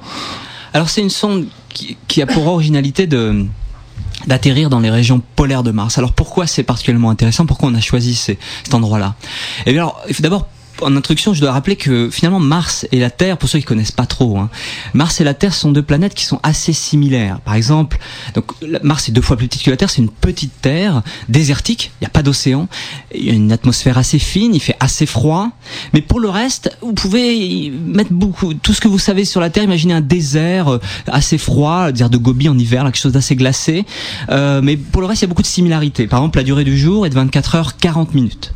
Alors 0.74 0.90
c'est 0.90 1.00
une 1.00 1.10
sonde 1.10 1.46
qui, 1.70 1.96
qui, 2.06 2.20
a 2.20 2.26
pour 2.26 2.46
originalité 2.46 3.06
de 3.06 3.46
d'atterrir 4.26 4.70
dans 4.70 4.80
les 4.80 4.90
régions 4.90 5.22
polaires 5.36 5.62
de 5.62 5.70
Mars. 5.70 5.98
Alors 5.98 6.12
pourquoi 6.12 6.46
c'est 6.46 6.62
particulièrement 6.62 7.10
intéressant? 7.10 7.46
Pourquoi 7.46 7.68
on 7.70 7.74
a 7.74 7.80
choisi 7.80 8.14
ces, 8.14 8.38
cet 8.64 8.74
endroit-là? 8.74 9.14
Eh 9.64 9.72
bien 9.72 9.82
alors, 9.82 10.02
il 10.08 10.14
faut 10.14 10.22
d'abord 10.22 10.48
en 10.82 10.96
introduction, 10.96 11.34
je 11.34 11.40
dois 11.40 11.52
rappeler 11.52 11.76
que 11.76 12.10
finalement 12.10 12.40
Mars 12.40 12.86
et 12.92 12.98
la 12.98 13.10
Terre, 13.10 13.38
pour 13.38 13.48
ceux 13.48 13.58
qui 13.58 13.64
connaissent 13.64 13.92
pas 13.92 14.06
trop, 14.06 14.38
hein, 14.38 14.50
Mars 14.94 15.20
et 15.20 15.24
la 15.24 15.34
Terre 15.34 15.54
sont 15.54 15.72
deux 15.72 15.82
planètes 15.82 16.14
qui 16.14 16.24
sont 16.24 16.40
assez 16.42 16.72
similaires. 16.72 17.40
Par 17.40 17.54
exemple, 17.54 17.98
donc 18.34 18.52
Mars 18.82 19.08
est 19.08 19.12
deux 19.12 19.22
fois 19.22 19.36
plus 19.36 19.48
petite 19.48 19.62
que 19.62 19.70
la 19.70 19.76
Terre, 19.76 19.90
c'est 19.90 20.02
une 20.02 20.10
petite 20.10 20.52
Terre 20.60 21.02
désertique, 21.28 21.92
il 22.00 22.04
n'y 22.04 22.06
a 22.06 22.10
pas 22.10 22.22
d'océan, 22.22 22.68
il 23.14 23.24
y 23.24 23.30
a 23.30 23.32
une 23.32 23.52
atmosphère 23.52 23.98
assez 23.98 24.18
fine, 24.18 24.54
il 24.54 24.60
fait 24.60 24.76
assez 24.80 25.06
froid, 25.06 25.50
mais 25.92 26.02
pour 26.02 26.20
le 26.20 26.28
reste, 26.28 26.76
vous 26.82 26.92
pouvez 26.92 27.70
mettre 27.70 28.12
beaucoup, 28.12 28.54
tout 28.54 28.72
ce 28.72 28.80
que 28.80 28.88
vous 28.88 28.98
savez 28.98 29.24
sur 29.24 29.40
la 29.40 29.50
Terre, 29.50 29.64
imaginez 29.64 29.94
un 29.94 30.00
désert 30.00 30.78
assez 31.06 31.38
froid, 31.38 31.92
désert 31.92 32.10
de 32.10 32.18
Gobi 32.18 32.48
en 32.48 32.58
hiver, 32.58 32.84
quelque 32.84 32.98
chose 32.98 33.12
d'assez 33.12 33.36
glacé, 33.36 33.84
euh, 34.30 34.60
mais 34.62 34.76
pour 34.76 35.00
le 35.00 35.06
reste, 35.06 35.22
il 35.22 35.24
y 35.24 35.28
a 35.28 35.28
beaucoup 35.28 35.42
de 35.42 35.46
similarités. 35.46 36.06
Par 36.06 36.20
exemple, 36.20 36.38
la 36.38 36.44
durée 36.44 36.64
du 36.64 36.76
jour 36.76 37.06
est 37.06 37.10
de 37.10 37.14
24 37.14 37.54
heures 37.54 37.76
40 37.76 38.14
minutes. 38.14 38.52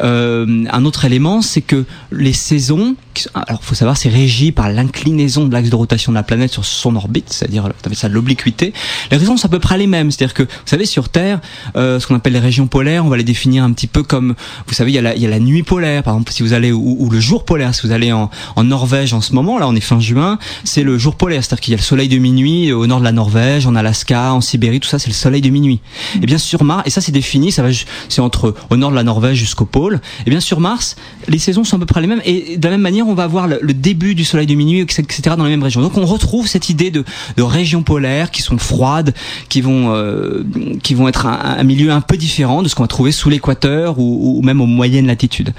Euh, 0.00 0.64
un 0.70 0.84
autre 0.84 1.04
élément, 1.04 1.42
c'est 1.42 1.60
que 1.60 1.84
les 2.10 2.32
saisons 2.32 2.96
alors 3.34 3.62
faut 3.62 3.74
savoir, 3.74 3.96
c'est 3.96 4.08
régi 4.08 4.52
par 4.52 4.70
l'inclinaison 4.70 5.44
de 5.44 5.52
l'axe 5.52 5.70
de 5.70 5.76
rotation 5.76 6.12
de 6.12 6.16
la 6.16 6.22
planète 6.22 6.50
sur 6.50 6.64
son 6.64 6.96
orbite, 6.96 7.32
c'est-à-dire 7.32 7.68
ça 7.92 8.08
l'obliquité. 8.08 8.72
Les 9.10 9.16
raisons 9.16 9.36
sont 9.36 9.46
à 9.46 9.50
peu 9.50 9.58
près 9.58 9.78
les 9.78 9.86
mêmes, 9.86 10.10
c'est-à-dire 10.10 10.34
que 10.34 10.42
vous 10.42 10.66
savez 10.66 10.86
sur 10.86 11.08
Terre, 11.08 11.40
euh, 11.76 12.00
ce 12.00 12.06
qu'on 12.06 12.14
appelle 12.14 12.32
les 12.32 12.38
régions 12.38 12.66
polaires, 12.66 13.04
on 13.04 13.08
va 13.08 13.16
les 13.16 13.24
définir 13.24 13.64
un 13.64 13.72
petit 13.72 13.86
peu 13.86 14.02
comme, 14.02 14.34
vous 14.66 14.74
savez, 14.74 14.90
il 14.90 14.94
y 14.94 14.98
a 14.98 15.02
la, 15.02 15.14
il 15.14 15.22
y 15.22 15.26
a 15.26 15.30
la 15.30 15.40
nuit 15.40 15.62
polaire, 15.62 16.02
par 16.02 16.14
exemple, 16.14 16.32
si 16.32 16.42
vous 16.42 16.52
allez 16.52 16.72
ou, 16.72 16.96
ou, 16.98 17.10
le 17.10 17.20
jour 17.20 17.44
polaire, 17.44 17.74
si 17.74 17.86
vous 17.86 17.92
allez 17.92 18.12
en, 18.12 18.30
en 18.56 18.64
Norvège 18.64 19.12
en 19.12 19.20
ce 19.20 19.32
moment, 19.32 19.58
là 19.58 19.68
on 19.68 19.74
est 19.74 19.80
fin 19.80 20.00
juin, 20.00 20.38
c'est 20.64 20.82
le 20.82 20.98
jour 20.98 21.16
polaire, 21.16 21.42
c'est-à-dire 21.42 21.60
qu'il 21.60 21.72
y 21.72 21.74
a 21.74 21.78
le 21.78 21.82
soleil 21.82 22.08
de 22.08 22.18
minuit 22.18 22.72
au 22.72 22.86
nord 22.86 23.00
de 23.00 23.04
la 23.04 23.12
Norvège, 23.12 23.66
en 23.66 23.74
Alaska, 23.74 24.32
en 24.32 24.40
Sibérie, 24.40 24.80
tout 24.80 24.88
ça 24.88 24.98
c'est 24.98 25.08
le 25.08 25.14
soleil 25.14 25.40
de 25.40 25.50
minuit. 25.50 25.80
Et 26.16 26.26
bien 26.26 26.38
sur 26.38 26.64
Mars, 26.64 26.82
et 26.86 26.90
ça 26.90 27.00
c'est 27.00 27.12
défini, 27.12 27.52
ça 27.52 27.62
va, 27.62 27.70
c'est 28.08 28.20
entre 28.20 28.54
au 28.70 28.76
nord 28.76 28.90
de 28.90 28.96
la 28.96 29.02
Norvège 29.02 29.38
jusqu'au 29.38 29.66
pôle. 29.66 30.00
Et 30.26 30.30
bien 30.30 30.40
sur 30.40 30.60
Mars, 30.60 30.96
les 31.28 31.38
saisons 31.38 31.64
sont 31.64 31.76
à 31.76 31.78
peu 31.80 31.86
près 31.86 32.00
les 32.00 32.06
mêmes, 32.06 32.22
et 32.24 32.56
de 32.56 32.64
la 32.64 32.70
même 32.70 32.80
manière 32.80 33.06
on 33.10 33.14
va 33.14 33.24
avoir 33.24 33.48
le, 33.48 33.74
début 33.74 34.14
du 34.14 34.24
soleil 34.24 34.46
de 34.46 34.54
minuit, 34.54 34.80
etc. 34.80 35.34
dans 35.36 35.44
les 35.44 35.50
mêmes 35.50 35.62
régions. 35.62 35.80
Donc 35.80 35.96
on 35.96 36.06
retrouve 36.06 36.46
cette 36.46 36.68
idée 36.68 36.90
de, 36.90 37.04
régions 37.38 37.82
polaires 37.82 38.30
qui 38.30 38.42
sont 38.42 38.58
froides, 38.58 39.14
qui 39.48 39.60
vont 39.60 39.94
euh, 39.94 40.44
qui 40.82 40.94
vont 40.94 41.08
être 41.08 41.26
un, 41.26 41.62
milieu 41.64 41.90
un 41.90 42.00
peu 42.00 42.16
différent 42.16 42.62
de 42.62 42.68
ce 42.68 42.74
qu'on 42.74 42.84
va 42.84 42.88
trouver 42.88 43.12
sous 43.12 43.28
l'équateur 43.28 43.98
ou, 43.98 44.38
ou, 44.38 44.42
même 44.42 44.60
aux 44.60 44.66
moyennes 44.66 45.06
latitudes. 45.06 45.52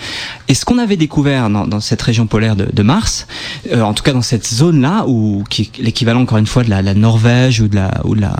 Et 0.48 0.54
ce 0.54 0.64
qu'on 0.64 0.78
avait 0.78 0.98
découvert 0.98 1.50
dans, 1.50 1.80
cette 1.80 2.02
région 2.02 2.28
polaire 2.28 2.56
de, 2.56 2.84
Mars, 2.84 3.28
euh, 3.72 3.82
en 3.82 3.94
tout 3.94 4.04
cas 4.04 4.14
dans 4.14 4.22
cette 4.22 4.48
zone-là, 4.48 5.06
où 5.08 5.44
qui 5.50 5.64
est 5.64 5.78
l'équivalent 5.82 6.22
encore 6.22 6.38
une 6.38 6.48
fois 6.48 6.64
de 6.64 6.70
la, 6.70 6.82
Norvège 6.94 7.62
ou 7.62 7.68
de 7.68 7.76
la 7.76 8.02
ou 8.06 8.14
la 8.14 8.36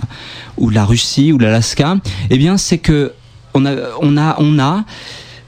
ou 0.56 0.70
la 0.70 0.84
Russie 0.84 1.32
ou 1.32 1.38
de 1.38 1.44
l'Alaska, 1.44 1.96
eh 2.30 2.38
bien 2.38 2.56
c'est 2.56 2.78
que 2.78 3.12
on 3.54 3.66
a 3.66 3.72
on 4.00 4.16
a 4.16 4.36
on 4.38 4.58
a 4.58 4.84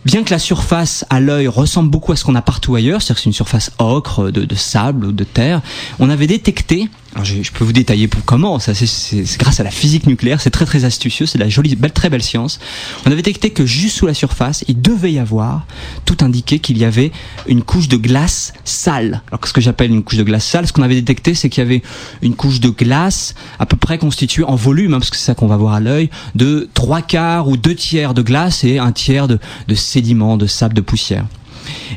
bien 0.04 0.22
que 0.22 0.30
la 0.30 0.38
surface 0.38 1.04
à 1.10 1.20
l'œil 1.20 1.48
ressemble 1.48 1.90
beaucoup 1.90 2.12
à 2.12 2.16
ce 2.16 2.24
qu'on 2.24 2.34
a 2.34 2.42
partout 2.42 2.74
ailleurs, 2.74 3.02
c'est-à-dire 3.02 3.16
que 3.16 3.20
c'est 3.22 3.30
une 3.30 3.32
surface 3.32 3.70
ocre, 3.78 4.30
de, 4.30 4.44
de, 4.44 4.54
sable 4.54 5.06
ou 5.06 5.12
de 5.12 5.24
terre, 5.24 5.60
on 5.98 6.10
avait 6.10 6.26
détecté, 6.26 6.88
je 7.22 7.50
peux 7.52 7.64
vous 7.64 7.72
détailler 7.72 8.08
pour 8.08 8.24
comment, 8.24 8.58
ça 8.58 8.74
c'est 8.74 9.38
grâce 9.38 9.60
à 9.60 9.62
la 9.62 9.70
physique 9.70 10.06
nucléaire, 10.06 10.40
c'est 10.40 10.50
très 10.50 10.64
très 10.64 10.84
astucieux, 10.84 11.26
c'est 11.26 11.38
de 11.38 11.44
la 11.44 11.48
jolie, 11.48 11.76
belle, 11.76 11.92
très 11.92 12.10
belle 12.10 12.22
science. 12.22 12.58
On 13.04 13.06
avait 13.06 13.22
détecté 13.22 13.50
que 13.50 13.64
juste 13.64 13.98
sous 13.98 14.06
la 14.06 14.14
surface, 14.14 14.64
il 14.68 14.80
devait 14.80 15.12
y 15.12 15.18
avoir, 15.18 15.66
tout 16.04 16.16
indiqué 16.20 16.58
qu'il 16.58 16.78
y 16.78 16.84
avait 16.84 17.12
une 17.46 17.62
couche 17.62 17.88
de 17.88 17.96
glace 17.96 18.52
sale. 18.64 19.22
Alors 19.28 19.40
ce 19.46 19.52
que 19.52 19.60
j'appelle 19.60 19.90
une 19.90 20.02
couche 20.02 20.18
de 20.18 20.24
glace 20.24 20.44
sale, 20.44 20.66
ce 20.66 20.72
qu'on 20.72 20.82
avait 20.82 20.96
détecté, 20.96 21.34
c'est 21.34 21.48
qu'il 21.48 21.62
y 21.62 21.66
avait 21.66 21.82
une 22.22 22.34
couche 22.34 22.60
de 22.60 22.70
glace 22.70 23.34
à 23.58 23.66
peu 23.66 23.76
près 23.76 23.98
constituée 23.98 24.44
en 24.44 24.56
volume, 24.56 24.94
hein, 24.94 24.98
parce 24.98 25.10
que 25.10 25.16
c'est 25.16 25.26
ça 25.26 25.34
qu'on 25.34 25.46
va 25.46 25.56
voir 25.56 25.74
à 25.74 25.80
l'œil, 25.80 26.10
de 26.34 26.68
trois 26.74 27.02
quarts 27.02 27.48
ou 27.48 27.56
deux 27.56 27.74
tiers 27.74 28.14
de 28.14 28.22
glace 28.22 28.64
et 28.64 28.78
un 28.78 28.92
tiers 28.92 29.28
de, 29.28 29.38
de 29.68 29.74
sédiments, 29.74 30.36
de 30.36 30.46
sable, 30.46 30.74
de 30.74 30.80
poussière. 30.80 31.26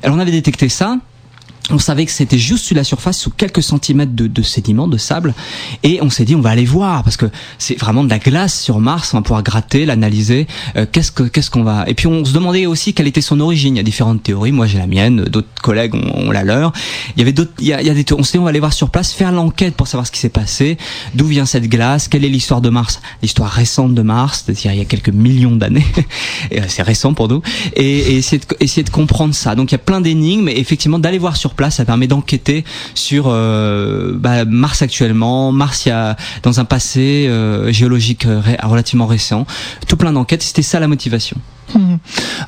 Alors 0.03 0.15
on 0.15 0.19
avait 0.19 0.31
détecté 0.31 0.69
ça. 0.69 0.97
On 1.69 1.79
savait 1.79 2.05
que 2.05 2.11
c'était 2.11 2.37
juste 2.37 2.65
sur 2.65 2.75
la 2.75 2.83
surface, 2.83 3.17
sous 3.17 3.29
quelques 3.29 3.63
centimètres 3.63 4.13
de, 4.13 4.27
de 4.27 4.41
sédiments, 4.41 4.87
de 4.87 4.97
sable, 4.97 5.33
et 5.83 5.99
on 6.01 6.09
s'est 6.09 6.25
dit 6.25 6.35
on 6.35 6.41
va 6.41 6.51
aller 6.51 6.65
voir 6.65 7.03
parce 7.03 7.17
que 7.17 7.25
c'est 7.57 7.79
vraiment 7.79 8.03
de 8.03 8.09
la 8.09 8.19
glace 8.19 8.59
sur 8.59 8.79
Mars. 8.79 9.13
On 9.13 9.17
va 9.17 9.23
pouvoir 9.23 9.43
gratter, 9.43 9.85
l'analyser. 9.85 10.47
Euh, 10.75 10.85
qu'est-ce 10.91 11.11
que 11.11 11.23
qu'est-ce 11.23 11.49
qu'on 11.51 11.63
va 11.63 11.85
Et 11.87 11.93
puis 11.93 12.07
on 12.07 12.23
se 12.25 12.33
demandait 12.33 12.65
aussi 12.65 12.93
quelle 12.93 13.07
était 13.07 13.21
son 13.21 13.39
origine. 13.39 13.75
Il 13.75 13.77
y 13.77 13.81
a 13.81 13.83
différentes 13.83 14.23
théories. 14.23 14.51
Moi 14.51 14.67
j'ai 14.67 14.77
la 14.77 14.87
mienne, 14.87 15.25
d'autres 15.25 15.47
collègues 15.61 15.95
ont, 15.95 16.27
ont, 16.27 16.31
la 16.31 16.43
leur. 16.43 16.71
Il 17.15 17.19
y 17.19 17.21
avait 17.21 17.33
d'autres. 17.33 17.51
Il 17.59 17.65
il 17.67 17.85
y 17.85 17.89
a 17.89 17.93
des. 17.93 18.05
On 18.13 18.23
s'est 18.23 18.33
dit 18.33 18.39
on 18.39 18.43
va 18.43 18.49
aller 18.49 18.59
voir 18.59 18.73
sur 18.73 18.89
place, 18.89 19.11
faire 19.13 19.31
l'enquête 19.31 19.75
pour 19.75 19.87
savoir 19.87 20.07
ce 20.07 20.11
qui 20.11 20.19
s'est 20.19 20.29
passé, 20.29 20.77
d'où 21.15 21.25
vient 21.25 21.45
cette 21.45 21.67
glace, 21.67 22.07
quelle 22.07 22.25
est 22.25 22.29
l'histoire 22.29 22.61
de 22.61 22.69
Mars, 22.69 23.01
l'histoire 23.21 23.49
récente 23.49 23.93
de 23.93 24.01
Mars, 24.01 24.43
c'est-à-dire 24.45 24.73
il 24.73 24.79
y 24.79 24.81
a 24.81 24.85
quelques 24.85 25.09
millions 25.09 25.55
d'années. 25.55 25.85
c'est 26.67 26.83
récent 26.83 27.13
pour 27.13 27.27
nous. 27.27 27.41
Et, 27.75 27.97
et 27.97 28.17
essayer, 28.17 28.39
de, 28.39 28.45
essayer 28.59 28.83
de 28.83 28.89
comprendre 28.89 29.33
ça. 29.33 29.55
Donc 29.55 29.71
il 29.71 29.73
y 29.73 29.75
a 29.75 29.79
plein 29.79 30.01
d'énigmes. 30.01 30.47
Et 30.49 30.59
effectivement 30.59 30.99
d'aller 30.99 31.17
voir 31.17 31.35
sur 31.35 31.53
ça 31.69 31.85
permet 31.85 32.07
d'enquêter 32.07 32.63
sur 32.93 33.25
euh, 33.27 34.13
bah, 34.15 34.45
Mars 34.45 34.81
actuellement, 34.81 35.51
Mars 35.51 35.87
a 35.87 36.15
dans 36.43 36.59
un 36.59 36.65
passé 36.65 37.27
euh, 37.27 37.71
géologique 37.71 38.25
relativement 38.63 39.07
récent, 39.07 39.45
tout 39.87 39.97
plein 39.97 40.13
d'enquêtes. 40.13 40.43
C'était 40.43 40.61
ça 40.61 40.79
la 40.79 40.87
motivation. 40.87 41.37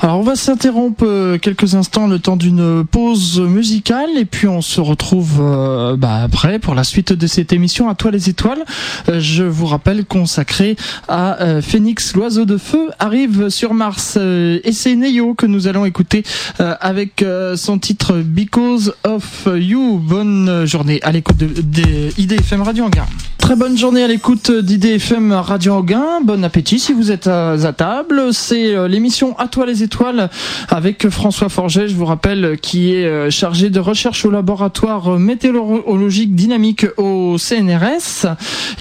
Alors 0.01 0.19
on 0.19 0.23
va 0.23 0.35
s'interrompre 0.35 1.37
quelques 1.37 1.75
instants 1.75 2.07
le 2.07 2.19
temps 2.19 2.37
d'une 2.37 2.85
pause 2.85 3.39
musicale 3.39 4.09
et 4.17 4.25
puis 4.25 4.47
on 4.47 4.61
se 4.61 4.79
retrouve 4.79 5.39
euh, 5.39 5.95
bah, 5.97 6.21
après 6.23 6.59
pour 6.59 6.75
la 6.75 6.83
suite 6.83 7.13
de 7.13 7.27
cette 7.27 7.53
émission 7.53 7.89
à 7.89 7.95
toi 7.95 8.11
les 8.11 8.29
étoiles. 8.29 8.63
Euh, 9.09 9.19
je 9.19 9.43
vous 9.43 9.65
rappelle 9.65 10.05
consacré 10.05 10.75
à 11.07 11.41
euh, 11.41 11.61
Phoenix 11.61 12.15
l'oiseau 12.15 12.45
de 12.45 12.57
feu 12.57 12.89
arrive 12.99 13.49
sur 13.49 13.73
Mars 13.73 14.15
euh, 14.17 14.59
et 14.63 14.71
c'est 14.71 14.95
Neyo 14.95 15.33
que 15.33 15.45
nous 15.45 15.67
allons 15.67 15.85
écouter 15.85 16.23
euh, 16.59 16.75
avec 16.79 17.23
son 17.55 17.79
titre 17.79 18.21
Because 18.23 18.93
of 19.03 19.47
You. 19.53 19.99
Bonne 19.99 20.65
journée 20.65 20.99
à 21.03 21.11
l'écoute 21.11 21.37
de, 21.37 21.47
de 21.47 22.19
IDFM 22.19 22.61
Radio 22.61 22.85
Anguin. 22.85 23.05
Très 23.37 23.55
bonne 23.55 23.77
journée 23.77 24.03
à 24.03 24.07
l'écoute 24.07 24.51
d'IDFM 24.51 25.31
Radio 25.31 25.73
Anguin. 25.73 26.21
Bon 26.23 26.43
appétit 26.43 26.79
si 26.79 26.93
vous 26.93 27.11
êtes 27.11 27.27
à, 27.27 27.51
à 27.51 27.73
table. 27.73 28.29
C'est 28.31 28.87
l'émission 28.87 29.08
à 29.37 29.47
toi 29.47 29.65
les 29.65 29.83
étoiles 29.83 30.29
avec 30.69 31.09
François 31.09 31.49
Forget, 31.49 31.87
je 31.87 31.95
vous 31.95 32.05
rappelle, 32.05 32.57
qui 32.61 32.93
est 32.93 33.31
chargé 33.31 33.69
de 33.69 33.79
recherche 33.79 34.25
au 34.25 34.31
laboratoire 34.31 35.19
météorologique 35.19 36.35
dynamique 36.35 36.85
au 36.97 37.37
CNRS. 37.37 38.27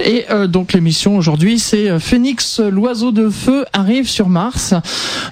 Et 0.05 0.27
euh, 0.31 0.47
donc 0.47 0.73
l'émission 0.73 1.17
aujourd'hui, 1.17 1.59
c'est 1.59 1.99
Phoenix, 1.99 2.61
l'oiseau 2.61 3.11
de 3.13 3.31
feu, 3.31 3.65
arrive 3.73 4.09
sur 4.09 4.29
Mars. 4.29 4.75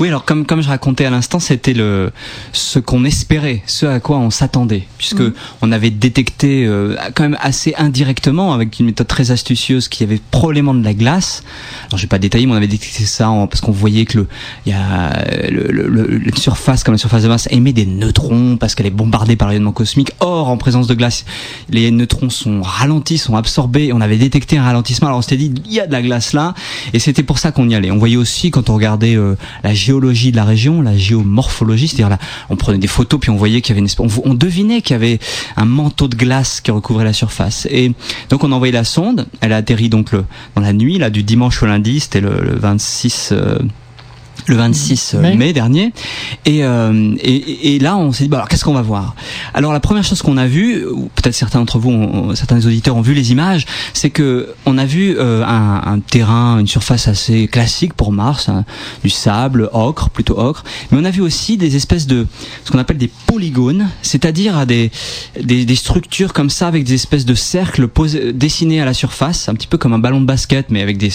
Oui, 0.00 0.08
alors 0.08 0.24
comme 0.24 0.44
comme 0.44 0.62
je 0.62 0.68
racontais 0.68 1.06
à 1.06 1.10
l'instant, 1.10 1.40
c'était 1.40 1.72
le 1.72 2.12
ce 2.52 2.78
qu'on 2.78 3.04
espérait, 3.04 3.62
ce 3.66 3.86
à 3.86 4.00
quoi 4.00 4.18
on 4.18 4.30
s'attendait, 4.30 4.86
puisque 4.98 5.20
mmh. 5.20 5.32
on 5.62 5.72
avait 5.72 5.90
détecté 5.90 6.66
euh, 6.66 6.94
quand 7.14 7.24
même 7.24 7.38
assez 7.40 7.74
indirectement 7.78 8.52
avec 8.52 8.78
une 8.78 8.86
méthode 8.86 9.06
très 9.06 9.30
astucieuse 9.30 9.88
qu'il 9.88 10.06
y 10.06 10.10
avait 10.10 10.20
probablement 10.30 10.74
de 10.74 10.84
la 10.84 10.94
glace. 10.94 11.42
Alors 11.88 11.98
je 11.98 12.02
vais 12.02 12.08
pas 12.08 12.18
détailler, 12.18 12.46
mais 12.46 12.52
on 12.52 12.56
avait 12.56 12.68
détecté 12.68 13.04
ça 13.04 13.30
en, 13.30 13.46
parce 13.46 13.60
qu'on 13.60 13.72
voyait 13.72 14.04
que 14.04 14.18
le 14.18 14.28
il 14.66 14.72
y 14.72 14.74
a 14.74 15.24
le, 15.50 15.68
le, 15.70 15.88
le, 15.88 16.18
la 16.18 16.36
surface 16.36 16.84
comme 16.84 16.94
la 16.94 16.98
surface 16.98 17.22
de 17.22 17.28
Mars 17.28 17.48
émet 17.50 17.72
des 17.72 17.86
neutrons 17.86 18.56
parce 18.56 18.74
qu'elle 18.78 18.86
est 18.86 18.90
bombardée 18.90 19.34
par 19.34 19.48
rayonnement 19.48 19.72
cosmique. 19.72 20.12
Or, 20.20 20.48
en 20.48 20.56
présence 20.56 20.86
de 20.86 20.94
glace, 20.94 21.24
les 21.68 21.90
neutrons 21.90 22.30
sont 22.30 22.62
ralentis, 22.62 23.18
sont 23.18 23.34
absorbés. 23.34 23.92
On 23.92 24.00
avait 24.00 24.18
détecté 24.18 24.56
un 24.56 24.62
ralentissement. 24.62 25.08
Alors 25.08 25.18
on 25.18 25.22
s'était 25.22 25.36
dit 25.36 25.52
il 25.66 25.72
y 25.72 25.80
a 25.80 25.88
de 25.88 25.90
la 25.90 26.00
glace 26.00 26.32
là, 26.32 26.54
et 26.92 27.00
c'était 27.00 27.24
pour 27.24 27.40
ça 27.40 27.50
qu'on 27.50 27.68
y 27.68 27.74
allait. 27.74 27.90
On 27.90 27.98
voyait 27.98 28.16
aussi 28.16 28.52
quand 28.52 28.70
on 28.70 28.74
regardait 28.74 29.16
euh, 29.16 29.34
la 29.64 29.74
géologie 29.74 30.30
de 30.30 30.36
la 30.36 30.44
région, 30.44 30.80
la 30.80 30.96
géomorphologie, 30.96 31.88
c'est-à-dire 31.88 32.08
là, 32.08 32.18
on 32.50 32.56
prenait 32.56 32.78
des 32.78 32.86
photos 32.86 33.18
puis 33.18 33.30
on 33.30 33.36
voyait 33.36 33.62
qu'il 33.62 33.74
y 33.74 33.78
avait 33.80 33.84
une 33.84 34.06
on, 34.06 34.30
on 34.30 34.34
devinait 34.34 34.80
qu'il 34.80 34.94
y 34.94 34.96
avait 34.96 35.18
un 35.56 35.64
manteau 35.64 36.06
de 36.06 36.14
glace 36.14 36.60
qui 36.60 36.70
recouvrait 36.70 37.04
la 37.04 37.12
surface. 37.12 37.66
Et 37.72 37.92
donc 38.30 38.44
on 38.44 38.52
a 38.52 38.54
envoyé 38.54 38.72
la 38.72 38.84
sonde, 38.84 39.26
elle 39.40 39.52
a 39.52 39.56
atterri 39.56 39.88
donc 39.88 40.12
le, 40.12 40.24
dans 40.54 40.62
la 40.62 40.72
nuit 40.72 40.98
là 40.98 41.10
du 41.10 41.24
dimanche 41.24 41.60
au 41.64 41.66
lundi, 41.66 41.98
c'était 41.98 42.20
le, 42.20 42.40
le, 42.44 42.54
26 42.54 43.30
euh, 43.32 43.58
le 44.48 44.56
26 44.56 45.14
mai, 45.14 45.36
mai 45.36 45.52
dernier. 45.52 45.92
Et, 46.44 46.64
euh, 46.64 47.14
et, 47.20 47.74
et, 47.74 47.78
là, 47.78 47.96
on 47.96 48.12
s'est 48.12 48.24
dit, 48.24 48.30
bah, 48.30 48.38
alors 48.38 48.48
qu'est-ce 48.48 48.64
qu'on 48.64 48.74
va 48.74 48.82
voir? 48.82 49.14
Alors 49.54 49.72
la 49.72 49.80
première 49.80 50.04
chose 50.04 50.22
qu'on 50.22 50.36
a 50.36 50.46
vue, 50.46 50.84
peut-être 51.14 51.34
certains 51.34 51.58
d'entre 51.60 51.78
vous, 51.78 51.90
ont, 51.90 52.34
certains 52.34 52.64
auditeurs 52.64 52.96
ont 52.96 53.00
vu 53.00 53.14
les 53.14 53.32
images, 53.32 53.66
c'est 53.92 54.10
que 54.10 54.54
on 54.66 54.78
a 54.78 54.84
vu 54.84 55.16
euh, 55.18 55.44
un, 55.44 55.82
un, 55.84 56.00
terrain, 56.00 56.58
une 56.58 56.66
surface 56.66 57.08
assez 57.08 57.48
classique 57.48 57.94
pour 57.94 58.12
Mars, 58.12 58.48
hein, 58.48 58.64
du 59.02 59.10
sable, 59.10 59.68
ocre, 59.72 60.10
plutôt 60.10 60.38
ocre. 60.38 60.64
Mais 60.90 60.98
on 61.00 61.04
a 61.04 61.10
vu 61.10 61.20
aussi 61.20 61.56
des 61.56 61.76
espèces 61.76 62.06
de, 62.06 62.26
ce 62.64 62.70
qu'on 62.70 62.78
appelle 62.78 62.98
des 62.98 63.10
polygones, 63.26 63.88
c'est-à-dire 64.02 64.66
des, 64.66 64.90
des, 65.40 65.64
des, 65.64 65.76
structures 65.76 66.32
comme 66.32 66.50
ça 66.50 66.66
avec 66.66 66.84
des 66.84 66.94
espèces 66.94 67.24
de 67.24 67.34
cercles 67.34 67.88
posés, 67.88 68.32
dessinés 68.32 68.80
à 68.80 68.84
la 68.84 68.94
surface, 68.94 69.48
un 69.48 69.54
petit 69.54 69.66
peu 69.66 69.78
comme 69.78 69.92
un 69.92 69.98
ballon 69.98 70.20
de 70.20 70.26
basket, 70.26 70.70
mais 70.70 70.82
avec 70.82 70.98
des, 70.98 71.10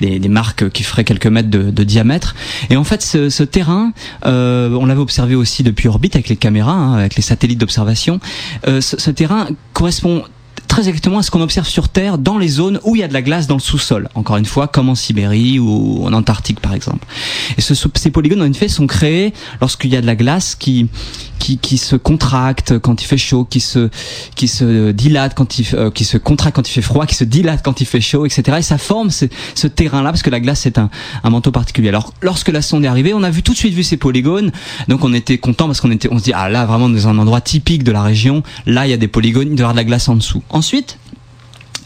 des, 0.00 0.18
des 0.18 0.28
marques 0.28 0.70
qui 0.70 0.82
feraient 0.82 1.04
quelques 1.04 1.26
mètres 1.26 1.50
de, 1.50 1.70
de 1.70 1.84
diamètre. 1.84 2.34
Et 2.70 2.73
en 2.76 2.84
fait, 2.84 3.02
ce, 3.02 3.28
ce 3.30 3.42
terrain, 3.42 3.92
euh, 4.26 4.70
on 4.70 4.86
l'avait 4.86 5.00
observé 5.00 5.34
aussi 5.34 5.62
depuis 5.62 5.88
orbite 5.88 6.16
avec 6.16 6.28
les 6.28 6.36
caméras, 6.36 6.72
hein, 6.72 6.94
avec 6.94 7.16
les 7.16 7.22
satellites 7.22 7.58
d'observation. 7.58 8.20
Euh, 8.66 8.80
ce, 8.80 8.98
ce, 9.00 9.10
terrain 9.10 9.48
correspond 9.72 10.24
très 10.68 10.88
exactement 10.88 11.18
à 11.18 11.22
ce 11.22 11.30
qu'on 11.30 11.40
observe 11.40 11.68
sur 11.68 11.88
Terre 11.88 12.18
dans 12.18 12.38
les 12.38 12.48
zones 12.48 12.80
où 12.84 12.96
il 12.96 13.00
y 13.00 13.02
a 13.02 13.08
de 13.08 13.12
la 13.12 13.22
glace 13.22 13.46
dans 13.46 13.54
le 13.54 13.60
sous-sol. 13.60 14.08
Encore 14.14 14.36
une 14.36 14.44
fois, 14.44 14.68
comme 14.68 14.88
en 14.88 14.94
Sibérie 14.94 15.58
ou 15.58 16.04
en 16.04 16.12
Antarctique 16.12 16.60
par 16.60 16.74
exemple. 16.74 17.06
Et 17.56 17.60
ce, 17.60 17.74
ces 17.74 18.10
polygones, 18.10 18.42
en 18.42 18.50
effet, 18.50 18.68
sont 18.68 18.86
créés 18.86 19.32
lorsqu'il 19.60 19.92
y 19.92 19.96
a 19.96 20.00
de 20.00 20.06
la 20.06 20.16
glace 20.16 20.54
qui, 20.54 20.88
qui, 21.38 21.58
qui, 21.58 21.78
se 21.78 21.96
contracte 21.96 22.78
quand 22.78 23.02
il 23.02 23.06
fait 23.06 23.18
chaud, 23.18 23.44
qui 23.44 23.60
se, 23.60 23.90
qui 24.34 24.48
se 24.48 24.92
dilate 24.92 25.34
quand 25.34 25.58
il, 25.58 25.66
euh, 25.74 25.90
qui 25.90 26.04
se 26.04 26.16
contracte 26.16 26.56
quand 26.56 26.68
il 26.68 26.72
fait 26.72 26.82
froid, 26.82 27.06
qui 27.06 27.14
se 27.14 27.24
dilate 27.24 27.62
quand 27.62 27.80
il 27.80 27.86
fait 27.86 28.00
chaud, 28.00 28.24
etc. 28.26 28.58
Et 28.58 28.62
ça 28.62 28.78
forme 28.78 29.10
ce, 29.10 29.26
ce 29.54 29.66
terrain-là 29.66 30.10
parce 30.10 30.22
que 30.22 30.30
la 30.30 30.40
glace 30.40 30.60
c'est 30.60 30.78
un, 30.78 30.90
un 31.22 31.30
manteau 31.30 31.50
particulier. 31.50 31.88
Alors, 31.88 32.14
lorsque 32.22 32.48
la 32.48 32.62
sonde 32.62 32.84
est 32.84 32.88
arrivée, 32.88 33.14
on 33.14 33.22
a 33.22 33.30
vu 33.30 33.42
tout 33.42 33.52
de 33.52 33.58
suite 33.58 33.74
vu 33.74 33.82
ces 33.82 33.96
polygones. 33.96 34.52
Donc, 34.88 35.04
on 35.04 35.12
était 35.12 35.38
content 35.38 35.66
parce 35.66 35.80
qu'on 35.80 35.90
était, 35.90 36.08
on 36.10 36.18
se 36.18 36.24
dit 36.24 36.32
ah 36.34 36.48
là 36.48 36.64
vraiment 36.64 36.88
dans 36.88 37.08
un 37.08 37.18
endroit 37.18 37.40
typique 37.40 37.84
de 37.84 37.92
la 37.92 38.02
région. 38.02 38.42
Là, 38.66 38.86
il 38.86 38.90
y 38.90 38.94
a 38.94 38.96
des 38.96 39.08
polygones, 39.08 39.48
il 39.50 39.56
doit 39.56 39.58
y 39.58 39.62
avoir 39.62 39.74
de 39.74 39.78
la 39.78 39.84
glace 39.84 40.08
en 40.08 40.16
dessous. 40.16 40.42
Ensuite, 40.64 40.96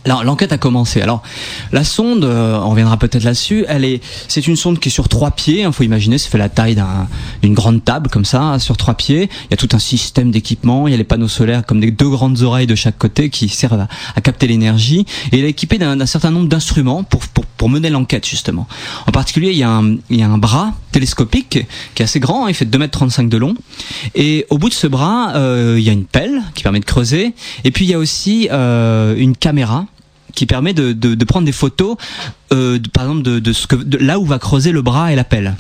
l'enquête 0.07 0.53
a 0.53 0.57
commencé. 0.57 1.03
Alors, 1.03 1.25
la 1.73 1.83
sonde, 1.83 2.23
euh, 2.23 2.57
on 2.63 2.71
reviendra 2.71 2.97
peut-être 2.97 3.25
là-dessus. 3.25 3.65
Elle 3.67 3.85
est, 3.85 4.01
c'est 4.29 4.47
une 4.47 4.55
sonde 4.55 4.79
qui 4.79 4.89
est 4.89 4.93
sur 4.93 5.09
trois 5.09 5.33
pieds. 5.33 5.63
Il 5.63 5.65
hein, 5.65 5.73
faut 5.73 5.83
imaginer, 5.83 6.17
ça 6.17 6.31
fait 6.31 6.39
la 6.39 6.49
taille 6.49 6.81
d'une 7.43 7.55
grande 7.55 7.85
table 7.85 8.09
comme 8.09 8.25
ça, 8.25 8.61
sur 8.61 8.77
trois 8.77 8.95
pieds. 8.95 9.29
Il 9.47 9.51
y 9.51 9.55
a 9.55 9.57
tout 9.57 9.71
un 9.73 9.81
système 9.81 10.31
d'équipement. 10.31 10.87
Il 10.87 10.93
y 10.93 10.95
a 10.95 10.97
les 10.97 11.03
panneaux 11.03 11.27
solaires 11.27 11.67
comme 11.67 11.81
des 11.81 11.91
deux 11.91 12.09
grandes 12.09 12.41
oreilles 12.43 12.69
de 12.69 12.77
chaque 12.77 12.97
côté 12.99 13.31
qui 13.31 13.49
servent 13.49 13.89
à, 14.15 14.21
capter 14.21 14.47
l'énergie. 14.47 15.07
Et 15.33 15.41
elle 15.41 15.45
est 15.45 15.51
équipée 15.51 15.79
d'un 15.79 16.07
certain 16.07 16.31
nombre 16.31 16.47
d'instruments 16.47 17.03
pour, 17.03 17.69
mener 17.69 17.91
l'enquête 17.91 18.25
justement. 18.25 18.69
En 19.09 19.11
particulier, 19.11 19.51
il 19.51 19.59
y 19.59 19.65
a 19.65 19.69
un 19.69 20.39
bras 20.39 20.73
télescopique 20.93 21.67
qui 21.95 22.03
est 22.03 22.05
assez 22.05 22.21
grand. 22.21 22.47
Hein, 22.47 22.51
il 22.51 22.55
fait 22.55 22.65
2m35 22.65 23.29
de 23.29 23.37
long. 23.37 23.55
Et 24.15 24.47
au 24.51 24.59
bout 24.59 24.69
de 24.69 24.75
ce 24.75 24.87
bras, 24.87 25.35
euh, 25.37 25.77
il 25.79 25.85
y 25.85 25.91
a 25.91 25.93
une 25.93 26.05
pelle 26.05 26.43
qui 26.55 26.63
permet 26.63 26.81
de 26.81 26.85
creuser. 26.85 27.35
Et 27.65 27.71
puis 27.71 27.85
il 27.85 27.91
y 27.91 27.95
a 27.95 27.99
aussi 27.99 28.49
euh, 28.51 29.15
une 29.17 29.37
caméra 29.37 29.87
qui 30.35 30.47
permet 30.47 30.75
de, 30.75 30.93
de, 30.93 31.15
de 31.15 31.25
prendre 31.25 31.47
des 31.47 31.53
photos, 31.53 31.97
euh, 32.53 32.79
par 32.93 33.05
exemple 33.05 33.23
de, 33.23 33.39
de, 33.39 33.53
ce 33.53 33.67
que, 33.67 33.77
de 33.77 33.99
là 33.99 34.19
où 34.19 34.25
va 34.25 34.39
creuser 34.39 34.73
le 34.73 34.83
bras 34.83 35.13
et 35.13 35.17
la 35.17 35.25
pelle. 35.25 35.57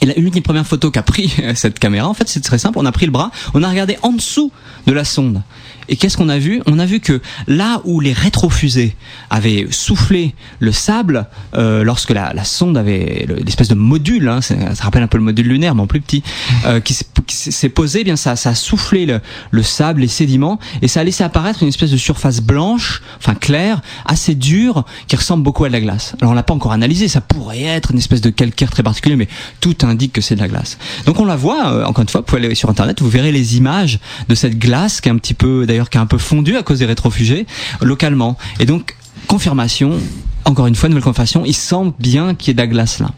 Et 0.00 0.20
l'une 0.20 0.30
des 0.30 0.40
premières 0.40 0.66
photos 0.66 0.92
qu'a 0.92 1.02
pris 1.02 1.34
cette 1.54 1.78
caméra, 1.78 2.08
en 2.08 2.14
fait, 2.14 2.28
c'est 2.28 2.40
très 2.40 2.58
simple. 2.58 2.78
On 2.78 2.86
a 2.86 2.92
pris 2.92 3.06
le 3.06 3.12
bras, 3.12 3.30
on 3.54 3.62
a 3.62 3.68
regardé 3.68 3.98
en 4.02 4.12
dessous 4.12 4.52
de 4.86 4.92
la 4.92 5.04
sonde. 5.04 5.42
Et 5.88 5.96
qu'est-ce 5.96 6.16
qu'on 6.16 6.28
a 6.28 6.38
vu? 6.38 6.62
On 6.66 6.78
a 6.78 6.86
vu 6.86 7.00
que 7.00 7.20
là 7.46 7.80
où 7.84 8.00
les 8.00 8.12
rétrofusées 8.12 8.96
avaient 9.30 9.66
soufflé 9.70 10.34
le 10.58 10.72
sable, 10.72 11.26
euh, 11.54 11.82
lorsque 11.84 12.10
la, 12.10 12.32
la, 12.34 12.44
sonde 12.44 12.76
avait 12.76 13.26
l'espèce 13.44 13.68
de 13.68 13.74
module, 13.74 14.28
hein, 14.28 14.40
ça, 14.40 14.54
rappelle 14.80 15.02
un 15.02 15.08
peu 15.08 15.18
le 15.18 15.24
module 15.24 15.48
lunaire, 15.48 15.74
mais 15.74 15.82
en 15.82 15.86
plus 15.86 16.00
petit, 16.00 16.22
euh, 16.66 16.80
qui 16.80 16.94
s'est 17.28 17.68
posé, 17.68 18.00
eh 18.00 18.04
bien 18.04 18.16
ça, 18.16 18.32
a 18.32 18.54
soufflé 18.54 19.06
le, 19.06 19.20
le, 19.50 19.62
sable, 19.62 20.00
les 20.00 20.08
sédiments, 20.08 20.58
et 20.82 20.88
ça 20.88 21.00
a 21.00 21.04
laissé 21.04 21.24
apparaître 21.24 21.62
une 21.62 21.68
espèce 21.68 21.90
de 21.90 21.96
surface 21.96 22.40
blanche, 22.40 23.02
enfin 23.18 23.34
claire, 23.34 23.80
assez 24.04 24.34
dure, 24.34 24.84
qui 25.06 25.16
ressemble 25.16 25.42
beaucoup 25.42 25.64
à 25.64 25.68
de 25.68 25.72
la 25.72 25.80
glace. 25.80 26.14
Alors 26.20 26.32
on 26.32 26.34
l'a 26.34 26.42
pas 26.42 26.54
encore 26.54 26.72
analysé, 26.72 27.08
ça 27.08 27.20
pourrait 27.20 27.62
être 27.62 27.92
une 27.92 27.98
espèce 27.98 28.20
de 28.20 28.30
calcaire 28.30 28.70
très 28.70 28.82
particulier, 28.82 29.16
mais 29.16 29.28
tout 29.60 29.76
indique 29.82 30.12
que 30.12 30.20
c'est 30.20 30.34
de 30.34 30.40
la 30.40 30.48
glace. 30.48 30.78
Donc 31.06 31.20
on 31.20 31.24
la 31.24 31.36
voit, 31.36 31.72
euh, 31.72 31.84
encore 31.84 32.02
une 32.02 32.08
fois, 32.08 32.20
vous 32.20 32.26
pouvez 32.26 32.44
aller 32.44 32.54
sur 32.54 32.70
internet, 32.70 33.00
vous 33.00 33.08
verrez 33.08 33.32
les 33.32 33.56
images 33.56 33.98
de 34.28 34.34
cette 34.34 34.58
glace 34.58 35.00
qui 35.00 35.08
est 35.08 35.12
un 35.12 35.18
petit 35.18 35.34
peu, 35.34 35.66
d'ailleurs, 35.66 35.77
qui 35.84 35.98
est 35.98 36.00
un 36.00 36.06
peu 36.06 36.18
fondu 36.18 36.56
à 36.56 36.62
cause 36.62 36.80
des 36.80 36.86
rétrofugés 36.86 37.46
localement. 37.80 38.36
Et 38.60 38.66
donc, 38.66 38.96
confirmation, 39.26 39.98
encore 40.44 40.66
une 40.66 40.74
fois, 40.74 40.88
nouvelle 40.88 41.04
confirmation, 41.04 41.44
il 41.44 41.54
semble 41.54 41.92
bien 41.98 42.34
qu'il 42.34 42.48
y 42.48 42.50
ait 42.52 42.54
de 42.54 42.60
la 42.60 42.66
glace 42.66 42.98
là. 42.98 43.10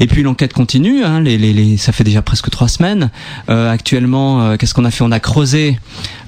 Et 0.00 0.06
puis 0.06 0.22
l'enquête 0.22 0.52
continue, 0.52 1.04
hein, 1.04 1.20
les, 1.20 1.38
les, 1.38 1.52
les, 1.52 1.76
ça 1.76 1.92
fait 1.92 2.04
déjà 2.04 2.22
presque 2.22 2.50
trois 2.50 2.68
semaines. 2.68 3.10
Euh, 3.48 3.70
actuellement, 3.70 4.42
euh, 4.42 4.56
qu'est-ce 4.56 4.74
qu'on 4.74 4.84
a 4.84 4.90
fait? 4.90 5.04
On 5.04 5.12
a 5.12 5.20
creusé 5.20 5.78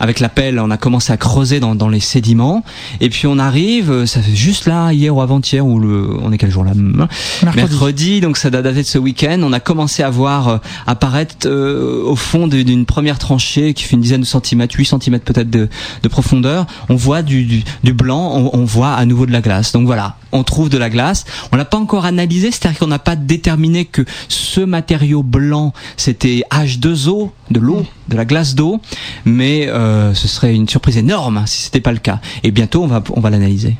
avec 0.00 0.20
la 0.20 0.28
pelle, 0.28 0.59
on 0.59 0.70
a 0.70 0.76
commencé 0.76 1.12
à 1.12 1.16
creuser 1.16 1.61
dans, 1.61 1.74
dans 1.74 1.88
les 1.88 2.00
sédiments. 2.00 2.64
Et 3.00 3.09
puis 3.09 3.26
on 3.26 3.38
arrive, 3.38 3.90
euh, 3.90 4.06
ça 4.06 4.20
fait 4.20 4.35
juste 4.35 4.66
là, 4.66 4.92
hier 4.92 5.14
ou 5.14 5.20
avant-hier, 5.20 5.64
ou 5.66 5.78
le, 5.78 6.16
on 6.22 6.32
est 6.32 6.38
quel 6.38 6.50
jour 6.50 6.64
là 6.64 6.72
Mercredi. 6.74 7.56
Mercredi. 7.56 8.20
donc 8.20 8.37
ça 8.37 8.50
date 8.50 8.66
de 8.66 8.82
ce 8.82 8.98
week-end. 8.98 9.40
On 9.42 9.52
a 9.52 9.61
commencé 9.61 10.02
à 10.02 10.11
voir 10.11 10.48
euh, 10.48 10.59
apparaître 10.87 11.48
au 11.48 12.16
fond 12.16 12.46
d'une 12.46 12.87
première 12.87 13.18
tranchée 13.18 13.74
qui 13.74 13.85
fait 13.85 13.94
une 13.94 14.02
dizaine 14.02 14.20
de 14.20 14.26
centimètres, 14.26 14.74
8 14.76 14.85
centimètres 14.85 15.24
peut-être 15.24 15.50
de, 15.50 15.68
de, 16.02 16.09
profondeur. 16.09 16.66
On 16.88 16.96
voit 16.96 17.22
du, 17.22 17.44
du, 17.44 17.64
du 17.82 17.92
blanc, 17.92 18.32
on, 18.35 18.59
on 18.59 18.64
voit 18.64 18.92
à 18.92 19.04
nouveau 19.04 19.26
de 19.26 19.32
la 19.32 19.40
glace. 19.40 19.72
Donc 19.72 19.87
voilà, 19.87 20.16
on 20.32 20.42
trouve 20.42 20.68
de 20.68 20.78
la 20.78 20.90
glace. 20.90 21.24
On 21.52 21.56
l'a 21.56 21.64
pas 21.64 21.78
encore 21.78 22.04
analysé, 22.04 22.50
c'est-à-dire 22.50 22.78
qu'on 22.78 22.87
n'a 22.87 22.98
pas 22.98 23.16
déterminé 23.16 23.85
que 23.85 24.04
ce 24.28 24.61
matériau 24.61 25.22
blanc 25.22 25.72
c'était 25.96 26.44
H2O, 26.50 27.30
de 27.50 27.61
l'eau, 27.61 27.87
de 28.08 28.16
la 28.16 28.24
glace 28.24 28.54
d'eau, 28.54 28.80
mais 29.24 29.68
euh, 29.68 30.14
ce 30.14 30.28
serait 30.28 30.54
une 30.54 30.68
surprise 30.68 30.96
énorme 30.96 31.42
si 31.46 31.62
c'était 31.62 31.80
pas 31.80 31.92
le 31.92 31.98
cas. 31.98 32.20
Et 32.42 32.50
bientôt 32.50 32.82
on 32.82 32.86
va 32.86 33.02
on 33.14 33.20
va 33.20 33.30
l'analyser. 33.30 33.76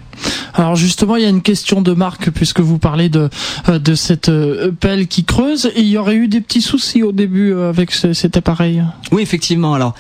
Alors 0.55 0.76
justement, 0.76 1.16
il 1.16 1.22
y 1.22 1.26
a 1.26 1.29
une 1.29 1.42
question 1.42 1.83
de 1.83 1.92
marque 1.92 2.31
puisque 2.31 2.61
vous 2.61 2.79
parlez 2.79 3.09
de 3.09 3.29
euh, 3.68 3.79
de 3.79 3.94
cette 3.94 4.29
euh, 4.29 4.72
pelle 4.72 5.07
qui 5.07 5.24
creuse. 5.24 5.70
Il 5.76 5.87
y 5.87 5.98
aurait 5.98 6.16
eu 6.16 6.29
des 6.29 6.40
petits 6.40 6.62
soucis 6.62 7.02
au 7.02 7.12
début 7.12 7.52
euh, 7.52 7.68
avec 7.68 7.92
cet 7.92 8.37
appareil. 8.37 8.83
Oui, 9.12 9.22
effectivement. 9.22 9.74
Alors 9.74 9.94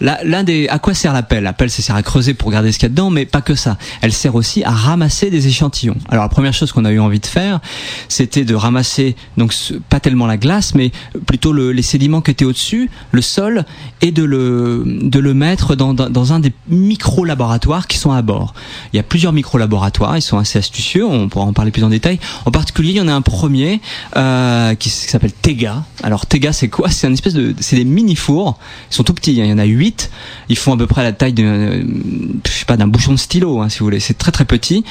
l'un 0.00 0.44
des 0.44 0.68
à 0.68 0.78
quoi 0.78 0.94
sert 0.94 1.12
la 1.12 1.22
pelle? 1.22 1.44
La 1.44 1.52
pelle, 1.52 1.70
ça 1.70 1.82
sert 1.82 1.96
à 1.96 2.02
creuser 2.02 2.34
pour 2.34 2.48
regarder 2.48 2.72
ce 2.72 2.78
qu'il 2.78 2.86
y 2.86 2.90
a 2.90 2.90
dedans, 2.90 3.10
mais 3.10 3.24
pas 3.26 3.40
que 3.40 3.54
ça. 3.54 3.78
Elle 4.00 4.12
sert 4.12 4.34
aussi 4.34 4.62
à 4.64 4.70
ramasser 4.70 5.30
des 5.30 5.46
échantillons. 5.46 5.96
Alors 6.08 6.24
la 6.24 6.28
première 6.28 6.52
chose 6.52 6.72
qu'on 6.72 6.84
a 6.84 6.92
eu 6.92 7.00
envie 7.00 7.20
de 7.20 7.26
faire, 7.26 7.60
c'était 8.08 8.44
de 8.44 8.54
ramasser 8.54 9.16
donc 9.36 9.54
pas 9.88 10.00
tellement 10.00 10.26
la 10.26 10.36
glace, 10.36 10.74
mais 10.74 10.92
plutôt 11.26 11.52
le, 11.52 11.72
les 11.72 11.82
sédiments 11.82 12.20
qui 12.20 12.30
étaient 12.30 12.44
au-dessus, 12.44 12.90
le 13.12 13.22
sol, 13.22 13.64
et 14.00 14.12
de 14.12 14.24
le 14.24 14.84
de 14.86 15.18
le 15.18 15.34
mettre 15.34 15.74
dans, 15.74 15.94
dans, 15.94 16.10
dans 16.10 16.32
un 16.32 16.40
des 16.40 16.52
micro 16.68 17.24
laboratoires 17.24 17.86
qui 17.86 17.98
sont 17.98 18.12
à 18.12 18.22
bord. 18.22 18.54
Il 18.92 18.96
y 18.96 19.00
a 19.00 19.02
plusieurs 19.02 19.32
micro 19.32 19.58
ils 20.16 20.22
sont 20.22 20.38
assez 20.38 20.58
astucieux, 20.58 21.04
on 21.06 21.28
pourra 21.28 21.44
en 21.44 21.52
parler 21.52 21.70
plus 21.70 21.84
en 21.84 21.88
détail. 21.88 22.18
En 22.46 22.50
particulier, 22.50 22.90
il 22.90 22.96
y 22.96 23.00
en 23.00 23.08
a 23.08 23.12
un 23.12 23.22
premier 23.22 23.80
euh, 24.16 24.74
qui, 24.74 24.90
s'appelle 24.90 25.32
Tega. 25.32 25.84
Alors 26.02 26.26
Tega, 26.26 26.52
c'est 26.52 26.68
quoi? 26.68 26.90
C'est 26.90 27.06
un 27.06 27.12
espèce 27.12 27.34
de, 27.34 27.54
c'est 27.60 27.76
des 27.76 27.84
mini 27.84 28.16
fours. 28.16 28.58
Ils 28.90 28.94
sont 28.94 29.04
tout 29.04 29.14
petits, 29.14 29.40
hein. 29.40 29.44
il 29.44 29.50
y 29.50 29.52
en 29.52 29.58
a 29.58 29.64
huit. 29.64 30.10
Ils 30.48 30.58
font 30.58 30.74
à 30.74 30.76
peu 30.76 30.86
près 30.86 31.02
la 31.02 31.12
taille 31.12 31.32
de, 31.32 31.86
je 32.46 32.52
sais 32.52 32.64
pas, 32.64 32.76
d'un 32.76 32.86
bouchon 32.86 33.12
de 33.12 33.18
stylo, 33.18 33.60
hein, 33.60 33.68
si 33.68 33.80
vous 33.80 33.86
voulez. 33.86 34.00
C'est 34.00 34.18
très 34.18 34.32
très 34.32 34.44
petit. 34.44 34.84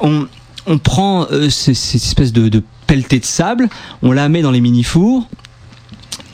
On, 0.00 0.26
on 0.66 0.78
prend 0.78 1.26
euh, 1.30 1.50
cette 1.50 1.76
espèce 1.94 2.32
de, 2.32 2.48
de 2.48 2.62
pelletée 2.86 3.20
de 3.20 3.24
sable, 3.24 3.68
on 4.02 4.12
la 4.12 4.28
met 4.28 4.42
dans 4.42 4.50
les 4.50 4.60
mini 4.60 4.82
fours 4.82 5.28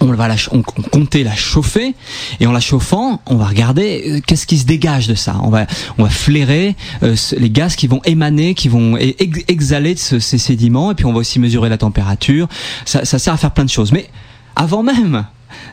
on 0.01 0.07
va 0.07 0.29
la, 0.29 0.37
la 0.37 1.35
chauffer 1.35 1.95
et 2.41 2.47
en 2.47 2.53
la 2.53 2.61
chauffant, 2.61 3.21
on 3.27 3.37
va 3.37 3.47
regarder 3.47 4.05
euh, 4.07 4.21
qu'est-ce 4.27 4.47
qui 4.47 4.59
se 4.59 4.67
dégage 4.67 5.09
de 5.09 5.15
ça. 5.15 5.37
On 5.43 5.49
va, 5.49 5.67
on 5.99 6.05
va 6.05 6.11
flairer 6.11 6.77
euh, 7.03 7.17
les 7.39 7.51
gaz 7.51 7.77
qui 7.77 7.87
vont 7.87 8.01
émaner, 8.05 8.55
qui 8.55 8.69
vont 8.69 8.97
exhaler 8.97 9.95
de 9.95 9.99
ces 9.99 10.39
sédiments 10.39 10.91
et 10.91 10.95
puis 10.95 11.07
on 11.07 11.13
va 11.13 11.19
aussi 11.19 11.39
mesurer 11.39 11.69
la 11.69 11.79
température. 11.79 12.49
Ça 12.85 13.05
sert 13.05 13.33
à 13.33 13.37
faire 13.37 13.53
plein 13.53 13.65
de 13.65 13.71
choses. 13.71 13.93
Mais 13.93 14.09
avant 14.57 14.83
même 14.83 15.25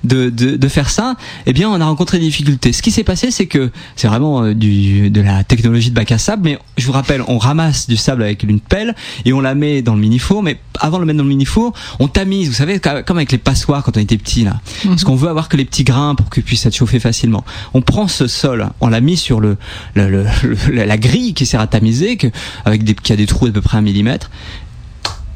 de, 0.04 0.30
de, 0.30 0.56
de, 0.56 0.68
faire 0.68 0.90
ça, 0.90 1.16
eh 1.46 1.54
bien, 1.54 1.70
on 1.70 1.80
a 1.80 1.86
rencontré 1.86 2.20
des 2.20 2.26
difficultés. 2.26 2.74
Ce 2.74 2.82
qui 2.82 2.92
s'est 2.92 3.04
passé, 3.04 3.32
c'est 3.32 3.46
que 3.46 3.72
c'est 3.96 4.08
vraiment 4.08 4.44
euh, 4.44 4.54
du, 4.54 5.10
de 5.10 5.22
la 5.22 5.44
technologie 5.44 5.90
de 5.90 5.96
bac 5.96 6.12
à 6.12 6.18
sable, 6.18 6.44
mais 6.44 6.60
je 6.78 6.86
vous 6.86 6.94
rappelle, 6.94 7.24
on 7.28 7.38
ramasse 7.38 7.88
du 7.88 7.98
sable 7.98 8.24
avec 8.24 8.44
une 8.44 8.60
pelle 8.60 8.96
et 9.26 9.34
on 9.34 9.42
la 9.42 9.56
met 9.56 9.82
dans 9.82 9.96
le 9.96 10.02
mini-four, 10.02 10.44
mais 10.44 10.60
avant 10.80 10.98
de 10.98 11.02
le 11.02 11.08
mettre 11.08 11.18
dans 11.18 11.24
le 11.24 11.30
mini-four, 11.30 11.74
on 12.00 12.08
tamise, 12.08 12.50
vous 12.50 12.56
savez, 12.56 12.80
comme 12.80 13.18
avec 13.18 13.32
les 13.32 13.38
passoires 13.38 13.84
quand 13.84 13.98
on 13.98 14.02
était 14.02 14.18
petit, 14.18 14.44
là. 14.44 14.60
Mhm. 14.84 14.92
Parce 14.92 15.04
qu'on 15.04 15.16
veut 15.16 15.30
avoir 15.30 15.50
que 15.50 15.58
les 15.58 15.66
petits 15.66 15.84
grains 15.84 16.16
pour 16.16 16.30
qu'ils 16.30 16.44
puissent 16.44 16.66
être 16.66 16.76
chauffés 16.76 17.00
facilement. 17.00 17.44
On 17.74 17.82
prend 17.82 18.08
ce 18.08 18.28
sol, 18.28 18.70
on 18.80 18.88
l'a 18.88 19.02
mis 19.02 19.18
sur 19.18 19.40
le, 19.40 19.58
le, 19.96 20.10
le, 20.10 20.26
la 20.70 20.98
grille 20.98 21.34
qui 21.34 21.46
sert 21.46 21.60
à 21.60 21.68
tamiser, 21.68 22.18
que, 22.18 22.28
avec 22.66 22.84
des, 22.84 22.96
qui 22.96 23.14
a 23.14 23.16
des 23.16 23.26
trous 23.26 23.48
d'à 23.48 23.54
peu 23.54 23.62
près 23.62 23.78
un 23.78 23.82
millimètre. 23.82 24.30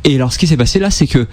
Et 0.06 0.16
alors, 0.16 0.32
ce 0.32 0.38
qui 0.38 0.46
s'est 0.46 0.58
passé 0.58 0.78
là, 0.78 0.92
c'est 0.92 1.08
que 1.08 1.28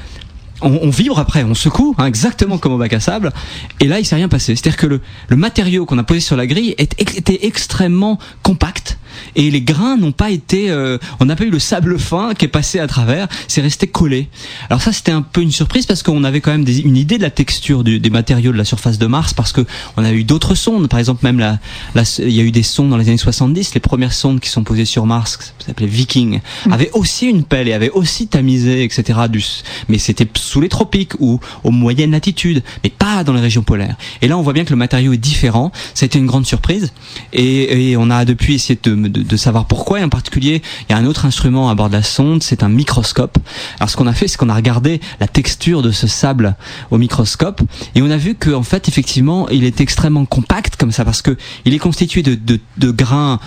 on, 0.63 0.91
vibre 0.91 1.19
après, 1.19 1.45
on 1.45 1.55
secoue, 1.55 1.95
hein, 1.99 2.07
exactement 2.07 2.59
comme 2.59 2.73
au 2.73 2.79
bac 2.79 2.93
à 2.93 3.01
sable. 3.01 3.33
Et 3.81 3.87
là, 3.87 3.99
il 3.99 4.05
s'est 4.05 4.15
rien 4.15 4.29
passé. 4.29 4.55
C'est-à-dire 4.57 4.77
que 4.77 4.87
le, 4.87 5.01
le 5.29 5.37
matériau 5.37 5.87
qu'on 5.87 5.99
a 5.99 6.05
posé 6.05 6.21
sur 6.21 6.37
la 6.37 6.47
grille 6.47 6.75
était 6.79 7.47
extrêmement 7.47 8.19
compact 8.43 8.99
et 9.37 9.51
les 9.51 9.63
grains 9.63 9.97
n'ont 9.97 10.13
pas 10.13 10.31
été, 10.31 10.71
euh, 10.71 10.99
on 11.21 11.27
n'a 11.27 11.37
pas 11.37 11.45
eu 11.45 11.51
le 11.51 11.59
sable 11.59 11.99
fin 11.99 12.35
qui 12.35 12.45
est 12.45 12.49
passé 12.49 12.79
à 12.79 12.87
travers, 12.87 13.29
c'est 13.49 13.61
resté 13.61 13.87
collé. 13.87 14.29
Alors 14.69 14.83
ça 14.83 14.93
c'était 14.93 15.13
un 15.13 15.23
peu 15.23 15.41
une 15.41 15.53
surprise 15.53 15.87
parce 15.87 16.03
qu'on 16.03 16.25
avait 16.25 16.41
quand 16.41 16.51
même 16.51 16.65
des, 16.65 16.81
une 16.81 16.97
idée 16.97 17.19
de 17.19 17.23
la 17.23 17.31
texture 17.31 17.85
du, 17.85 18.01
des 18.01 18.11
matériaux 18.11 18.53
de 18.53 18.59
la 18.59 18.65
surface 18.65 18.99
de 18.99 19.07
Mars 19.07 19.35
parce 19.35 19.53
que 19.53 19.63
on 19.97 20.05
a 20.05 20.13
eu 20.13 20.25
d'autres 20.25 20.55
sondes, 20.55 20.89
par 20.89 20.99
exemple 20.99 21.25
même 21.25 21.39
la, 21.39 21.59
la, 21.95 22.03
il 22.19 22.31
y 22.31 22.41
a 22.41 22.43
eu 22.43 22.51
des 22.51 22.63
sondes 22.63 22.91
dans 22.91 22.97
les 22.97 23.09
années 23.09 23.19
70, 23.19 23.75
les 23.75 23.81
premières 23.81 24.13
sondes 24.13 24.41
qui 24.41 24.49
sont 24.49 24.65
posées 24.65 24.85
sur 24.85 25.07
Mars, 25.07 25.37
qui 25.37 25.67
s'appelait 25.67 25.87
Viking, 25.87 26.41
mm. 26.67 26.73
avaient 26.73 26.91
aussi 26.93 27.27
une 27.27 27.45
pelle 27.45 27.69
et 27.69 27.73
avaient 27.73 27.91
aussi 27.91 28.27
tamisé, 28.27 28.85
etc. 28.85 29.21
Du, 29.31 29.45
mais 29.89 29.99
c'était 29.99 30.29
sous 30.37 30.61
les 30.61 30.69
tropiques 30.69 31.13
ou 31.21 31.41
aux 31.65 31.71
moyennes 31.71 32.13
latitudes, 32.13 32.63
mais 32.85 32.91
pas 32.91 33.25
dans 33.25 33.33
les 33.33 33.41
régions 33.41 33.63
polaires. 33.63 33.97
Et 34.21 34.29
là 34.29 34.37
on 34.39 34.43
voit 34.43 34.53
bien 34.53 34.65
que 34.65 34.71
le 34.71 34.77
matériau 34.77 35.13
est 35.13 35.19
différent, 35.19 35.73
ça 35.95 36.05
a 36.05 36.07
été 36.07 36.19
une 36.19 36.27
grande 36.27 36.47
surprise 36.47 36.93
et, 37.33 37.91
et 37.91 37.97
on 37.97 38.11
a 38.11 38.25
depuis 38.25 38.55
essayé 38.55 38.79
de 39.09 39.37
savoir 39.37 39.67
pourquoi. 39.67 40.01
Et 40.01 40.05
en 40.05 40.09
particulier, 40.09 40.63
il 40.89 40.93
y 40.93 40.95
a 40.95 40.99
un 40.99 41.07
autre 41.07 41.27
instrument 41.27 41.71
à 41.71 41.75
bord 41.75 41.89
de 41.89 41.95
la 41.95 42.03
sonde, 42.03 42.43
c'est 42.43 42.63
un 42.63 42.69
microscope. 42.69 43.39
Alors 43.79 43.91
ce 43.91 43.97
qu'on 43.97 44.07
a 44.07 44.13
fait, 44.13 44.29
c'est 44.29 44.37
qu'on 44.37 44.49
a 44.49 44.55
regardé 44.55 45.01
la 45.21 45.29
texture 45.29 45.83
de 45.83 45.91
ce 45.91 46.07
sable 46.07 46.57
au 46.91 46.99
microscope 46.99 47.63
et 47.95 48.03
on 48.03 48.11
a 48.11 48.17
vu 48.17 48.35
qu'en 48.35 48.63
fait, 48.63 48.89
effectivement, 48.89 49.49
il 49.49 49.65
est 49.65 49.81
extrêmement 49.81 50.25
compact 50.25 50.77
comme 50.77 50.93
ça 50.93 51.05
parce 51.05 51.23
que 51.23 51.37
il 51.65 51.75
est 51.75 51.79
constitué 51.79 52.23
de, 52.23 52.35
de, 52.35 52.61
de 52.79 52.91
grains 52.91 53.41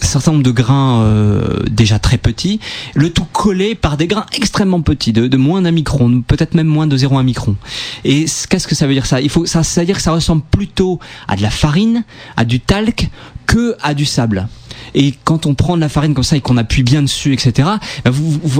certain 0.00 0.32
nombre 0.32 0.44
de 0.44 0.50
grains 0.50 1.02
euh, 1.02 1.64
déjà 1.70 1.98
très 1.98 2.18
petits, 2.18 2.60
le 2.94 3.10
tout 3.10 3.26
collé 3.32 3.74
par 3.74 3.96
des 3.96 4.06
grains 4.06 4.26
extrêmement 4.32 4.80
petits, 4.80 5.12
de, 5.12 5.26
de 5.26 5.36
moins 5.36 5.62
d'un 5.62 5.70
micron, 5.70 6.22
peut-être 6.22 6.54
même 6.54 6.66
moins 6.66 6.86
de 6.86 6.96
0,1 6.96 7.22
micron. 7.24 7.56
Et 8.04 8.26
qu'est-ce 8.48 8.66
que 8.66 8.74
ça 8.74 8.86
veut 8.86 8.94
dire 8.94 9.06
ça? 9.06 9.20
Il 9.20 9.30
faut, 9.30 9.46
ça, 9.46 9.62
ça 9.62 9.80
veut 9.80 9.86
dire 9.86 9.96
que 9.96 10.02
ça 10.02 10.12
ressemble 10.12 10.42
plutôt 10.50 11.00
à 11.28 11.36
de 11.36 11.42
la 11.42 11.50
farine, 11.50 12.04
à 12.36 12.44
du 12.44 12.60
talc, 12.60 13.08
que 13.50 13.76
à 13.82 13.94
du 13.94 14.04
sable. 14.06 14.46
Et 14.94 15.12
quand 15.24 15.46
on 15.46 15.54
prend 15.54 15.74
de 15.76 15.80
la 15.80 15.88
farine 15.88 16.14
comme 16.14 16.24
ça 16.24 16.36
et 16.36 16.40
qu'on 16.40 16.56
appuie 16.56 16.84
bien 16.84 17.02
dessus, 17.02 17.32
etc., 17.32 17.68
bah, 18.04 18.10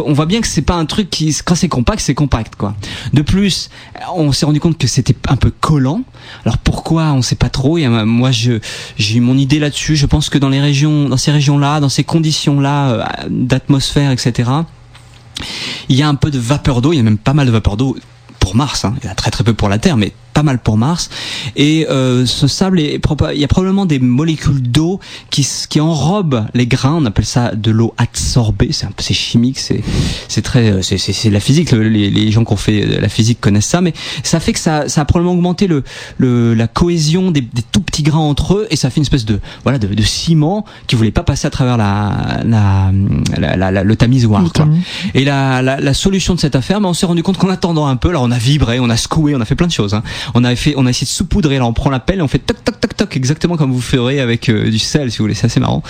on 0.04 0.12
voit 0.12 0.26
bien 0.26 0.40
que 0.40 0.48
c'est 0.48 0.62
pas 0.62 0.74
un 0.74 0.84
truc 0.84 1.10
qui, 1.10 1.34
quand 1.44 1.54
c'est 1.54 1.68
compact, 1.68 2.00
c'est 2.00 2.14
compact, 2.14 2.56
quoi. 2.56 2.74
De 3.12 3.22
plus, 3.22 3.70
on 4.14 4.32
s'est 4.32 4.46
rendu 4.46 4.58
compte 4.58 4.78
que 4.78 4.88
c'était 4.88 5.14
un 5.28 5.36
peu 5.36 5.52
collant. 5.52 6.02
Alors 6.44 6.58
pourquoi 6.58 7.12
On 7.12 7.22
sait 7.22 7.36
pas 7.36 7.50
trop. 7.50 7.78
Euh, 7.78 8.04
moi, 8.04 8.30
j'ai 8.32 8.60
eu 8.98 9.20
mon 9.20 9.38
idée 9.38 9.60
là-dessus. 9.60 9.94
Je 9.94 10.06
pense 10.06 10.28
que 10.28 10.38
dans 10.38 10.48
les 10.48 10.60
régions, 10.60 11.08
dans 11.08 11.16
ces 11.16 11.30
régions-là, 11.30 11.78
dans 11.78 11.88
ces 11.88 12.04
conditions-là 12.04 12.90
euh, 12.90 13.04
d'atmosphère, 13.28 14.10
etc., 14.10 14.50
il 15.88 15.96
y 15.96 16.02
a 16.02 16.08
un 16.08 16.16
peu 16.16 16.32
de 16.32 16.38
vapeur 16.38 16.82
d'eau. 16.82 16.92
Il 16.92 16.96
y 16.96 17.00
a 17.00 17.04
même 17.04 17.18
pas 17.18 17.32
mal 17.32 17.46
de 17.46 17.52
vapeur 17.52 17.76
d'eau 17.76 17.96
pour 18.40 18.56
Mars. 18.56 18.84
Hein. 18.84 18.94
Il 19.02 19.06
y 19.06 19.10
a 19.10 19.14
très 19.14 19.30
très 19.30 19.44
peu 19.44 19.54
pour 19.54 19.68
la 19.68 19.78
Terre, 19.78 19.96
mais 19.96 20.12
pas 20.40 20.44
mal 20.44 20.58
pour 20.58 20.78
Mars. 20.78 21.10
Et 21.56 21.86
euh, 21.90 22.24
ce 22.24 22.46
sable, 22.46 22.80
est, 22.80 22.98
il 23.34 23.40
y 23.40 23.44
a 23.44 23.48
probablement 23.48 23.84
des 23.84 23.98
molécules 23.98 24.62
d'eau 24.62 24.98
qui, 25.28 25.46
qui 25.68 25.80
enrobent 25.80 26.46
les 26.54 26.66
grains. 26.66 26.96
On 26.96 27.04
appelle 27.04 27.26
ça 27.26 27.54
de 27.54 27.70
l'eau 27.70 27.92
absorbée. 27.98 28.70
C'est 28.72 28.86
un 28.86 28.90
peu 28.90 29.02
c'est 29.02 29.12
chimique, 29.12 29.58
c'est 29.58 29.82
c'est 30.28 30.40
très 30.40 30.70
euh, 30.70 30.82
c'est 30.82 30.96
c'est 30.96 31.28
la 31.28 31.40
physique. 31.40 31.72
Les, 31.72 32.10
les 32.10 32.30
gens 32.32 32.44
qui 32.44 32.52
ont 32.54 32.56
fait 32.56 32.86
la 32.86 33.10
physique 33.10 33.38
connaissent 33.38 33.66
ça, 33.66 33.82
mais 33.82 33.92
ça 34.22 34.40
fait 34.40 34.54
que 34.54 34.58
ça 34.58 34.88
ça 34.88 35.02
a 35.02 35.04
probablement 35.04 35.34
augmenté 35.34 35.66
le, 35.66 35.84
le 36.16 36.54
la 36.54 36.68
cohésion 36.68 37.30
des, 37.30 37.42
des 37.42 37.62
tout 37.70 37.82
petits 37.82 38.02
grains 38.02 38.18
entre 38.20 38.54
eux 38.54 38.66
et 38.70 38.76
ça 38.76 38.88
fait 38.88 38.96
une 38.96 39.02
espèce 39.02 39.26
de 39.26 39.40
voilà 39.64 39.78
de, 39.78 39.88
de 39.88 40.02
ciment 40.02 40.64
qui 40.86 40.96
voulait 40.96 41.10
pas 41.10 41.22
passer 41.22 41.46
à 41.48 41.50
travers 41.50 41.76
la 41.76 42.40
la, 42.44 42.90
la, 43.36 43.70
la, 43.70 43.84
le 43.84 43.96
tamisoir. 43.96 44.42
Quoi. 44.54 44.68
Et 45.12 45.24
la, 45.24 45.60
la, 45.60 45.80
la 45.80 45.94
solution 45.94 46.34
de 46.34 46.40
cette 46.40 46.56
affaire, 46.56 46.80
ben, 46.80 46.88
on 46.88 46.94
s'est 46.94 47.06
rendu 47.06 47.22
compte 47.22 47.36
qu'en 47.36 47.50
attendant 47.50 47.86
un 47.86 47.96
peu, 47.96 48.08
alors 48.08 48.22
on 48.22 48.30
a 48.30 48.38
vibré, 48.38 48.80
on 48.80 48.88
a 48.88 48.96
secoué, 48.96 49.34
on 49.34 49.40
a 49.40 49.44
fait 49.44 49.54
plein 49.54 49.66
de 49.66 49.72
choses. 49.72 49.92
Hein 49.92 50.02
on 50.34 50.44
a 50.44 50.54
fait, 50.56 50.74
on 50.76 50.86
a 50.86 50.90
essayé 50.90 51.06
de 51.06 51.10
saupoudrer. 51.10 51.58
Là, 51.58 51.66
on 51.66 51.72
prend 51.72 51.90
la 51.90 52.00
pelle 52.00 52.18
et 52.18 52.22
on 52.22 52.28
fait 52.28 52.38
toc 52.38 52.62
toc 52.64 52.80
toc 52.80 52.96
toc, 52.96 53.16
exactement 53.16 53.56
comme 53.56 53.72
vous 53.72 53.80
ferez 53.80 54.20
avec 54.20 54.48
euh, 54.48 54.70
du 54.70 54.78
sel, 54.78 55.10
si 55.10 55.18
vous 55.18 55.24
voulez. 55.24 55.34
C'est 55.34 55.46
assez 55.46 55.60
marrant. 55.60 55.82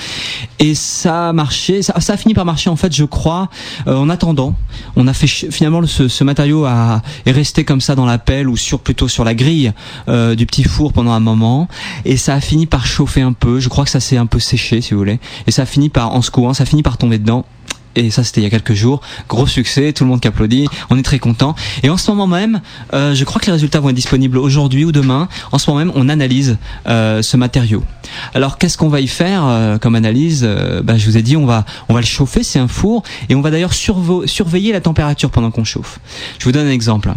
Et 0.58 0.74
ça 0.74 1.28
a 1.28 1.32
marché. 1.32 1.82
Ça, 1.82 1.94
a 1.96 2.16
fini 2.16 2.34
par 2.34 2.44
marcher 2.44 2.70
en 2.70 2.76
fait, 2.76 2.94
je 2.94 3.04
crois. 3.04 3.48
Euh, 3.86 3.96
en 3.96 4.08
attendant, 4.08 4.54
on 4.96 5.06
a 5.06 5.12
fait 5.12 5.26
finalement 5.26 5.86
ce, 5.86 6.08
ce, 6.08 6.24
matériau 6.24 6.64
a, 6.64 7.02
est 7.26 7.32
resté 7.32 7.64
comme 7.64 7.80
ça 7.80 7.94
dans 7.94 8.06
la 8.06 8.18
pelle 8.18 8.48
ou 8.48 8.56
sur 8.56 8.80
plutôt 8.80 9.08
sur 9.08 9.24
la 9.24 9.34
grille 9.34 9.72
euh, 10.08 10.34
du 10.34 10.46
petit 10.46 10.64
four 10.64 10.92
pendant 10.92 11.12
un 11.12 11.20
moment. 11.20 11.68
Et 12.04 12.16
ça 12.16 12.34
a 12.34 12.40
fini 12.40 12.66
par 12.66 12.86
chauffer 12.86 13.22
un 13.22 13.32
peu. 13.32 13.60
Je 13.60 13.68
crois 13.68 13.84
que 13.84 13.90
ça 13.90 14.00
s'est 14.00 14.16
un 14.16 14.26
peu 14.26 14.38
séché, 14.38 14.80
si 14.80 14.94
vous 14.94 14.98
voulez. 14.98 15.20
Et 15.46 15.50
ça 15.50 15.62
a 15.62 15.66
fini 15.66 15.88
par, 15.88 16.14
en 16.14 16.22
secouant, 16.22 16.54
ça 16.54 16.62
a 16.62 16.66
fini 16.66 16.82
par 16.82 16.98
tomber 16.98 17.18
dedans 17.18 17.44
et 17.96 18.10
ça 18.10 18.24
c'était 18.24 18.40
il 18.40 18.44
y 18.44 18.46
a 18.46 18.50
quelques 18.50 18.74
jours. 18.74 19.00
Gros 19.28 19.46
succès, 19.46 19.92
tout 19.92 20.04
le 20.04 20.10
monde 20.10 20.20
qui 20.20 20.28
applaudit, 20.28 20.68
on 20.90 20.98
est 20.98 21.02
très 21.02 21.18
content. 21.18 21.54
Et 21.82 21.90
en 21.90 21.96
ce 21.96 22.10
moment 22.10 22.26
même, 22.26 22.60
euh, 22.94 23.14
je 23.14 23.24
crois 23.24 23.40
que 23.40 23.46
les 23.46 23.52
résultats 23.52 23.80
vont 23.80 23.90
être 23.90 23.96
disponibles 23.96 24.38
aujourd'hui 24.38 24.84
ou 24.84 24.92
demain. 24.92 25.28
En 25.52 25.58
ce 25.58 25.70
moment 25.70 25.84
même, 25.84 25.92
on 25.94 26.08
analyse 26.08 26.56
euh, 26.86 27.22
ce 27.22 27.36
matériau. 27.36 27.82
Alors 28.34 28.58
qu'est-ce 28.58 28.78
qu'on 28.78 28.88
va 28.88 29.00
y 29.00 29.08
faire 29.08 29.44
euh, 29.44 29.78
comme 29.78 29.94
analyse? 29.94 30.42
Euh, 30.44 30.82
bah, 30.82 30.96
Je 30.96 31.06
vous 31.06 31.16
ai 31.16 31.22
dit, 31.22 31.36
on 31.36 31.46
va 31.46 31.64
on 31.88 31.94
va 31.94 32.00
le 32.00 32.06
chauffer, 32.06 32.42
c'est 32.42 32.58
un 32.58 32.68
four, 32.68 33.02
et 33.28 33.34
on 33.34 33.40
va 33.40 33.50
d'ailleurs 33.50 33.72
surveiller 33.74 34.72
la 34.72 34.80
température 34.80 35.30
pendant 35.30 35.50
qu'on 35.50 35.64
chauffe. 35.64 35.98
Je 36.38 36.44
vous 36.44 36.52
donne 36.52 36.66
un 36.66 36.70
exemple 36.70 37.12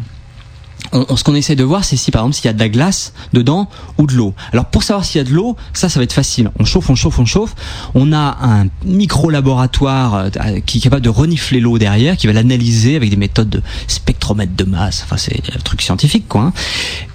on, 0.93 1.15
ce 1.15 1.23
qu'on 1.23 1.35
essaie 1.35 1.55
de 1.55 1.63
voir, 1.63 1.83
c'est 1.83 1.97
si 1.97 2.11
par 2.11 2.21
exemple 2.21 2.35
s'il 2.35 2.45
y 2.45 2.49
a 2.49 2.53
de 2.53 2.59
la 2.59 2.69
glace 2.69 3.13
dedans 3.33 3.69
ou 3.97 4.07
de 4.07 4.13
l'eau. 4.13 4.33
Alors 4.51 4.65
pour 4.65 4.83
savoir 4.83 5.05
s'il 5.05 5.19
y 5.19 5.21
a 5.21 5.27
de 5.27 5.33
l'eau, 5.33 5.55
ça, 5.73 5.89
ça 5.89 5.99
va 5.99 6.03
être 6.03 6.13
facile. 6.13 6.51
On 6.59 6.65
chauffe, 6.65 6.89
on 6.89 6.95
chauffe, 6.95 7.19
on 7.19 7.25
chauffe. 7.25 7.55
On 7.95 8.13
a 8.13 8.37
un 8.41 8.67
micro 8.85 9.29
laboratoire 9.29 10.15
euh, 10.15 10.59
qui 10.65 10.77
est 10.77 10.81
capable 10.81 11.01
de 11.01 11.09
renifler 11.09 11.59
l'eau 11.59 11.77
derrière, 11.77 12.17
qui 12.17 12.27
va 12.27 12.33
l'analyser 12.33 12.95
avec 12.95 13.09
des 13.09 13.15
méthodes 13.15 13.49
de 13.49 13.61
spectromètre 13.87 14.55
de 14.55 14.63
masse. 14.63 15.01
Enfin, 15.03 15.17
c'est 15.17 15.41
un 15.55 15.59
truc 15.59 15.81
scientifique, 15.81 16.27
quoi. 16.27 16.41
Hein 16.41 16.53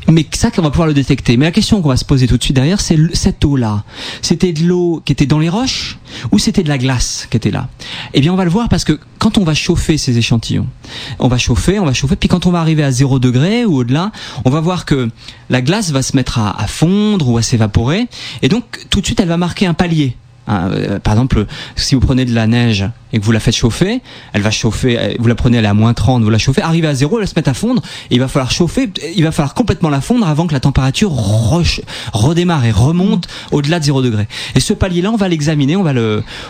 mais 0.09 0.27
ça 0.33 0.51
qu'on 0.51 0.63
va 0.63 0.71
pouvoir 0.71 0.89
le 0.89 0.95
détecter. 0.95 1.37
Mais 1.37 1.45
la 1.45 1.53
question 1.53 1.83
qu'on 1.83 1.89
va 1.89 1.97
se 1.97 2.05
poser 2.05 2.27
tout 2.27 2.39
de 2.39 2.43
suite 2.43 2.57
derrière, 2.57 2.81
c'est 2.81 2.97
cette 3.15 3.45
eau-là. 3.45 3.85
C'était 4.23 4.53
de 4.53 4.65
l'eau 4.65 5.03
qui 5.05 5.13
était 5.13 5.27
dans 5.27 5.39
les 5.39 5.49
roches 5.49 5.99
ou 6.33 6.39
c'était 6.39 6.63
de 6.63 6.69
la 6.69 6.79
glace 6.79 7.27
qui 7.31 7.37
était 7.37 7.51
là? 7.51 7.69
Eh 8.15 8.21
bien, 8.21 8.33
on 8.33 8.37
va 8.37 8.45
le 8.45 8.51
voir 8.51 8.69
parce 8.69 8.85
que 8.85 8.99
quand 9.19 9.39
on 9.39 9.45
va 9.45 9.55
chauffer 9.55 9.99
ces 9.99 10.17
échantillons, 10.17 10.67
on 11.19 11.29
va 11.29 11.39
chauffer, 11.39 11.79
on 11.79 11.85
va 11.85 11.93
chauffer, 11.93 12.17
puis 12.17 12.29
quand 12.29 12.47
on 12.47 12.51
va 12.51 12.61
arriver 12.61 12.83
à 12.83 12.91
0 12.91 13.19
degré 13.19 13.65
ou 13.65 13.77
au-delà, 13.77 14.13
on 14.45 14.51
va 14.51 14.61
voir 14.61 14.85
que 14.85 15.09
la 15.51 15.61
glace 15.61 15.91
va 15.91 16.03
se 16.03 16.17
mettre 16.17 16.39
à, 16.39 16.59
à 16.61 16.67
fondre 16.67 17.29
ou 17.29 17.37
à 17.37 17.43
s'évaporer, 17.43 18.07
et 18.43 18.49
donc 18.49 18.87
tout 18.91 19.01
de 19.01 19.07
suite, 19.07 19.21
elle 19.21 19.29
va 19.29 19.37
marquer 19.37 19.67
un 19.67 19.75
palier. 19.75 20.17
Hein, 20.49 20.71
euh, 20.73 20.99
par 20.99 21.15
exemple, 21.15 21.47
si 21.77 21.95
vous 21.95 22.01
prenez 22.01 22.25
de 22.25 22.35
la 22.35 22.47
neige 22.47 22.87
et 23.13 23.21
que 23.21 23.25
vous 23.25 23.33
la 23.33 23.41
faites 23.41 23.55
chauffer, 23.55 24.01
elle 24.33 24.43
va 24.43 24.51
chauffer, 24.51 24.99
euh, 24.99 25.15
vous 25.19 25.29
la 25.29 25.35
prenez, 25.35 25.65
à 25.65 25.75
moins 25.75 25.95
30, 25.95 26.23
vous 26.23 26.31
la 26.31 26.39
chauffez, 26.39 26.63
arrivez 26.63 26.89
à 26.89 26.95
zéro, 26.95 27.19
elle 27.19 27.25
va 27.25 27.27
se 27.27 27.35
mettre 27.37 27.51
à 27.51 27.55
fondre, 27.55 27.83
il 28.11 28.19
va 28.19 28.29
falloir 28.29 28.51
chauffer, 28.51 28.91
il 29.15 29.23
va 29.25 29.33
falloir 29.33 29.55
complètement 29.55 29.91
la 29.91 30.01
fondre 30.01 30.27
avant 30.27 30.47
que 30.47 30.53
la 30.55 30.61
température 30.61 31.13
redémarre 32.13 32.65
et 32.65 32.71
remonte 32.71 33.29
au-delà 33.51 33.79
de 33.79 33.85
0 33.85 34.03
degré. 34.03 34.27
Et 34.55 34.61
ce 34.61 34.73
palier-là, 34.73 35.11
on 35.11 35.17
va 35.17 35.29
l'examiner, 35.29 35.77
on 35.77 35.83
va 35.83 35.93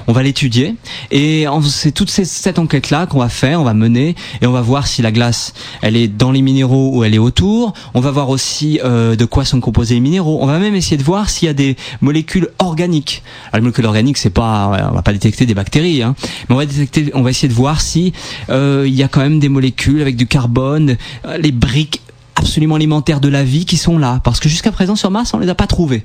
on 0.07 0.13
va 0.13 0.23
l'étudier, 0.23 0.75
et 1.11 1.47
c'est 1.65 1.93
toute 1.93 2.11
cette 2.11 2.59
enquête-là 2.59 3.07
qu'on 3.07 3.19
va 3.19 3.29
faire, 3.29 3.61
on 3.61 3.65
va 3.65 3.75
mener, 3.75 4.15
et 4.41 4.47
on 4.47 4.53
va 4.53 4.61
voir 4.61 4.87
si 4.87 5.03
la 5.03 5.13
glace, 5.13 5.55
elle 5.83 5.97
est 5.97 6.09
dans 6.09 6.33
les 6.33 6.43
minéraux 6.43 6.91
ou 6.93 7.05
elle 7.05 7.15
est 7.15 7.19
autour, 7.19 7.73
on 7.95 8.01
va 8.01 8.11
voir 8.11 8.29
aussi 8.29 8.81
euh, 8.85 9.17
de 9.17 9.25
quoi 9.25 9.45
sont 9.45 9.61
composés 9.61 9.95
les 9.95 10.01
minéraux, 10.01 10.39
on 10.41 10.47
va 10.47 10.59
même 10.59 10.75
essayer 10.75 10.97
de 10.97 11.03
voir 11.03 11.31
s'il 11.31 11.47
y 11.47 11.49
a 11.51 11.55
des 11.55 11.77
molécules 12.01 12.49
organiques. 12.59 13.23
Les 13.55 13.61
molécules 13.61 13.87
organiques, 13.89 14.19
c'est 14.19 14.31
pas, 14.31 14.89
on 14.91 14.95
va 14.95 15.03
pas 15.03 15.13
détecter 15.13 15.47
des 15.47 15.55
bactéries, 15.55 16.03
hein, 16.03 16.15
on 16.49 16.55
va 16.55 16.67
détecter, 16.67 17.11
on 17.15 17.23
va 17.23 17.31
essayer 17.31 17.49
de 17.49 17.55
voir 17.55 17.81
si 17.81 18.13
euh, 18.51 18.85
il 18.87 18.95
y 18.95 19.03
a 19.03 19.09
quand 19.09 19.21
même 19.21 19.41
des 19.41 19.49
molécules 19.49 20.01
avec 20.01 20.17
du 20.17 20.27
carbone, 20.27 20.97
euh, 21.27 21.39
les 21.39 21.53
briques 21.53 22.01
absolument 22.37 22.77
alimentaires 22.77 23.21
de 23.21 23.29
la 23.29 23.43
vie 23.43 23.65
qui 23.65 23.77
sont 23.77 23.99
là. 23.99 24.21
Parce 24.23 24.39
que 24.41 24.49
jusqu'à 24.49 24.71
présent 24.71 24.97
sur 24.97 25.11
Mars 25.11 25.35
on 25.35 25.39
les 25.39 25.49
a 25.49 25.55
pas 25.55 25.67
trouvés 25.67 26.05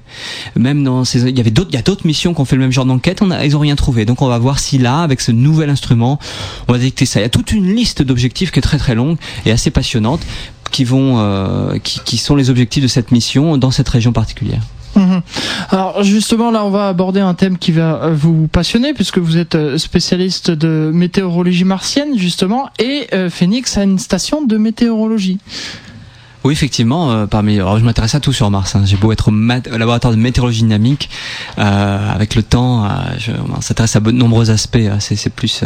même 0.55 0.83
dans 0.83 1.05
ces 1.05 1.29
il 1.29 1.37
y 1.37 1.39
avait 1.39 1.51
d'autres 1.51 1.69
il 1.71 1.75
y 1.75 1.79
a 1.79 1.83
d'autres 1.83 2.07
missions 2.07 2.33
qui 2.33 2.41
ont 2.41 2.45
fait 2.45 2.55
le 2.55 2.63
même 2.63 2.71
genre 2.71 2.85
d'enquête 2.85 3.21
on 3.21 3.29
a, 3.31 3.45
ils 3.45 3.55
ont 3.55 3.59
rien 3.59 3.75
trouvé. 3.75 4.05
Donc 4.05 4.21
on 4.21 4.27
va 4.27 4.39
voir 4.39 4.59
si 4.59 4.77
là 4.77 5.01
avec 5.01 5.21
ce 5.21 5.31
nouvel 5.31 5.69
instrument 5.69 6.19
on 6.67 6.73
va 6.73 6.79
détecter 6.79 7.05
ça. 7.05 7.19
Il 7.19 7.23
y 7.23 7.25
a 7.25 7.29
toute 7.29 7.51
une 7.51 7.73
liste 7.73 8.01
d'objectifs 8.01 8.51
qui 8.51 8.59
est 8.59 8.63
très 8.63 8.79
très 8.79 8.95
longue 8.95 9.17
et 9.45 9.51
assez 9.51 9.69
passionnante 9.69 10.21
qui 10.71 10.85
vont 10.85 11.19
euh, 11.19 11.77
qui 11.79 12.17
sont 12.17 12.35
les 12.35 12.49
objectifs 12.49 12.81
de 12.81 12.87
cette 12.87 13.11
mission 13.11 13.57
dans 13.57 13.71
cette 13.71 13.89
région 13.89 14.11
particulière 14.11 14.61
Mhm. 14.95 15.21
Alors 15.69 16.03
justement 16.03 16.51
là 16.51 16.63
on 16.63 16.69
va 16.69 16.87
aborder 16.87 17.19
un 17.19 17.33
thème 17.33 17.57
qui 17.57 17.71
va 17.71 18.03
euh, 18.03 18.13
vous 18.13 18.47
passionner 18.47 18.93
puisque 18.93 19.17
vous 19.17 19.37
êtes 19.37 19.55
euh, 19.55 19.77
spécialiste 19.77 20.51
de 20.51 20.91
météorologie 20.93 21.63
martienne 21.63 22.17
justement 22.17 22.69
et 22.79 23.07
euh, 23.13 23.29
Phoenix 23.29 23.77
a 23.77 23.83
une 23.83 23.99
station 23.99 24.43
de 24.43 24.57
météorologie. 24.57 25.39
Oui, 26.43 26.53
effectivement, 26.53 27.11
euh, 27.11 27.25
parmi. 27.25 27.55
Alors, 27.55 27.79
je 27.79 27.85
m'intéresse 27.85 28.15
à 28.15 28.19
tout 28.19 28.33
sur 28.33 28.49
Mars. 28.51 28.75
Hein. 28.75 28.83
J'ai 28.85 28.97
beau 28.97 29.11
être 29.11 29.29
au, 29.29 29.77
laboratoire 29.77 30.13
de 30.13 30.19
météorologie 30.19 30.63
dynamique, 30.63 31.09
euh, 31.57 32.13
avec 32.13 32.35
le 32.35 32.43
temps, 32.43 32.85
euh, 32.85 32.89
on 33.55 33.61
s'intéresse 33.61 33.95
à 33.95 33.99
de 33.99 34.11
nombreux 34.11 34.51
aspects. 34.51 34.75
Euh, 34.77 34.97
c'est, 34.99 35.29
plus. 35.29 35.63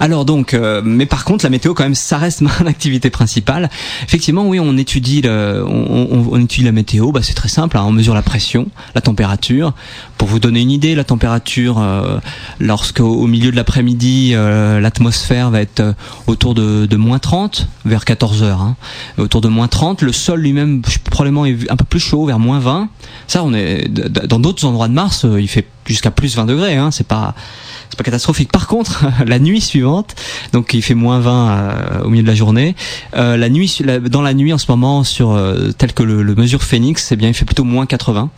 Alors 0.00 0.24
donc, 0.24 0.56
mais 0.84 1.06
par 1.06 1.24
contre, 1.24 1.44
la 1.44 1.50
météo, 1.50 1.74
quand 1.74 1.84
même, 1.84 1.94
ça 1.94 2.18
reste 2.18 2.40
ma 2.40 2.50
activité 2.66 3.10
principale. 3.10 3.68
Effectivement, 4.04 4.46
oui, 4.46 4.60
on 4.60 4.76
étudie 4.76 5.22
on, 5.26 6.40
étudie 6.40 6.64
la 6.64 6.72
météo. 6.72 7.12
Bah, 7.12 7.20
c'est 7.22 7.34
très 7.34 7.48
simple. 7.48 7.76
Hein. 7.76 7.84
on 7.86 7.92
mesure 7.92 8.14
la 8.14 8.22
pression, 8.22 8.68
la 8.94 9.00
température. 9.00 9.74
Pour 10.16 10.28
vous 10.28 10.38
donner 10.38 10.60
une 10.60 10.70
idée, 10.70 10.94
la 10.94 11.04
température, 11.04 11.84
lorsque 12.60 13.00
au 13.00 13.26
milieu 13.26 13.50
de 13.50 13.56
l'après-midi, 13.56 14.32
l'atmosphère 14.32 15.50
va 15.50 15.60
être 15.60 15.94
autour 16.26 16.54
de, 16.54 16.96
moins 16.96 17.18
30, 17.18 17.68
vers 17.84 18.04
14 18.04 18.42
heures, 18.42 18.62
hein, 18.62 18.76
autour 19.18 19.40
de 19.40 19.48
moins 19.48 19.68
30. 19.68 20.02
Le 20.02 20.12
sol 20.14 20.40
lui-même 20.40 20.82
probablement 21.10 21.46
est 21.46 21.70
un 21.70 21.76
peu 21.76 21.84
plus 21.84 22.00
chaud, 22.00 22.26
vers 22.26 22.38
moins 22.38 22.58
20. 22.58 22.88
Ça, 23.26 23.42
on 23.44 23.52
est 23.54 23.88
dans 23.88 24.38
d'autres 24.38 24.64
endroits 24.64 24.88
de 24.88 24.94
Mars, 24.94 25.24
euh, 25.24 25.40
il 25.40 25.48
fait 25.48 25.66
jusqu'à 25.86 26.10
plus 26.10 26.36
20 26.36 26.46
degrés. 26.46 26.76
Hein, 26.76 26.90
c'est 26.90 27.06
pas 27.06 27.34
c'est 27.94 27.98
pas 27.98 28.04
catastrophique. 28.04 28.50
Par 28.50 28.66
contre, 28.66 29.04
la 29.26 29.38
nuit 29.38 29.60
suivante, 29.60 30.16
donc 30.52 30.74
il 30.74 30.82
fait 30.82 30.94
moins 30.94 31.20
20 31.20 31.48
euh, 31.48 32.02
au 32.02 32.08
milieu 32.08 32.24
de 32.24 32.28
la 32.28 32.34
journée. 32.34 32.74
Euh, 33.16 33.36
la 33.36 33.48
nuit, 33.48 33.80
dans 34.10 34.20
la 34.20 34.34
nuit 34.34 34.52
en 34.52 34.58
ce 34.58 34.66
moment, 34.68 35.04
sur 35.04 35.30
euh, 35.30 35.70
tel 35.78 35.92
que 35.92 36.02
le, 36.02 36.24
le, 36.24 36.34
mesure 36.34 36.64
Phoenix, 36.64 37.12
eh 37.12 37.16
bien 37.16 37.28
il 37.28 37.34
fait 37.34 37.44
plutôt 37.44 37.62
moins 37.62 37.86
80, 37.86 38.30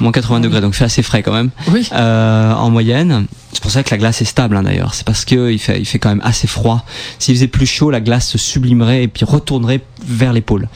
moins 0.00 0.12
80 0.12 0.40
degrés, 0.40 0.60
donc 0.60 0.74
il 0.74 0.76
fait 0.76 0.84
assez 0.84 1.02
frais 1.02 1.22
quand 1.22 1.32
même. 1.32 1.48
Oui. 1.68 1.88
en 1.92 2.70
moyenne. 2.70 3.26
C'est 3.52 3.62
pour 3.62 3.70
ça 3.72 3.82
que 3.82 3.90
la 3.90 3.98
glace 3.98 4.20
est 4.20 4.26
stable 4.26 4.56
hein, 4.56 4.62
d'ailleurs. 4.62 4.94
C'est 4.94 5.04
parce 5.04 5.24
que 5.24 5.50
il 5.50 5.58
fait, 5.58 5.80
il 5.80 5.84
fait 5.84 5.98
quand 5.98 6.10
même 6.10 6.22
assez 6.22 6.46
froid. 6.46 6.84
S'il 7.18 7.34
faisait 7.34 7.48
plus 7.48 7.66
chaud, 7.66 7.90
la 7.90 8.00
glace 8.00 8.28
se 8.28 8.38
sublimerait 8.38 9.02
et 9.02 9.08
puis 9.08 9.24
retournerait 9.24 9.80
vers 10.06 10.32
les 10.32 10.40
pôles. 10.40 10.68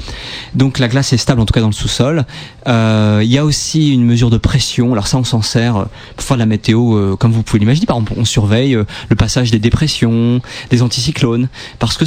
Donc 0.54 0.78
la 0.78 0.88
glace 0.88 1.12
est 1.12 1.18
stable 1.18 1.40
en 1.40 1.46
tout 1.46 1.52
cas 1.52 1.60
dans 1.60 1.68
le 1.68 1.72
sous-sol. 1.72 2.24
Il 2.66 3.30
y 3.30 3.38
a 3.38 3.44
aussi 3.44 3.92
une 3.92 4.04
mesure 4.04 4.30
de 4.30 4.38
pression. 4.38 4.92
Alors 4.92 5.06
ça, 5.06 5.18
on 5.18 5.24
s'en 5.24 5.42
sert 5.42 5.86
de 6.34 6.38
la 6.38 6.46
météo, 6.46 7.16
comme 7.16 7.32
vous 7.32 7.42
pouvez 7.42 7.60
l'imaginer. 7.60 7.86
Par 7.86 7.98
on 8.16 8.24
surveille 8.24 8.74
euh, 8.74 8.84
le 9.08 9.16
passage 9.16 9.50
des 9.50 9.58
dépressions, 9.58 10.40
des 10.70 10.82
anticyclones, 10.82 11.48
parce 11.78 11.96
que 11.96 12.04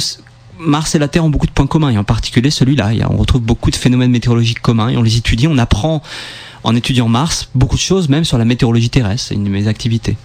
Mars 0.58 0.94
et 0.94 0.98
la 0.98 1.08
Terre 1.08 1.24
ont 1.24 1.30
beaucoup 1.30 1.46
de 1.46 1.52
points 1.52 1.66
communs, 1.66 1.90
et 1.90 1.98
en 1.98 2.04
particulier 2.04 2.50
celui-là. 2.50 2.90
On 3.10 3.16
retrouve 3.16 3.42
beaucoup 3.42 3.70
de 3.70 3.76
phénomènes 3.76 4.10
météorologiques 4.10 4.60
communs, 4.60 4.88
et 4.88 4.96
on 4.96 5.02
les 5.02 5.16
étudie, 5.16 5.46
on 5.46 5.58
apprend 5.58 6.02
en 6.64 6.74
étudiant 6.74 7.08
Mars, 7.08 7.48
beaucoup 7.54 7.76
de 7.76 7.80
choses, 7.80 8.08
même 8.08 8.24
sur 8.24 8.38
la 8.38 8.44
météorologie 8.44 8.90
terrestre, 8.90 9.28
c'est 9.28 9.34
une 9.34 9.44
de 9.44 9.50
mes 9.50 9.68
activités. 9.68 10.16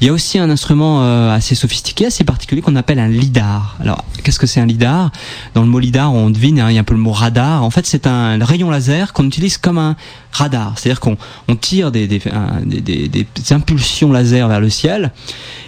Il 0.00 0.06
y 0.06 0.10
a 0.10 0.12
aussi 0.12 0.38
un 0.38 0.50
instrument 0.50 1.02
euh, 1.02 1.34
assez 1.34 1.54
sophistiqué, 1.54 2.06
assez 2.06 2.24
particulier 2.24 2.62
qu'on 2.62 2.76
appelle 2.76 2.98
un 2.98 3.08
lidar. 3.08 3.76
Alors, 3.80 4.04
qu'est-ce 4.22 4.38
que 4.38 4.46
c'est 4.46 4.60
un 4.60 4.66
lidar? 4.66 5.10
Dans 5.54 5.62
le 5.62 5.68
mot 5.68 5.78
lidar, 5.78 6.12
on 6.12 6.30
devine, 6.30 6.60
hein, 6.60 6.70
il 6.70 6.74
y 6.74 6.78
a 6.78 6.80
un 6.80 6.84
peu 6.84 6.94
le 6.94 7.00
mot 7.00 7.12
radar. 7.12 7.62
En 7.64 7.70
fait, 7.70 7.86
c'est 7.86 8.06
un 8.06 8.44
rayon 8.44 8.70
laser 8.70 9.12
qu'on 9.12 9.24
utilise 9.24 9.58
comme 9.58 9.78
un 9.78 9.96
radar, 10.36 10.74
c'est-à-dire 10.76 11.00
qu'on 11.00 11.16
on 11.48 11.56
tire 11.56 11.90
des, 11.90 12.06
des, 12.06 12.20
des, 12.64 13.08
des, 13.08 13.26
impulsions 13.50 14.12
laser 14.12 14.48
vers 14.48 14.60
le 14.60 14.70
ciel, 14.70 15.12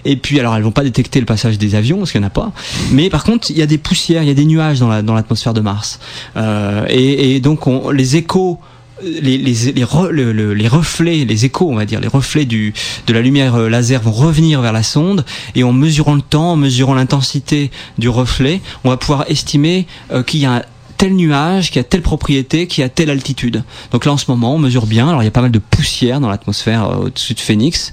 et 0.04 0.16
puis 0.16 0.38
alors 0.40 0.54
elles 0.56 0.62
vont 0.62 0.72
pas 0.72 0.84
détecter 0.84 1.20
le 1.20 1.26
passage 1.26 1.58
des 1.58 1.74
avions 1.74 1.98
parce 1.98 2.12
qu'il 2.12 2.20
n'y 2.20 2.26
en 2.26 2.28
a 2.28 2.30
pas, 2.30 2.52
mais 2.92 3.08
par 3.08 3.24
contre 3.24 3.50
il 3.50 3.58
y 3.58 3.62
a 3.62 3.66
des 3.66 3.78
poussières, 3.78 4.22
il 4.22 4.28
y 4.28 4.32
a 4.32 4.34
des 4.34 4.44
nuages 4.44 4.78
dans 4.78 4.88
l'atmosphère 4.88 5.52
la, 5.52 5.54
dans 5.54 5.60
de 5.60 5.64
Mars, 5.64 6.00
euh, 6.36 6.84
et, 6.88 7.36
et, 7.36 7.40
donc 7.40 7.66
on, 7.66 7.90
les 7.90 8.16
échos 8.16 8.60
les, 9.02 9.38
les, 9.38 9.38
les, 9.38 10.54
les, 10.54 10.68
reflets, 10.68 11.24
les 11.24 11.44
échos, 11.44 11.68
on 11.70 11.74
va 11.74 11.84
dire, 11.84 12.00
les 12.00 12.08
reflets 12.08 12.44
du, 12.44 12.72
de 13.06 13.12
la 13.12 13.20
lumière 13.20 13.54
euh, 13.54 13.68
laser 13.68 14.02
vont 14.02 14.12
revenir 14.12 14.60
vers 14.60 14.72
la 14.72 14.82
sonde 14.82 15.24
et 15.54 15.64
en 15.64 15.72
mesurant 15.72 16.14
le 16.14 16.22
temps, 16.22 16.52
en 16.52 16.56
mesurant 16.56 16.94
l'intensité 16.94 17.70
du 17.98 18.08
reflet, 18.08 18.60
on 18.84 18.90
va 18.90 18.96
pouvoir 18.96 19.24
estimer 19.28 19.86
euh, 20.12 20.22
qu'il 20.22 20.40
y 20.40 20.46
a 20.46 20.64
tel 20.96 21.14
nuage 21.14 21.70
qui 21.70 21.78
a 21.78 21.84
telle 21.84 22.02
propriété, 22.02 22.66
qui 22.66 22.82
a 22.82 22.88
telle 22.88 23.10
altitude. 23.10 23.62
Donc 23.92 24.04
là 24.04 24.12
en 24.12 24.16
ce 24.16 24.28
moment 24.28 24.56
on 24.56 24.58
mesure 24.58 24.86
bien. 24.86 25.08
Alors 25.08 25.22
il 25.22 25.26
y 25.26 25.28
a 25.28 25.32
pas 25.32 25.42
mal 25.42 25.52
de 25.52 25.60
poussière 25.60 26.20
dans 26.20 26.28
l'atmosphère 26.28 26.84
euh, 26.86 26.96
au-dessus 27.04 27.34
de 27.34 27.40
Phoenix. 27.40 27.92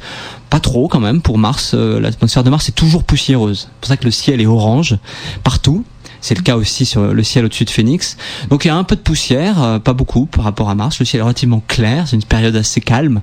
Pas 0.50 0.60
trop 0.60 0.88
quand 0.88 1.00
même 1.00 1.22
pour 1.22 1.38
Mars. 1.38 1.74
l'atmosphère 1.74 2.44
de 2.44 2.50
Mars 2.50 2.70
est 2.70 2.76
toujours 2.76 3.04
poussiéreuse. 3.04 3.62
C'est 3.62 3.80
pour 3.82 3.88
ça 3.88 3.98
que 3.98 4.06
le 4.06 4.12
ciel 4.12 4.42
est 4.42 4.46
orange 4.46 4.98
partout. 5.44 5.84
C'est 6.26 6.34
le 6.34 6.42
cas 6.42 6.56
aussi 6.56 6.88
sur 6.88 7.14
le 7.14 7.24
ciel 7.24 7.46
au-dessus 7.46 7.66
de 7.66 7.70
Phoenix. 7.70 8.18
Donc 8.50 8.66
il 8.66 8.70
y 8.70 8.72
a 8.72 8.76
un 8.76 8.84
peu 8.84 8.96
de 8.96 9.02
poussière, 9.02 9.62
euh, 9.62 9.78
pas 9.78 9.94
beaucoup 9.94 10.26
par 10.26 10.44
rapport 10.44 10.72
à 10.72 10.74
Mars. 10.74 10.98
Le 10.98 11.06
ciel 11.06 11.20
est 11.20 11.24
relativement 11.24 11.62
clair, 11.68 12.08
c'est 12.08 12.16
une 12.16 12.24
période 12.24 12.56
assez 12.56 12.82
calme. 12.82 13.22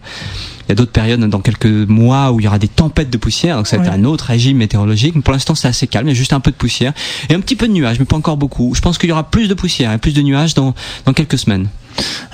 Il 0.61 0.69
y 0.69 0.73
a 0.73 0.77
d'autres 0.77 0.93
périodes 0.93 1.19
dans 1.19 1.41
quelques 1.41 1.67
mois 1.67 2.31
où 2.31 2.39
il 2.39 2.45
y 2.45 2.47
aura 2.47 2.61
des 2.61 2.69
tempêtes 2.69 3.11
de 3.11 3.17
poussière, 3.17 3.57
donc 3.57 3.67
c'est 3.67 3.89
un 3.89 4.05
autre 4.05 4.27
régime 4.27 4.57
météorologique. 4.57 5.17
Mais 5.17 5.23
pour 5.23 5.33
l'instant, 5.33 5.57
c'est 5.57 5.67
assez 5.67 5.89
calme. 5.89 6.07
Il 6.07 6.11
y 6.11 6.15
a 6.15 6.17
juste 6.17 6.33
un 6.33 6.39
peu 6.39 6.53
de 6.53 6.57
poussière 6.57 6.93
et 7.29 7.35
un 7.35 7.41
petit 7.41 7.57
peu 7.57 7.67
de 7.67 7.73
nuages, 7.73 7.99
mais 7.99 8.05
pas 8.05 8.15
encore 8.15 8.37
beaucoup. 8.37 8.73
Je 8.77 8.81
pense 8.81 8.99
qu'il 8.99 9.09
y 9.09 9.13
aura 9.13 9.29
plus 9.29 9.49
de 9.49 9.55
poussière 9.55 9.93
et 9.93 9.99
plus 9.99 10.15
de 10.15 10.23
nuages 10.23 10.55
dans, 10.55 10.73
dans 11.05 11.13
quelques 11.13 11.39
semaines. 11.39 11.67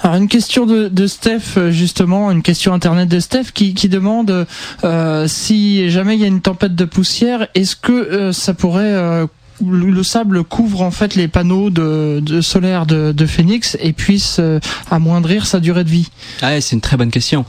Alors 0.03 0.17
une 0.17 0.29
question 0.29 0.67
de, 0.67 0.89
de, 0.89 1.07
Steph 1.07 1.57
euh, 1.57 1.71
justement, 1.71 2.31
une 2.31 2.43
question 2.43 2.73
internet 2.73 3.09
de 3.09 3.21
Steph 3.21 3.53
qui, 3.55 3.75
qui 3.75 3.89
demande 3.89 4.47
euh, 4.85 5.27
si 5.27 5.91
jamais 5.91 6.15
il 6.15 6.21
y 6.21 6.25
a 6.25 6.29
une 6.29 6.41
tempête 6.41 6.75
de 6.75 6.85
poussière, 6.85 7.49
est-ce 7.55 7.75
que 7.75 7.93
euh, 7.93 8.33
ça 8.33 8.55
pourrait 8.55 8.85
euh, 8.85 9.27
le 9.67 10.03
sable 10.03 10.45
couvre 10.45 10.83
en 10.83 10.91
fait 10.91 11.15
les 11.15 11.29
panneaux 11.29 11.71
de, 11.71 12.21
de 12.23 13.13
de, 13.13 13.27
Phoenix 13.27 13.77
et 13.81 13.93
puisse 13.93 14.37
euh, 14.41 14.59
amoindrir 14.91 15.47
sa 15.47 15.61
durée 15.61 15.85
de 15.85 15.89
vie 15.89 16.09
ah 16.43 16.61
C'est 16.61 16.75
une 16.75 16.81
très 16.81 16.97
bonne 16.97 17.11
question. 17.11 17.45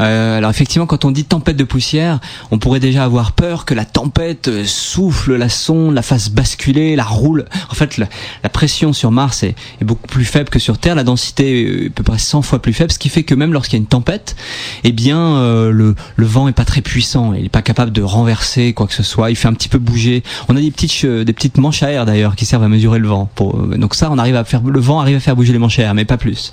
Euh, 0.00 0.38
alors 0.38 0.50
effectivement, 0.50 0.86
quand 0.86 1.04
on 1.04 1.10
dit 1.10 1.24
tempête 1.24 1.56
de 1.56 1.64
poussière, 1.64 2.20
on 2.50 2.58
pourrait 2.58 2.80
déjà 2.80 3.04
avoir 3.04 3.32
peur 3.32 3.64
que 3.64 3.74
la 3.74 3.84
tempête 3.84 4.48
euh, 4.48 4.64
souffle 4.64 5.36
la 5.36 5.48
sonde, 5.48 5.94
la 5.94 6.02
fasse 6.02 6.30
basculer, 6.30 6.96
la 6.96 7.04
roule. 7.04 7.46
En 7.70 7.74
fait, 7.74 7.96
la, 7.96 8.08
pression 8.50 8.92
sur 8.92 9.10
Mars 9.10 9.42
est, 9.42 9.54
beaucoup 9.82 10.06
plus 10.06 10.24
faible 10.24 10.50
que 10.50 10.58
sur 10.58 10.78
Terre. 10.78 10.94
La 10.94 11.04
densité 11.04 11.84
est 11.84 11.86
à 11.86 11.90
peu 11.90 12.02
près 12.02 12.18
100 12.18 12.42
fois 12.42 12.60
plus 12.60 12.72
faible, 12.72 12.92
ce 12.92 12.98
qui 12.98 13.08
fait 13.08 13.22
que 13.22 13.34
même 13.34 13.52
lorsqu'il 13.52 13.74
y 13.74 13.80
a 13.80 13.82
une 13.82 13.86
tempête, 13.86 14.36
eh 14.84 14.92
bien 14.92 15.40
le, 15.70 15.94
le, 16.16 16.26
vent 16.26 16.48
est 16.48 16.52
pas 16.52 16.64
très 16.64 16.80
puissant. 16.80 17.32
Il 17.32 17.46
est 17.46 17.50
pas 17.50 17.62
capable 17.62 17.92
de 17.92 18.02
renverser 18.02 18.72
quoi 18.72 18.86
que 18.86 18.94
ce 18.94 19.02
soit. 19.02 19.30
Il 19.30 19.36
fait 19.36 19.48
un 19.48 19.54
petit 19.54 19.68
peu 19.68 19.78
bouger. 19.78 20.22
On 20.48 20.56
a 20.56 20.60
des 20.60 20.70
petites 20.70 21.06
des 21.06 21.32
petites 21.32 21.49
manches 21.58 21.82
à 21.82 21.90
air 21.90 22.06
d'ailleurs 22.06 22.36
qui 22.36 22.44
servent 22.44 22.64
à 22.64 22.68
mesurer 22.68 22.98
le 22.98 23.08
vent. 23.08 23.28
Pour, 23.34 23.54
donc 23.54 23.94
ça, 23.94 24.10
on 24.10 24.18
arrive 24.18 24.36
à 24.36 24.44
faire 24.44 24.60
le 24.62 24.80
vent 24.80 25.00
arrive 25.00 25.16
à 25.16 25.20
faire 25.20 25.36
bouger 25.36 25.52
les 25.52 25.58
manches 25.58 25.78
à 25.78 25.82
air, 25.82 25.94
mais 25.94 26.04
pas 26.04 26.16
plus. 26.16 26.52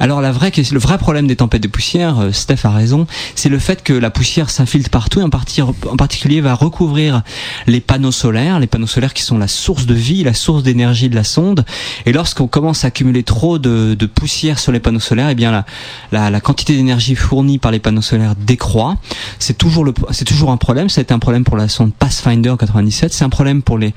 Alors 0.00 0.20
la 0.20 0.32
vraie, 0.32 0.52
le 0.70 0.78
vrai 0.78 0.98
problème 0.98 1.26
des 1.26 1.36
tempêtes 1.36 1.62
de 1.62 1.68
poussière, 1.68 2.20
euh, 2.20 2.32
Steph 2.32 2.64
a 2.64 2.70
raison, 2.70 3.06
c'est 3.34 3.48
le 3.48 3.58
fait 3.58 3.82
que 3.82 3.92
la 3.92 4.10
poussière 4.10 4.50
s'infiltre 4.50 4.90
partout, 4.90 5.20
et 5.20 5.22
en, 5.22 5.28
en 5.28 5.96
particulier 5.96 6.40
va 6.40 6.54
recouvrir 6.54 7.22
les 7.66 7.80
panneaux 7.80 8.12
solaires, 8.12 8.60
les 8.60 8.66
panneaux 8.66 8.86
solaires 8.86 9.14
qui 9.14 9.22
sont 9.22 9.38
la 9.38 9.48
source 9.48 9.86
de 9.86 9.94
vie, 9.94 10.24
la 10.24 10.34
source 10.34 10.62
d'énergie 10.62 11.08
de 11.08 11.14
la 11.14 11.24
sonde. 11.24 11.64
Et 12.06 12.12
lorsqu'on 12.12 12.46
commence 12.46 12.84
à 12.84 12.88
accumuler 12.88 13.22
trop 13.22 13.58
de, 13.58 13.94
de, 13.94 14.06
poussière 14.06 14.58
sur 14.58 14.72
les 14.72 14.80
panneaux 14.80 15.00
solaires, 15.00 15.28
et 15.28 15.32
eh 15.32 15.34
bien 15.34 15.50
la, 15.50 15.64
la, 16.12 16.30
la 16.30 16.40
quantité 16.40 16.76
d'énergie 16.76 17.14
fournie 17.14 17.58
par 17.58 17.70
les 17.70 17.78
panneaux 17.78 18.02
solaires 18.02 18.34
décroît. 18.36 18.96
C'est 19.38 19.56
toujours 19.56 19.84
le, 19.84 19.94
c'est 20.10 20.24
toujours 20.24 20.50
un 20.50 20.56
problème. 20.56 20.88
Ça 20.88 21.00
a 21.00 21.02
été 21.02 21.14
un 21.14 21.18
problème 21.18 21.44
pour 21.44 21.56
la 21.56 21.68
sonde 21.68 21.92
Pathfinder 21.94 22.54
97. 22.58 23.12
C'est 23.12 23.24
un 23.24 23.28
problème 23.28 23.62
pour 23.62 23.78
les 23.78 23.94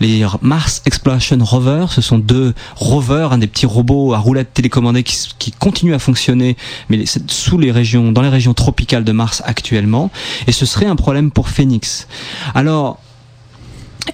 les 0.00 0.24
Mars 0.42 0.82
Exploration 0.86 1.38
Rover. 1.40 1.86
Ce 1.90 2.00
sont 2.00 2.18
deux 2.18 2.54
rovers, 2.76 3.32
un 3.32 3.38
des 3.38 3.46
petits 3.46 3.66
robots 3.66 4.14
à 4.14 4.18
roulettes 4.18 4.52
télécommandées 4.54 5.02
qui, 5.02 5.16
qui 5.38 5.52
continuent 5.52 5.94
à 5.94 5.98
fonctionner, 5.98 6.56
mais 6.88 7.04
sous 7.28 7.58
les 7.58 7.70
régions, 7.70 8.12
dans 8.12 8.22
les 8.22 8.28
régions 8.28 8.54
tropicales 8.54 9.04
de 9.04 9.12
Mars 9.12 9.42
actuellement. 9.44 10.10
Et 10.46 10.52
ce 10.52 10.66
serait 10.66 10.86
un 10.86 10.96
problème 10.96 11.30
pour 11.30 11.48
Phoenix. 11.48 12.08
Alors, 12.54 13.00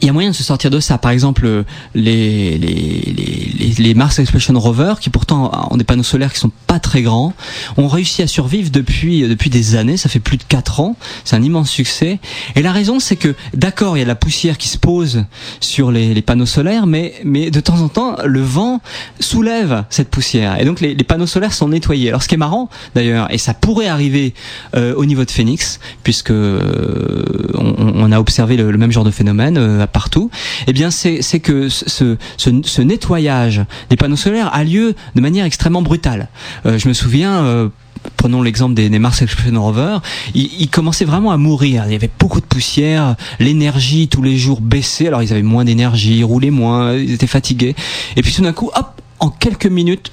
il 0.00 0.06
y 0.06 0.08
a 0.08 0.12
moyen 0.12 0.30
de 0.30 0.34
se 0.34 0.42
sortir 0.42 0.70
de 0.70 0.80
ça. 0.80 0.98
Par 0.98 1.10
exemple, 1.10 1.64
les, 1.94 2.58
les, 2.58 3.14
les, 3.58 3.74
les 3.78 3.94
Mars 3.94 4.18
Exploration 4.18 4.58
Rover, 4.58 4.94
qui 5.00 5.10
pourtant 5.10 5.68
ont 5.70 5.76
des 5.76 5.84
panneaux 5.84 6.02
solaires 6.02 6.32
qui 6.32 6.40
sont 6.40 6.50
pas 6.66 6.80
très 6.80 7.02
grands, 7.02 7.34
ont 7.76 7.88
réussi 7.88 8.22
à 8.22 8.26
survivre 8.26 8.70
depuis, 8.70 9.22
depuis 9.28 9.50
des 9.50 9.76
années. 9.76 9.96
Ça 9.96 10.08
fait 10.08 10.20
plus 10.20 10.38
de 10.38 10.44
4 10.44 10.80
ans. 10.80 10.96
C'est 11.24 11.36
un 11.36 11.42
immense 11.42 11.70
succès. 11.70 12.18
Et 12.56 12.62
la 12.62 12.72
raison, 12.72 13.00
c'est 13.00 13.16
que, 13.16 13.34
d'accord, 13.54 13.96
il 13.96 14.00
y 14.00 14.02
a 14.02 14.06
la 14.06 14.14
poussière 14.14 14.58
qui 14.58 14.68
se 14.68 14.78
pose 14.78 15.24
sur 15.60 15.90
les, 15.90 16.22
panneaux 16.22 16.46
solaires, 16.46 16.86
mais, 16.86 17.14
mais 17.24 17.50
de 17.50 17.60
temps 17.60 17.80
en 17.80 17.88
temps, 17.88 18.16
le 18.24 18.40
vent 18.40 18.80
soulève 19.20 19.84
cette 19.90 20.08
poussière. 20.08 20.60
Et 20.60 20.64
donc, 20.64 20.80
les, 20.80 20.94
panneaux 20.96 21.26
solaires 21.26 21.52
sont 21.52 21.68
nettoyés. 21.68 22.08
Alors, 22.08 22.22
ce 22.22 22.28
qui 22.28 22.34
est 22.34 22.38
marrant, 22.38 22.70
d'ailleurs, 22.94 23.32
et 23.32 23.38
ça 23.38 23.54
pourrait 23.54 23.88
arriver 23.88 24.34
euh, 24.74 24.94
au 24.94 25.04
niveau 25.04 25.24
de 25.24 25.30
Phoenix, 25.30 25.80
puisque 26.02 26.30
euh, 26.30 27.52
on, 27.54 27.74
on, 27.78 28.12
a 28.12 28.18
observé 28.18 28.56
le, 28.56 28.70
le, 28.70 28.78
même 28.78 28.92
genre 28.92 29.04
de 29.04 29.10
phénomène 29.10 29.58
euh, 29.58 29.81
partout, 29.86 30.30
eh 30.66 30.72
bien 30.72 30.90
c'est 30.90 31.20
que 31.40 31.68
ce, 31.68 32.80
nettoyage 32.80 33.62
des 33.90 33.96
panneaux 33.96 34.16
solaires 34.16 34.50
a 34.52 34.64
lieu 34.64 34.94
de 35.14 35.20
manière 35.20 35.44
extrêmement 35.44 35.82
brutale. 35.82 36.28
Euh, 36.66 36.78
je 36.78 36.88
me 36.88 36.92
souviens 36.92 37.44
euh, 37.44 37.68
prenons 38.16 38.42
l'exemple 38.42 38.74
des, 38.74 38.88
des, 38.88 38.98
Mars 38.98 39.22
Exploration 39.22 39.62
Rover, 39.62 39.98
ils, 40.34 40.50
ils, 40.60 40.68
commençaient 40.68 41.04
vraiment 41.04 41.30
à 41.30 41.36
mourir. 41.36 41.84
Il 41.86 41.92
y 41.92 41.94
avait 41.94 42.10
beaucoup 42.18 42.40
de 42.40 42.46
poussière, 42.46 43.16
l'énergie 43.38 44.08
tous 44.08 44.22
les 44.22 44.36
jours 44.36 44.60
baissait. 44.60 45.08
Alors 45.08 45.22
ils 45.22 45.32
avaient 45.32 45.42
moins 45.42 45.64
d'énergie, 45.64 46.18
ils 46.18 46.24
roulaient 46.24 46.50
moins, 46.50 46.94
ils 46.94 47.12
étaient 47.12 47.26
fatigués. 47.26 47.74
Et 48.16 48.22
puis 48.22 48.32
tout 48.32 48.42
d'un 48.42 48.52
coup, 48.52 48.70
hop, 48.74 49.01
en 49.22 49.30
quelques 49.30 49.66
minutes, 49.66 50.10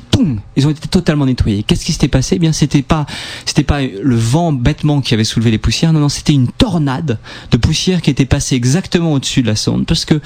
ils 0.56 0.68
ont 0.68 0.70
été 0.70 0.88
totalement 0.88 1.26
nettoyés. 1.26 1.64
Qu'est-ce 1.64 1.84
qui 1.84 1.94
s'était 1.94 2.08
passé? 2.08 2.36
Eh 2.36 2.40
bien, 2.40 2.52
c'était 2.52 2.84
pas, 2.84 3.08
c'était 3.44 3.64
pas 3.64 3.82
le 3.82 4.16
vent 4.16 4.52
bêtement 4.54 5.02
qui 5.02 5.16
avait 5.16 5.24
soulevé 5.24 5.50
les 5.50 5.58
poussières. 5.58 5.94
Non, 5.94 6.00
non, 6.00 6.10
c'était 6.10 6.34
une 6.34 6.48
tornade 6.48 7.18
de 7.50 7.58
poussière 7.58 8.04
qui 8.04 8.12
était 8.12 8.26
passée 8.26 8.56
exactement 8.56 9.14
au-dessus 9.14 9.42
de 9.42 9.48
la 9.48 9.56
sonde, 9.56 9.88
parce 9.88 10.06
que, 10.06 10.22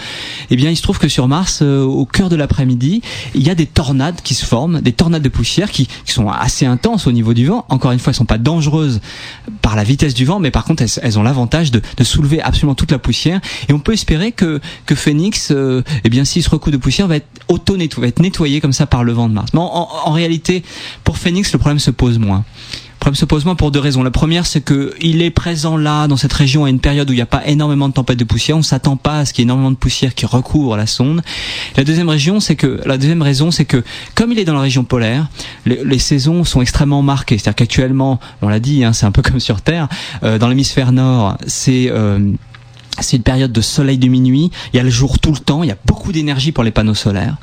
eh 0.50 0.56
bien, 0.58 0.70
il 0.70 0.76
se 0.76 0.82
trouve 0.82 1.00
que 1.00 1.08
sur 1.08 1.30
Mars, 1.30 1.60
euh, 1.62 1.84
au 1.84 2.06
cœur 2.06 2.28
de 2.28 2.36
l'après-midi, 2.36 3.02
il 3.36 3.44
y 3.44 3.50
a 3.50 3.56
des 3.56 3.68
tornades 3.68 4.22
qui 4.22 4.34
se 4.34 4.46
forment, 4.46 4.82
des 4.82 4.92
tornades 4.92 5.22
de 5.22 5.30
poussière 5.30 5.72
qui, 5.72 5.88
sont 6.06 6.30
assez 6.30 6.68
intenses 6.68 7.08
au 7.08 7.12
niveau 7.12 7.34
du 7.34 7.48
vent. 7.48 7.66
Encore 7.70 7.92
une 7.92 7.98
fois, 7.98 8.12
elles 8.12 8.18
sont 8.18 8.26
pas 8.26 8.38
dangereuses 8.38 9.02
par 9.64 9.76
la 9.76 9.84
vitesse 9.84 10.14
du 10.14 10.26
vent, 10.26 10.40
mais 10.40 10.52
par 10.52 10.64
contre, 10.64 10.84
elles, 11.02 11.18
ont 11.18 11.24
l'avantage 11.24 11.72
de, 11.72 11.82
soulever 12.04 12.42
absolument 12.42 12.76
toute 12.76 12.92
la 12.92 13.00
poussière. 13.00 13.40
Et 13.70 13.74
on 13.74 13.80
peut 13.80 13.94
espérer 13.94 14.32
que 14.32 14.60
que 14.86 14.94
Phoenix, 14.94 15.50
euh, 15.52 15.82
eh 16.04 16.10
bien, 16.10 16.26
s'il 16.26 16.44
se 16.44 16.50
recouvre 16.50 16.74
de 16.74 16.78
poussière, 16.78 17.08
va 17.08 17.16
être 17.16 17.28
auto-nettoyé, 17.48 18.02
va 18.02 18.08
être 18.10 18.20
nettoyé 18.20 18.62
comme 18.62 18.73
ça 18.74 18.86
par 18.86 19.04
le 19.04 19.14
vent 19.14 19.30
de 19.30 19.34
Mars. 19.34 19.52
Mais 19.54 19.60
en, 19.62 20.12
réalité, 20.12 20.64
pour 21.04 21.18
Phoenix, 21.18 21.52
le 21.54 21.60
problème 21.60 21.80
se 21.80 21.92
pose 21.92 22.20
moins. 22.20 22.44
Le 23.04 23.06
problème 23.06 23.16
se 23.16 23.26
pose 23.26 23.44
moins 23.44 23.56
pour 23.56 23.72
deux 23.72 23.82
raisons. 23.82 24.02
La 24.02 24.12
première, 24.12 24.46
c'est 24.46 24.62
que 24.62 24.94
il 25.02 25.22
est 25.22 25.30
présent 25.30 25.76
là, 25.76 26.08
dans 26.08 26.16
cette 26.16 26.32
région, 26.32 26.64
à 26.64 26.70
une 26.70 26.80
période 26.80 27.10
où 27.10 27.14
il 27.14 27.18
n'y 27.18 27.22
a 27.22 27.26
pas 27.26 27.46
énormément 27.46 27.90
de 27.90 27.94
tempêtes 27.94 28.18
de 28.18 28.24
poussière. 28.24 28.56
On 28.56 28.62
s'attend 28.62 28.96
pas 28.96 29.20
à 29.20 29.26
ce 29.26 29.34
qu'il 29.34 29.42
y 29.42 29.44
ait 29.44 29.48
énormément 29.48 29.72
de 29.72 29.76
poussière 29.76 30.16
qui 30.16 30.26
recouvre 30.26 30.78
la 30.78 30.88
sonde. 30.88 31.22
La 31.76 31.84
deuxième 31.84 32.08
région, 32.08 32.40
c'est 32.40 32.56
que 32.56 32.80
la 32.86 32.98
deuxième 32.98 33.22
raison, 33.22 33.52
c'est 33.52 33.66
que 33.66 33.84
comme 34.16 34.32
il 34.32 34.40
est 34.40 34.46
dans 34.46 34.54
la 34.54 34.62
région 34.62 34.86
polaire, 34.86 35.28
les, 35.66 35.84
les 35.84 36.00
saisons 36.00 36.46
sont 36.46 36.62
extrêmement 36.62 37.02
marquées. 37.02 37.38
C'est-à-dire 37.38 37.56
qu'actuellement, 37.56 38.22
on 38.42 38.48
l'a 38.48 38.62
dit, 38.62 38.86
hein, 38.86 38.94
c'est 38.94 39.06
un 39.06 39.12
peu 39.12 39.22
comme 39.24 39.42
sur 39.42 39.62
Terre. 39.62 39.90
Euh, 40.24 40.38
dans 40.38 40.48
l'hémisphère 40.48 40.94
nord, 40.94 41.38
c'est 41.46 41.90
euh, 41.90 42.20
c'est 43.00 43.18
une 43.18 43.24
période 43.24 43.52
de 43.52 43.62
soleil 43.62 43.98
de 43.98 44.08
minuit, 44.08 44.52
il 44.74 44.78
y 44.78 44.80
a 44.80 44.84
le 44.84 44.90
jour 44.90 45.20
tout 45.20 45.32
le 45.32 45.40
temps, 45.40 45.64
il 45.64 45.70
y 45.70 45.72
a 45.72 45.78
beaucoup 45.86 46.12
d'énergie 46.12 46.52
pour 46.52 46.64
les 46.64 46.72
panneaux 46.72 46.94
solaires. 46.94 47.38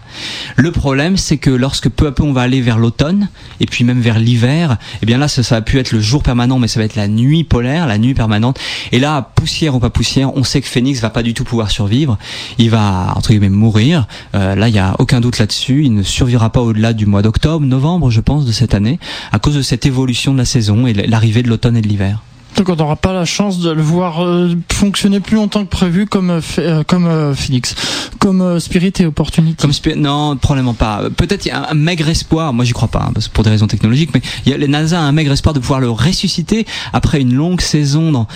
Le 0.57 0.71
problème, 0.73 1.17
c'est 1.17 1.39
que 1.39 1.51
lorsque 1.51 1.89
peu 1.89 2.07
à 2.07 2.13
peu 2.13 2.23
on 2.23 2.33
va 2.33 2.43
aller 2.43 2.61
vers 2.61 2.79
l'automne, 2.79 3.29
et 3.61 3.67
puis 3.67 3.85
même 3.85 4.01
vers 4.01 4.19
l'hiver, 4.19 4.77
eh 5.03 5.07
bien 5.07 5.19
là, 5.19 5.29
ça, 5.29 5.43
ça 5.43 5.57
va 5.57 5.63
plus 5.63 5.79
être 5.79 5.93
le 5.93 6.01
jour 6.01 6.23
permanent, 6.23 6.59
mais 6.59 6.69
ça 6.69 6.81
va 6.81 6.85
être 6.85 6.97
la 6.97 7.09
nuit 7.09 7.45
polaire, 7.45 7.87
la 7.87 7.99
nuit 7.99 8.15
permanente. 8.15 8.59
Et 8.93 8.99
là, 8.99 9.31
poussière 9.35 9.75
ou 9.75 9.81
pas 9.81 9.91
poussière, 9.91 10.37
on 10.37 10.45
sait 10.45 10.61
que 10.61 10.67
Phoenix 10.67 11.01
va 11.01 11.11
pas 11.11 11.23
du 11.23 11.35
tout 11.35 11.45
pouvoir 11.45 11.71
survivre. 11.71 12.19
Il 12.59 12.71
va, 12.71 13.13
entre 13.17 13.31
guillemets, 13.31 13.49
mourir. 13.49 14.07
Euh, 14.35 14.55
là, 14.55 14.69
il 14.69 14.75
y 14.75 14.79
a 14.79 14.95
aucun 14.99 15.21
doute 15.21 15.39
là-dessus. 15.39 15.85
Il 15.85 15.95
ne 15.95 16.03
survivra 16.03 16.51
pas 16.51 16.61
au-delà 16.61 16.93
du 16.93 17.07
mois 17.07 17.23
d'octobre, 17.23 17.65
novembre, 17.67 18.11
je 18.11 18.21
pense, 18.21 18.45
de 18.45 18.53
cette 18.53 18.75
année, 18.75 18.99
à 19.33 19.39
cause 19.39 19.57
de 19.57 19.63
cette 19.63 19.87
évolution 19.87 20.33
de 20.33 20.39
la 20.39 20.45
saison 20.45 20.87
et 20.87 20.93
l'arrivée 20.93 21.43
de 21.43 21.49
l'automne 21.49 21.77
et 21.77 21.83
de 21.83 21.89
l'hiver. 21.89 22.23
Donc 22.61 22.69
on 22.69 22.77
n'aura 22.77 22.97
pas 22.97 23.15
la 23.15 23.25
chance 23.25 23.61
de 23.61 23.71
le 23.71 23.81
voir 23.81 24.23
euh, 24.23 24.55
fonctionner 24.71 25.21
plus 25.21 25.37
longtemps 25.37 25.65
que 25.65 25.71
prévu 25.71 26.05
comme 26.05 26.29
euh, 26.29 26.41
euh, 26.59 26.85
comme 26.85 27.35
Phoenix, 27.35 27.75
comme 28.19 28.61
Spirit 28.61 28.93
et 28.99 29.07
Opportunity. 29.07 29.67
Non, 29.97 30.37
probablement 30.37 30.75
pas. 30.75 31.05
Peut-être 31.17 31.47
il 31.47 31.49
y 31.49 31.53
a 31.53 31.71
un 31.71 31.75
maigre 31.75 32.11
espoir. 32.11 32.53
Moi 32.53 32.67
j'y 32.67 32.75
crois 32.75 32.89
pas, 32.89 33.07
hein, 33.09 33.13
parce 33.15 33.29
pour 33.29 33.45
des 33.45 33.51
raisons 33.51 33.67
technologiques. 33.67 34.11
Mais 34.13 34.21
il 34.45 34.53
y 34.53 34.55
a, 34.55 34.59
les 34.59 34.69
NASA 34.69 35.01
a 35.01 35.03
un 35.03 35.13
maigre 35.13 35.33
espoir 35.33 35.55
de 35.55 35.59
pouvoir 35.59 35.81
le 35.81 35.89
ressusciter 35.89 36.67
après 36.93 37.23
une 37.23 37.33
longue 37.33 37.63
saison 37.63 38.13
dans 38.13 38.27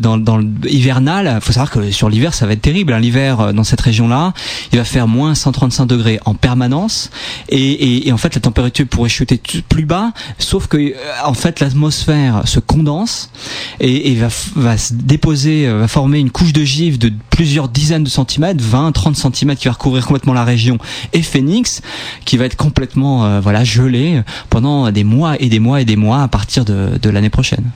dans, 0.00 0.18
dans 0.18 0.40
hivernale. 0.68 1.38
Faut 1.40 1.52
savoir 1.52 1.70
que 1.70 1.92
sur 1.92 2.10
l'hiver 2.10 2.34
ça 2.34 2.46
va 2.46 2.54
être 2.54 2.62
terrible. 2.62 2.92
Hein. 2.92 2.98
L'hiver 2.98 3.54
dans 3.54 3.62
cette 3.62 3.82
région-là, 3.82 4.32
il 4.72 4.78
va 4.80 4.84
faire 4.84 5.06
moins 5.06 5.36
135 5.36 5.86
degrés 5.86 6.18
en 6.24 6.34
permanence, 6.34 7.10
et, 7.50 7.60
et, 7.60 8.08
et 8.08 8.12
en 8.12 8.18
fait 8.18 8.34
la 8.34 8.40
température 8.40 8.88
pourrait 8.88 9.08
chuter 9.08 9.40
plus 9.68 9.84
bas. 9.84 10.12
Sauf 10.40 10.66
que 10.66 10.92
en 11.24 11.34
fait 11.34 11.60
l'atmosphère 11.60 12.48
se 12.48 12.58
condense 12.58 13.30
et, 13.80 14.14
va, 14.14 14.78
se 14.78 14.94
déposer, 14.94 15.66
euh, 15.66 15.78
va 15.78 15.88
former 15.88 16.18
une 16.18 16.30
couche 16.30 16.52
de 16.52 16.64
givre 16.64 16.98
de 16.98 17.12
plusieurs 17.30 17.68
dizaines 17.68 18.04
de 18.04 18.08
centimètres, 18.08 18.62
20, 18.62 18.92
30 18.92 19.16
centimètres 19.16 19.60
qui 19.60 19.68
va 19.68 19.74
recouvrir 19.74 20.06
complètement 20.06 20.34
la 20.34 20.44
région 20.44 20.78
et 21.12 21.22
Phoenix 21.22 21.82
qui 22.24 22.36
va 22.36 22.44
être 22.44 22.56
complètement 22.56 23.24
euh, 23.24 23.40
voilà 23.40 23.64
gelé 23.64 24.22
pendant 24.50 24.90
des 24.90 25.04
mois 25.04 25.40
et 25.40 25.48
des 25.48 25.58
mois 25.58 25.80
et 25.80 25.84
des 25.84 25.96
mois 25.96 26.22
à 26.22 26.28
partir 26.28 26.64
de 26.64 27.10
l'année 27.10 27.30
prochaine. 27.30 27.70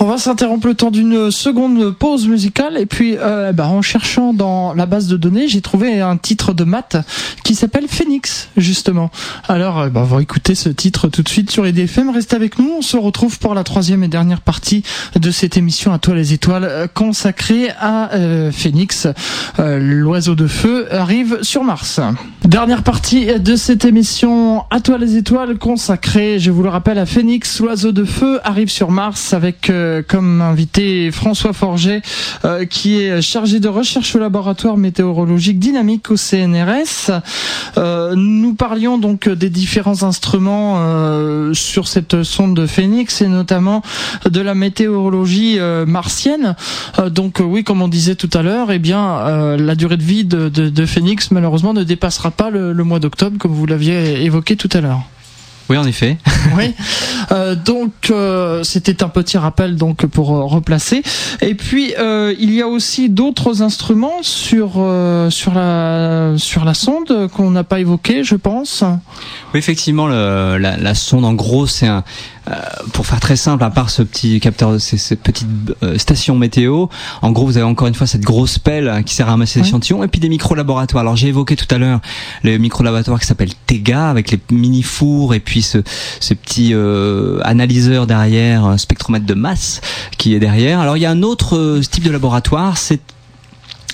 On 0.00 0.06
va 0.06 0.18
s'interrompre 0.18 0.66
le 0.66 0.74
temps 0.74 0.90
d'une 0.90 1.30
seconde 1.30 1.94
pause 1.94 2.26
musicale 2.26 2.76
et 2.78 2.86
puis 2.86 3.16
euh, 3.18 3.52
bah, 3.52 3.68
en 3.68 3.82
cherchant 3.82 4.32
dans 4.32 4.74
la 4.74 4.86
base 4.86 5.06
de 5.06 5.16
données, 5.16 5.48
j'ai 5.48 5.60
trouvé 5.60 6.00
un 6.00 6.16
titre 6.16 6.54
de 6.54 6.64
maths 6.64 6.96
qui 7.44 7.54
s'appelle 7.54 7.86
Phoenix 7.88 8.48
justement. 8.56 9.10
Alors 9.48 9.78
euh, 9.78 9.88
bah, 9.90 10.00
on 10.02 10.16
va 10.16 10.22
écouter 10.22 10.54
ce 10.54 10.70
titre 10.70 11.08
tout 11.08 11.22
de 11.22 11.28
suite 11.28 11.50
sur 11.50 11.66
EDFM. 11.66 12.10
Restez 12.10 12.34
avec 12.34 12.58
nous, 12.58 12.72
on 12.78 12.82
se 12.82 12.96
retrouve 12.96 13.38
pour 13.38 13.54
la 13.54 13.64
troisième 13.64 14.02
et 14.02 14.08
dernière 14.08 14.40
partie 14.40 14.82
de 15.14 15.30
cette 15.30 15.56
émission 15.56 15.92
à 15.92 15.98
toi 15.98 16.14
les 16.14 16.32
étoiles 16.32 16.64
euh, 16.64 16.86
consacrée 16.92 17.68
à 17.78 18.10
Phoenix. 18.52 19.06
L'oiseau 19.58 20.34
de 20.34 20.46
feu 20.46 20.92
arrive 20.92 21.38
sur 21.42 21.64
Mars. 21.64 22.00
Dernière 22.44 22.82
partie 22.82 23.26
de 23.38 23.56
cette 23.56 23.84
émission 23.84 24.64
à 24.70 24.80
toi 24.80 24.98
les 24.98 25.16
étoiles 25.16 25.58
consacrée, 25.58 26.38
je 26.38 26.50
vous 26.50 26.62
le 26.62 26.68
rappelle, 26.68 26.98
à 26.98 27.06
Phoenix. 27.06 27.60
L'oiseau 27.60 27.92
de 27.92 28.04
feu 28.04 28.40
arrive 28.44 28.70
sur 28.70 28.81
Mars 28.90 29.32
avec 29.32 29.70
euh, 29.70 30.02
comme 30.06 30.40
invité 30.40 31.10
François 31.10 31.52
Forget, 31.52 32.02
euh, 32.44 32.64
qui 32.64 33.00
est 33.00 33.22
chargé 33.22 33.60
de 33.60 33.68
recherche 33.68 34.14
au 34.16 34.18
laboratoire 34.18 34.76
météorologique 34.76 35.58
dynamique 35.58 36.10
au 36.10 36.16
CNRS. 36.16 37.10
Euh, 37.78 38.14
nous 38.16 38.54
parlions 38.54 38.98
donc 38.98 39.28
des 39.28 39.50
différents 39.50 40.02
instruments 40.02 40.52
sur 41.54 41.88
cette 41.88 42.22
sonde 42.22 42.56
de 42.56 42.66
Phoenix 42.66 43.20
et 43.20 43.28
notamment 43.28 43.82
de 44.28 44.40
la 44.40 44.54
météorologie 44.54 45.58
martienne. 45.86 46.56
donc 47.10 47.40
oui, 47.44 47.64
comme 47.64 47.82
on 47.82 47.88
disait 47.88 48.14
tout 48.14 48.30
à 48.32 48.42
l'heure, 48.42 48.70
eh 48.70 48.78
bien 48.78 49.56
la 49.56 49.74
durée 49.74 49.96
de 49.96 50.02
vie 50.02 50.24
de, 50.24 50.48
de, 50.48 50.86
Phoenix 50.86 51.30
malheureusement 51.30 51.74
ne 51.74 51.84
dépassera 51.84 52.30
pas 52.30 52.50
le 52.50 52.84
mois 52.84 52.98
d'octobre, 52.98 53.38
comme 53.38 53.52
vous 53.52 53.66
l'aviez 53.66 54.24
évoqué 54.24 54.56
tout 54.56 54.70
à 54.72 54.80
l'heure. 54.80 55.02
Oui, 55.72 55.78
en 55.78 55.86
effet. 55.86 56.18
oui. 56.58 56.74
Euh, 57.30 57.54
donc 57.54 57.92
euh, 58.10 58.62
c'était 58.62 59.02
un 59.02 59.08
petit 59.08 59.38
rappel 59.38 59.76
donc 59.76 60.04
pour 60.04 60.36
euh, 60.36 60.44
replacer. 60.44 61.02
Et 61.40 61.54
puis 61.54 61.94
il 62.38 62.52
y 62.52 62.60
a 62.60 62.68
aussi 62.68 63.08
d'autres 63.08 63.62
instruments 63.62 64.22
sur 64.22 64.72
sur 65.30 65.54
la 65.54 66.34
sur 66.36 66.66
la 66.66 66.74
sonde 66.74 67.30
qu'on 67.34 67.50
n'a 67.52 67.64
pas 67.64 67.80
évoqué, 67.80 68.22
je 68.22 68.34
pense. 68.34 68.84
Oui, 69.54 69.58
effectivement, 69.58 70.08
le, 70.08 70.58
la, 70.58 70.76
la, 70.76 70.94
sonde 70.94 71.24
en 71.24 71.32
gros 71.32 71.66
c'est 71.66 71.86
un 71.86 72.04
euh, 72.41 72.41
pour 72.92 73.06
faire 73.06 73.20
très 73.20 73.36
simple, 73.36 73.62
à 73.62 73.70
part 73.70 73.90
ce 73.90 74.02
petit 74.02 74.40
capteur, 74.40 74.80
ces, 74.80 74.98
ces 74.98 75.16
petites 75.16 75.46
euh, 75.82 75.96
stations 75.96 76.36
météo, 76.36 76.86
en 77.22 77.30
gros, 77.30 77.46
vous 77.46 77.56
avez 77.56 77.66
encore 77.66 77.86
une 77.86 77.94
fois 77.94 78.06
cette 78.06 78.22
grosse 78.22 78.58
pelle 78.58 79.02
qui 79.06 79.14
sert 79.14 79.28
à 79.28 79.30
ramasser 79.30 79.60
l'échantillon, 79.60 80.02
et 80.02 80.08
puis 80.08 80.20
des 80.20 80.28
micro-laboratoires. 80.28 81.02
Alors 81.02 81.16
j'ai 81.16 81.28
évoqué 81.28 81.54
tout 81.54 81.72
à 81.72 81.78
l'heure 81.78 82.00
les 82.42 82.58
micro-laboratoires 82.58 83.20
qui 83.20 83.26
s'appellent 83.26 83.54
TEGA, 83.66 84.10
avec 84.10 84.30
les 84.30 84.40
mini-fours, 84.50 85.34
et 85.34 85.40
puis 85.40 85.62
ce, 85.62 85.78
ce 86.20 86.34
petit 86.34 86.74
euh, 86.74 87.38
analyseur 87.44 88.06
derrière, 88.06 88.64
un 88.64 88.78
spectromètre 88.78 89.26
de 89.26 89.34
masse 89.34 89.80
qui 90.18 90.34
est 90.34 90.40
derrière. 90.40 90.80
Alors 90.80 90.96
il 90.96 91.00
y 91.00 91.06
a 91.06 91.10
un 91.10 91.22
autre 91.22 91.80
type 91.90 92.04
de 92.04 92.10
laboratoire, 92.10 92.76
c'est 92.76 93.00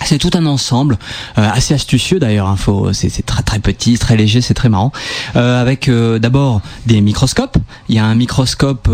c'est 0.09 0.17
tout 0.17 0.31
un 0.33 0.47
ensemble 0.47 0.97
euh, 1.37 1.47
assez 1.53 1.75
astucieux 1.75 2.19
d'ailleurs. 2.19 2.49
Hein, 2.49 2.57
c'est 2.93 3.27
très 3.27 3.43
très 3.43 3.59
petit, 3.59 3.99
très 3.99 4.17
léger, 4.17 4.41
c'est 4.41 4.55
très 4.55 4.71
marrant. 4.71 4.91
Euh, 5.37 5.61
avec 5.61 5.89
euh, 5.89 6.19
d'abord 6.19 6.63
des 6.87 7.03
microscopes. 7.03 7.59
Il 7.91 7.95
y 7.95 7.99
a 7.99 8.07
un 8.07 8.15
microscope 8.15 8.89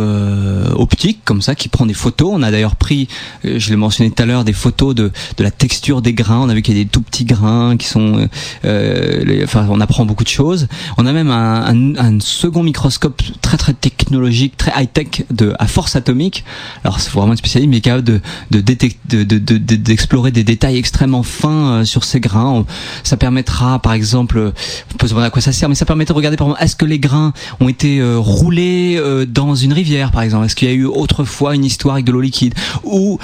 optique 0.75 1.21
comme 1.25 1.41
ça 1.41 1.55
qui 1.55 1.69
prend 1.69 1.87
des 1.87 1.95
photos. 1.95 2.31
On 2.33 2.43
a 2.43 2.51
d'ailleurs 2.51 2.75
pris, 2.75 3.07
je 3.45 3.71
l'ai 3.71 3.77
mentionné 3.77 4.11
tout 4.11 4.23
à 4.23 4.27
l'heure, 4.27 4.45
des 4.45 4.53
photos 4.53 4.95
de, 4.95 5.13
de 5.37 5.45
la 5.45 5.51
texture 5.51 6.03
des 6.03 6.15
grains. 6.15 6.41
On 6.41 6.49
a 6.49 6.55
vu 6.55 6.63
qu'il 6.63 6.77
y 6.77 6.81
a 6.81 6.85
des 6.85 6.91
tout 6.91 7.01
petits 7.01 7.25
grains 7.25 7.77
qui 7.77 7.87
sont. 7.87 8.29
enfin, 8.65 9.67
on 9.71 9.81
apprend 9.81 10.07
beaucoup 10.07 10.25
de 10.25 10.29
choses. 10.29 10.67
On 10.99 11.07
a 11.07 11.13
même 11.13 11.31
un, 11.31 12.19
second 12.21 12.63
microscope 12.63 13.23
très 13.41 13.57
très 13.57 13.75
technologique, 13.75 14.57
très 14.57 14.73
high 14.81 14.93
tech 14.93 15.25
de 15.31 15.55
à 15.59 15.67
force 15.67 15.95
atomique. 15.95 16.45
Alors 16.83 16.99
c'est 17.01 17.13
vraiment 17.13 17.33
une 17.33 17.39
spécialité, 17.39 17.71
mais 17.71 17.81
capable 17.81 18.05
de 18.05 18.21
d'explorer 18.51 20.31
de, 20.31 20.35
de, 20.35 20.41
de, 20.41 20.45
des 20.45 20.45
détails 20.45 20.79
extrêmement 20.79 21.04
extrêmement 21.05 21.23
fin 21.23 21.81
euh, 21.81 21.85
sur 21.85 22.05
ces 22.05 22.19
grains. 22.19 22.65
Ça 23.03 23.19
permettra, 23.19 23.79
par 23.79 23.93
exemple, 23.93 24.53
on 24.93 24.97
peut 24.97 25.07
se 25.07 25.13
demander 25.13 25.27
à 25.27 25.31
quoi 25.31 25.43
ça 25.43 25.53
sert, 25.53 25.69
mais 25.69 25.75
ça 25.75 25.85
permet 25.85 26.07
de 26.07 26.13
regarder, 26.13 26.37
par 26.39 26.47
exemple, 26.47 26.65
est-ce 26.65 26.77
que 26.77 26.87
les 26.87 26.99
grains 26.99 27.35
ont 27.61 27.69
été 27.69 27.99
euh, 27.99 28.19
roulés 28.19 28.97
euh, 28.97 29.27
dans 29.27 29.55
une 29.55 29.75
rivière, 29.75 30.13
par 30.13 30.23
exemple? 30.23 30.47
Est-ce 30.47 30.57
qu'il 30.57 30.69
y 30.69 30.71
a 30.71 30.75
eu 30.75 30.87
autrefois 30.87 31.55
une 31.55 31.65
histoire 31.65 31.97
avec 31.97 32.07
de 32.07 32.13
l'eau 32.13 32.21
liquide 32.21 32.55
ou 32.85 33.19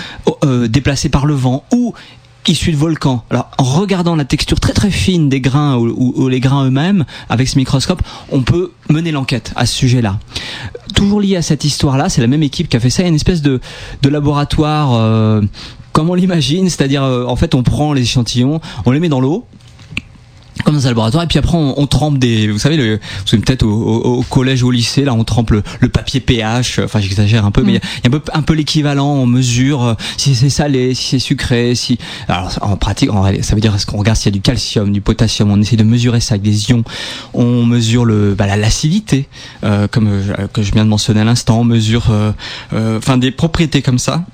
déplacés 0.69 1.09
par 1.09 1.27
le 1.27 1.35
vent 1.35 1.65
ou 1.73 1.95
issus 2.47 2.73
de 2.73 2.77
volcans? 2.77 3.25
Alors, 3.31 3.51
en 3.57 3.65
regardant 3.65 4.15
la 4.15 4.25
texture 4.25 4.61
très 4.61 4.73
très 4.73 4.91
fine 4.91 5.29
des 5.29 5.41
grains 5.41 5.77
ou, 5.77 6.29
les 6.29 6.41
grains 6.41 6.67
eux-mêmes 6.67 7.05
avec 7.31 7.49
ce 7.49 7.57
microscope, 7.57 8.03
on 8.31 8.43
peut 8.43 8.73
mener 8.91 9.11
l'enquête 9.11 9.53
à 9.57 9.65
ce 9.65 9.75
sujet-là. 9.75 10.19
Toujours 10.95 11.21
lié 11.21 11.37
à 11.37 11.43
cette 11.43 11.65
histoire-là, 11.65 12.09
c'est 12.09 12.21
la 12.21 12.27
même 12.27 12.43
équipe 12.43 12.69
qui 12.69 12.77
a 12.77 12.81
fait 12.81 12.91
ça. 12.91 13.03
Il 13.03 13.07
y 13.07 13.07
a 13.07 13.09
une 13.09 13.15
espèce 13.15 13.43
de 13.43 13.61
laboratoire 14.05 15.41
comme 15.93 16.11
on 16.11 16.15
l'imagine, 16.15 16.69
c'est-à-dire 16.69 17.03
euh, 17.03 17.25
en 17.25 17.37
fait 17.37 17.55
on 17.55 17.63
prend 17.63 17.93
les 17.93 18.03
échantillons, 18.03 18.61
on 18.85 18.91
les 18.91 19.01
met 19.01 19.09
dans 19.09 19.21
l'eau, 19.21 19.47
comme 20.63 20.75
dans 20.75 20.87
un 20.87 20.91
laboratoire 20.91 21.25
et 21.25 21.27
puis 21.27 21.39
après 21.39 21.57
on, 21.57 21.79
on 21.79 21.87
trempe 21.87 22.19
des 22.19 22.49
vous 22.49 22.59
savez 22.59 22.77
le, 22.77 23.01
vous 23.31 23.39
peut-être 23.39 23.63
au, 23.63 23.69
au, 23.69 24.23
collège 24.23 24.63
ou 24.63 24.69
au 24.69 24.71
lycée 24.71 25.05
là 25.05 25.15
on 25.15 25.25
trempe 25.25 25.51
le, 25.51 25.63
le 25.81 25.89
papier 25.89 26.21
pH 26.21 26.81
enfin 26.85 27.01
j'exagère 27.01 27.45
un 27.45 27.51
peu 27.51 27.63
mais 27.63 27.73
il 27.73 27.75
y, 27.75 27.79
a 27.79 27.81
un 28.07 28.11
peu 28.11 28.23
un 28.33 28.43
peu 28.43 28.55
l'équivalent 28.55 29.13
on 29.13 29.27
mesure 29.27 29.85
euh, 29.85 29.95
si 30.17 30.35
c'est 30.35 30.51
salé 30.51 30.95
si 30.95 31.11
c'est 31.11 31.19
sucré 31.19 31.75
si 31.75 31.99
alors 32.29 32.51
en 32.61 32.77
pratique 32.77 33.11
ça 33.43 33.55
veut 33.55 33.61
dire 33.61 33.79
ce 33.79 33.87
qu'on 33.87 33.99
regarde 33.99 34.19
s'il 34.19 34.33
y 34.33 34.35
a 34.35 34.37
du 34.37 34.41
calcium 34.41 34.93
du 34.93 35.01
potassium 35.01 35.51
on 35.51 35.61
essaie 35.61 35.77
de 35.77 35.85
mesurer 35.85 36.21
ça 36.21 36.35
avec 36.35 36.43
des 36.43 36.71
ions 36.71 36.85
on 37.35 37.65
mesure 37.65 38.05
le 38.05 38.35
bah, 38.35 38.55
l'acidité 38.57 39.29
euh, 39.65 39.89
comme 39.89 40.09
euh, 40.09 40.47
que 40.53 40.63
je 40.63 40.73
viens 40.73 40.85
de 40.85 40.91
mentionner 40.91 41.21
à 41.21 41.25
l'instant 41.25 41.61
on 41.61 41.65
mesure 41.65 42.11
enfin 42.73 43.17
des 43.17 43.31
propriétés 43.31 43.83
comme 43.83 43.99
ça 43.99 44.25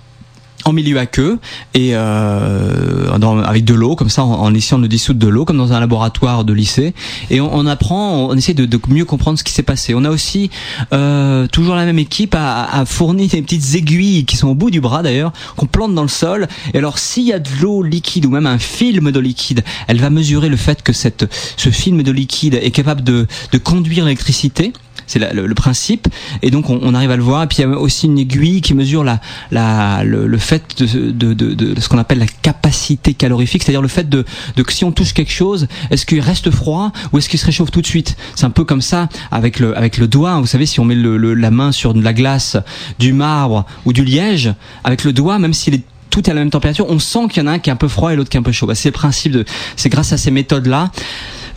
en 0.67 0.73
milieu 0.73 0.99
aqueux 0.99 1.39
et 1.75 1.91
euh, 1.93 3.17
dans, 3.19 3.39
avec 3.39 3.64
de 3.64 3.73
l'eau 3.73 3.95
comme 3.95 4.09
ça 4.09 4.25
en, 4.25 4.33
en, 4.33 4.53
essayant 4.53 4.81
de 4.81 4.87
dissoudre 4.87 5.21
de 5.21 5.29
l'eau 5.29 5.45
comme 5.45 5.57
dans 5.57 5.73
un 5.73 5.81
laboratoire 5.81 6.45
de 6.45 6.53
lycée. 6.53 6.93
Et 7.31 7.41
on, 7.41 7.55
on 7.55 7.67
apprend 7.67 8.27
on 8.27 8.35
essaie 8.37 8.55
de, 8.55 8.67
de, 8.67 8.81
mieux 8.89 9.05
comprendre 9.05 9.39
ce 9.39 9.45
qui 9.45 9.53
s'est 9.53 9.62
passé. 9.62 9.95
On 9.95 10.05
a 10.05 10.11
aussi 10.11 10.51
euh, 10.93 11.47
toujours 11.47 11.77
la 11.77 11.85
même 11.85 12.01
équipe 12.01 12.35
à, 12.35 12.64
à 12.64 12.85
fournir 12.85 13.29
des 13.31 13.43
petites 13.43 13.75
aiguilles 13.77 14.25
qui 14.25 14.37
sont 14.37 14.49
au 14.49 14.55
bout 14.55 14.71
du 14.71 14.81
bras 14.81 15.03
d'ailleurs 15.03 15.33
qu'on 15.57 15.67
plante 15.67 15.95
dans 15.95 16.03
le 16.03 16.09
sol. 16.09 16.49
Et 16.75 16.79
alors 16.79 16.99
s'il 16.99 17.25
y 17.25 17.33
a 17.33 17.39
de 17.39 17.49
l'eau 17.61 17.83
liquide 17.83 18.27
ou 18.27 18.31
même 18.31 18.47
un 18.47 18.59
film 18.59 19.12
de 19.12 19.21
liquide 19.21 19.62
elle 19.87 20.01
va 20.01 20.11
mesurer 20.11 20.49
le 20.49 20.57
fait 20.57 20.83
que 20.83 20.93
cette 20.93 21.27
ce 21.57 21.71
film 21.71 22.03
de 22.03 22.11
liquide 22.11 22.55
est 22.55 22.73
capable 22.73 23.05
de, 23.05 23.27
de 23.53 23.59
conduire 23.59 24.05
l'électricité 24.05 24.73
c'est 25.07 25.19
le, 25.19 25.47
le, 25.47 25.55
principe. 25.55 26.09
Et 26.43 26.51
donc 26.51 26.71
on, 26.71 26.81
on, 26.83 26.95
arrive 26.95 27.11
à 27.11 27.17
le 27.17 27.23
voir. 27.23 27.45
Et 27.45 27.47
puis 27.47 27.59
il 27.59 27.61
y 27.63 27.65
a 27.65 27.79
aussi 27.79 28.07
une 28.07 28.19
aiguille 28.19 28.61
qui 28.61 28.75
mesure 28.75 29.05
la, 29.05 29.21
la, 29.51 30.05
le, 30.05 30.27
le 30.27 30.39
fait 30.39 30.63
de, 30.79 31.11
de, 31.11 31.35
de, 31.35 31.55
de 31.55 31.81
ce 31.81 31.89
qu'on 31.89 31.99
appelle 31.99 32.19
la 32.19 32.27
capacité 32.27 33.15
calorifique, 33.15 33.63
c'est-à-dire 33.63 33.83
le 33.83 33.89
fait 33.89 34.09
de, 34.09 34.25
de 34.57 34.63
que 34.63 34.73
si 34.73 34.85
on 34.85 34.93
touche 34.93 35.13
quelque 35.13 35.33
chose, 35.33 35.69
est-ce 35.91 36.07
qu'il 36.07 36.21
reste 36.21 36.51
froid 36.51 36.93
ou 37.13 37.19
est-ce 37.19 37.29
qu'il 37.29 37.39
se 37.39 37.47
réchauffe 37.47 37.71
tout 37.71 37.83
de 37.83 37.87
suite? 37.87 38.17
C'est 38.35 38.47
un 38.47 38.51
peu 38.51 38.65
comme 38.65 38.83
ça 38.83 39.09
avec 39.31 39.59
le, 39.59 39.77
avec 39.77 39.99
le 39.99 40.09
doigt. 40.09 40.41
Vous 40.41 40.47
savez, 40.47 40.67
si 40.67 40.81
on 40.81 40.85
met 40.85 40.95
le, 40.95 41.35
la 41.35 41.51
main 41.51 41.73
sur 41.73 41.95
de 41.95 42.03
la 42.03 42.13
glace, 42.13 42.57
du 42.99 43.13
marbre 43.13 43.67
ou 43.85 43.93
du 43.93 44.05
liège, 44.05 44.53
avec 44.85 45.05
le 45.05 45.13
doigt, 45.13 45.39
même 45.39 45.55
s'il 45.55 45.75
est 45.75 45.83
tout 46.11 46.23
à 46.27 46.31
la 46.31 46.41
même 46.41 46.51
température, 46.51 46.87
on 46.89 46.99
sent 46.99 47.29
qu'il 47.31 47.43
y 47.43 47.47
en 47.47 47.49
a 47.49 47.53
un 47.53 47.59
qui 47.59 47.69
est 47.69 47.73
un 47.73 47.77
peu 47.77 47.89
froid 47.89 48.13
et 48.13 48.17
l'autre 48.17 48.31
qui 48.31 48.37
est 48.37 48.41
un 48.41 48.45
peu 48.45 48.53
chaud. 48.53 48.67
Bah, 48.67 48.75
c'est 48.75 48.89
le 48.89 48.95
principe 48.95 49.33
de, 49.33 49.45
c'est 49.77 49.91
grâce 49.91 50.13
à 50.13 50.17
ces 50.17 50.31
méthodes-là 50.31 50.91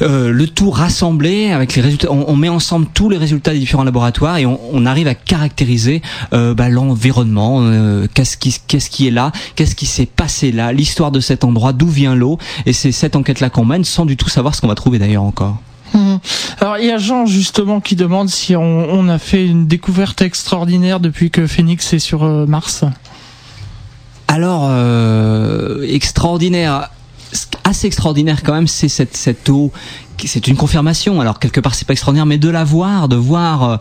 euh, 0.02 0.32
le 0.32 0.48
tout 0.48 0.70
rassemblé 0.70 1.52
avec 1.52 1.76
les 1.76 1.82
résultats. 1.82 2.12
On, 2.12 2.36
met 2.36 2.50
ensemble 2.50 2.88
tous 2.94 3.10
les 3.10 3.18
résultats 3.18 3.52
des 3.52 3.60
différents 3.60 3.84
laboratoires 3.84 4.38
et 4.38 4.46
on, 4.46 4.86
arrive 4.86 5.08
à 5.08 5.16
caractériser 5.16 6.02
euh, 6.34 6.54
bah, 6.54 6.70
l'environnement, 6.70 7.60
euh, 7.62 8.08
qu'est-ce 8.14 8.38
qui, 8.38 8.56
qu'est-ce 8.68 8.90
qui 8.90 9.08
est 9.08 9.12
là, 9.12 9.32
qu'est-ce 9.56 9.76
qui 9.76 9.86
s'est 9.86 10.06
passé 10.06 10.52
là, 10.52 10.72
l'histoire 10.72 11.12
de 11.12 11.20
cet 11.20 11.44
endroit, 11.44 11.74
d'où 11.74 11.88
vient 11.88 12.16
l'eau. 12.16 12.38
Et 12.66 12.74
c'est 12.74 12.92
cette 12.92 13.16
enquête-là 13.16 13.50
qu'on 13.50 13.66
mène 13.66 13.84
sans 13.84 14.06
du 14.06 14.18
tout 14.18 14.30
savoir 14.30 14.56
ce 14.56 14.62
qu'on 14.62 14.68
va 14.68 14.76
trouver 14.76 15.00
d'ailleurs 15.00 15.24
encore. 15.24 15.58
Hum. 15.94 16.20
Alors 16.60 16.78
il 16.78 16.86
y 16.86 16.92
a 16.92 16.98
Jean 16.98 17.26
justement 17.26 17.82
qui 17.82 17.96
demande 17.96 18.30
si 18.30 18.56
on, 18.56 19.10
a 19.10 19.18
fait 19.18 19.46
une 19.46 19.68
découverte 19.68 20.22
extraordinaire 20.22 21.00
depuis 21.00 21.32
que 21.32 21.48
Phoenix 21.48 21.94
est 21.94 22.00
sur 22.00 22.24
euh, 22.24 22.46
Mars. 22.46 22.84
Alors 24.28 24.68
euh, 24.70 25.84
extraordinaire, 25.88 26.90
assez 27.64 27.88
extraordinaire 27.88 28.44
quand 28.44 28.54
même, 28.54 28.68
c'est 28.68 28.90
cette, 28.90 29.16
cette 29.16 29.50
eau 29.50 29.72
c'est 30.28 30.48
une 30.48 30.56
confirmation. 30.56 31.22
Alors 31.22 31.40
quelque 31.40 31.60
part 31.60 31.76
c'est 31.76 31.86
pas 31.86 31.94
extraordinaire, 31.94 32.26
mais 32.26 32.38
de 32.38 32.50
la 32.50 32.64
voir, 32.64 33.08
de 33.08 33.16
voir 33.16 33.64
euh, 33.64 33.78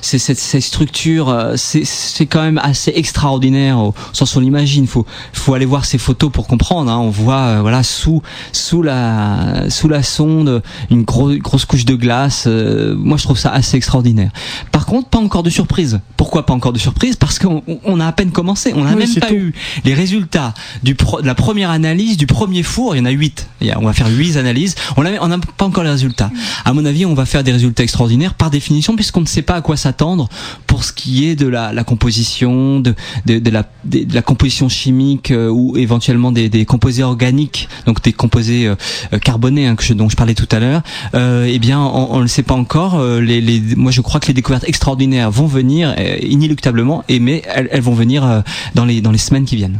ces, 0.00 0.18
ces, 0.18 0.34
ces 0.34 0.60
structures, 0.60 1.28
euh, 1.28 1.54
c'est 1.56 2.26
quand 2.26 2.42
même 2.42 2.58
assez 2.62 2.92
extraordinaire 2.94 3.78
au 3.78 3.94
sens 4.12 4.34
où 4.34 4.38
on 4.38 4.40
l'imagine. 4.40 4.86
Faut 4.86 5.06
faut 5.32 5.54
aller 5.54 5.66
voir 5.66 5.84
ces 5.84 5.98
photos 5.98 6.30
pour 6.30 6.46
comprendre. 6.46 6.90
Hein. 6.90 6.98
On 6.98 7.10
voit 7.10 7.40
euh, 7.40 7.58
voilà 7.60 7.82
sous 7.82 8.22
sous 8.52 8.82
la 8.82 9.68
sous 9.70 9.88
la 9.88 10.02
sonde 10.02 10.62
une 10.90 11.02
grosse 11.02 11.36
grosse 11.38 11.64
couche 11.64 11.84
de 11.84 11.94
glace. 11.94 12.46
moi 12.46 13.16
je 13.16 13.24
trouve 13.24 13.38
ça 13.38 13.50
assez 13.50 13.76
extraordinaire. 13.76 14.30
Par 14.72 14.86
contre 14.86 15.08
pas 15.08 15.18
encore 15.18 15.42
de 15.42 15.50
surprise. 15.50 16.00
Pourquoi 16.16 16.46
pas 16.46 16.54
encore 16.54 16.72
de 16.72 16.78
surprise? 16.78 17.16
Parce 17.16 17.38
qu'on 17.38 17.62
on 17.84 18.00
a 18.00 18.06
à 18.06 18.12
peine 18.12 18.30
commencé. 18.30 18.72
On 18.74 18.84
n'a 18.84 18.94
même 18.94 19.14
pas 19.14 19.32
eu 19.32 19.52
les 19.84 19.94
résultats 19.94 20.54
du 20.82 20.94
de 20.94 21.26
la 21.26 21.34
première 21.34 21.70
analyse 21.70 22.16
du 22.16 22.26
premier 22.26 22.62
four. 22.62 22.94
Il 22.94 22.98
y 22.98 23.02
en 23.02 23.06
a 23.06 23.10
huit. 23.10 23.48
On 23.76 23.86
va 23.86 23.92
faire 23.92 24.08
huit 24.08 24.36
analyses. 24.36 24.74
On 24.96 25.02
n'a 25.02 25.10
on 25.20 25.28
n'a 25.28 25.38
pas 25.38 25.64
encore 25.64 25.79
les 25.82 25.90
résultats. 25.90 26.30
À 26.64 26.72
mon 26.72 26.84
avis, 26.84 27.06
on 27.06 27.14
va 27.14 27.24
faire 27.24 27.44
des 27.44 27.52
résultats 27.52 27.82
extraordinaires 27.82 28.34
par 28.34 28.50
définition, 28.50 28.94
puisqu'on 28.94 29.20
ne 29.20 29.26
sait 29.26 29.42
pas 29.42 29.54
à 29.54 29.60
quoi 29.60 29.76
s'attendre 29.76 30.28
pour 30.66 30.84
ce 30.84 30.92
qui 30.92 31.26
est 31.26 31.36
de 31.36 31.46
la, 31.46 31.72
la 31.72 31.84
composition, 31.84 32.80
de, 32.80 32.94
de, 33.26 33.38
de, 33.38 33.50
la, 33.50 33.64
de, 33.84 34.14
la, 34.14 34.22
composition 34.22 34.68
chimique 34.68 35.30
euh, 35.30 35.48
ou 35.48 35.76
éventuellement 35.76 36.32
des, 36.32 36.48
des, 36.48 36.64
composés 36.64 37.02
organiques, 37.02 37.68
donc 37.86 38.02
des 38.02 38.12
composés 38.12 38.66
euh, 38.66 38.74
euh, 39.12 39.18
carbonés 39.18 39.66
hein, 39.66 39.76
que 39.76 39.84
je, 39.84 39.94
dont 39.94 40.08
je 40.08 40.16
parlais 40.16 40.34
tout 40.34 40.48
à 40.50 40.60
l'heure. 40.60 40.82
Euh, 41.14 41.48
eh 41.50 41.58
bien, 41.58 41.80
on 41.80 42.18
ne 42.18 42.22
le 42.22 42.28
sait 42.28 42.42
pas 42.42 42.54
encore. 42.54 43.02
Les, 43.02 43.40
les, 43.40 43.60
moi, 43.76 43.92
je 43.92 44.00
crois 44.00 44.20
que 44.20 44.26
les 44.26 44.34
découvertes 44.34 44.68
extraordinaires 44.68 45.30
vont 45.30 45.46
venir 45.46 45.94
inéluctablement, 46.22 47.04
et 47.08 47.20
mais 47.20 47.42
elles, 47.46 47.68
elles 47.72 47.80
vont 47.80 47.94
venir 47.94 48.42
dans 48.74 48.84
les 48.84 49.00
dans 49.00 49.12
les 49.12 49.18
semaines 49.18 49.44
qui 49.44 49.56
viennent. 49.56 49.78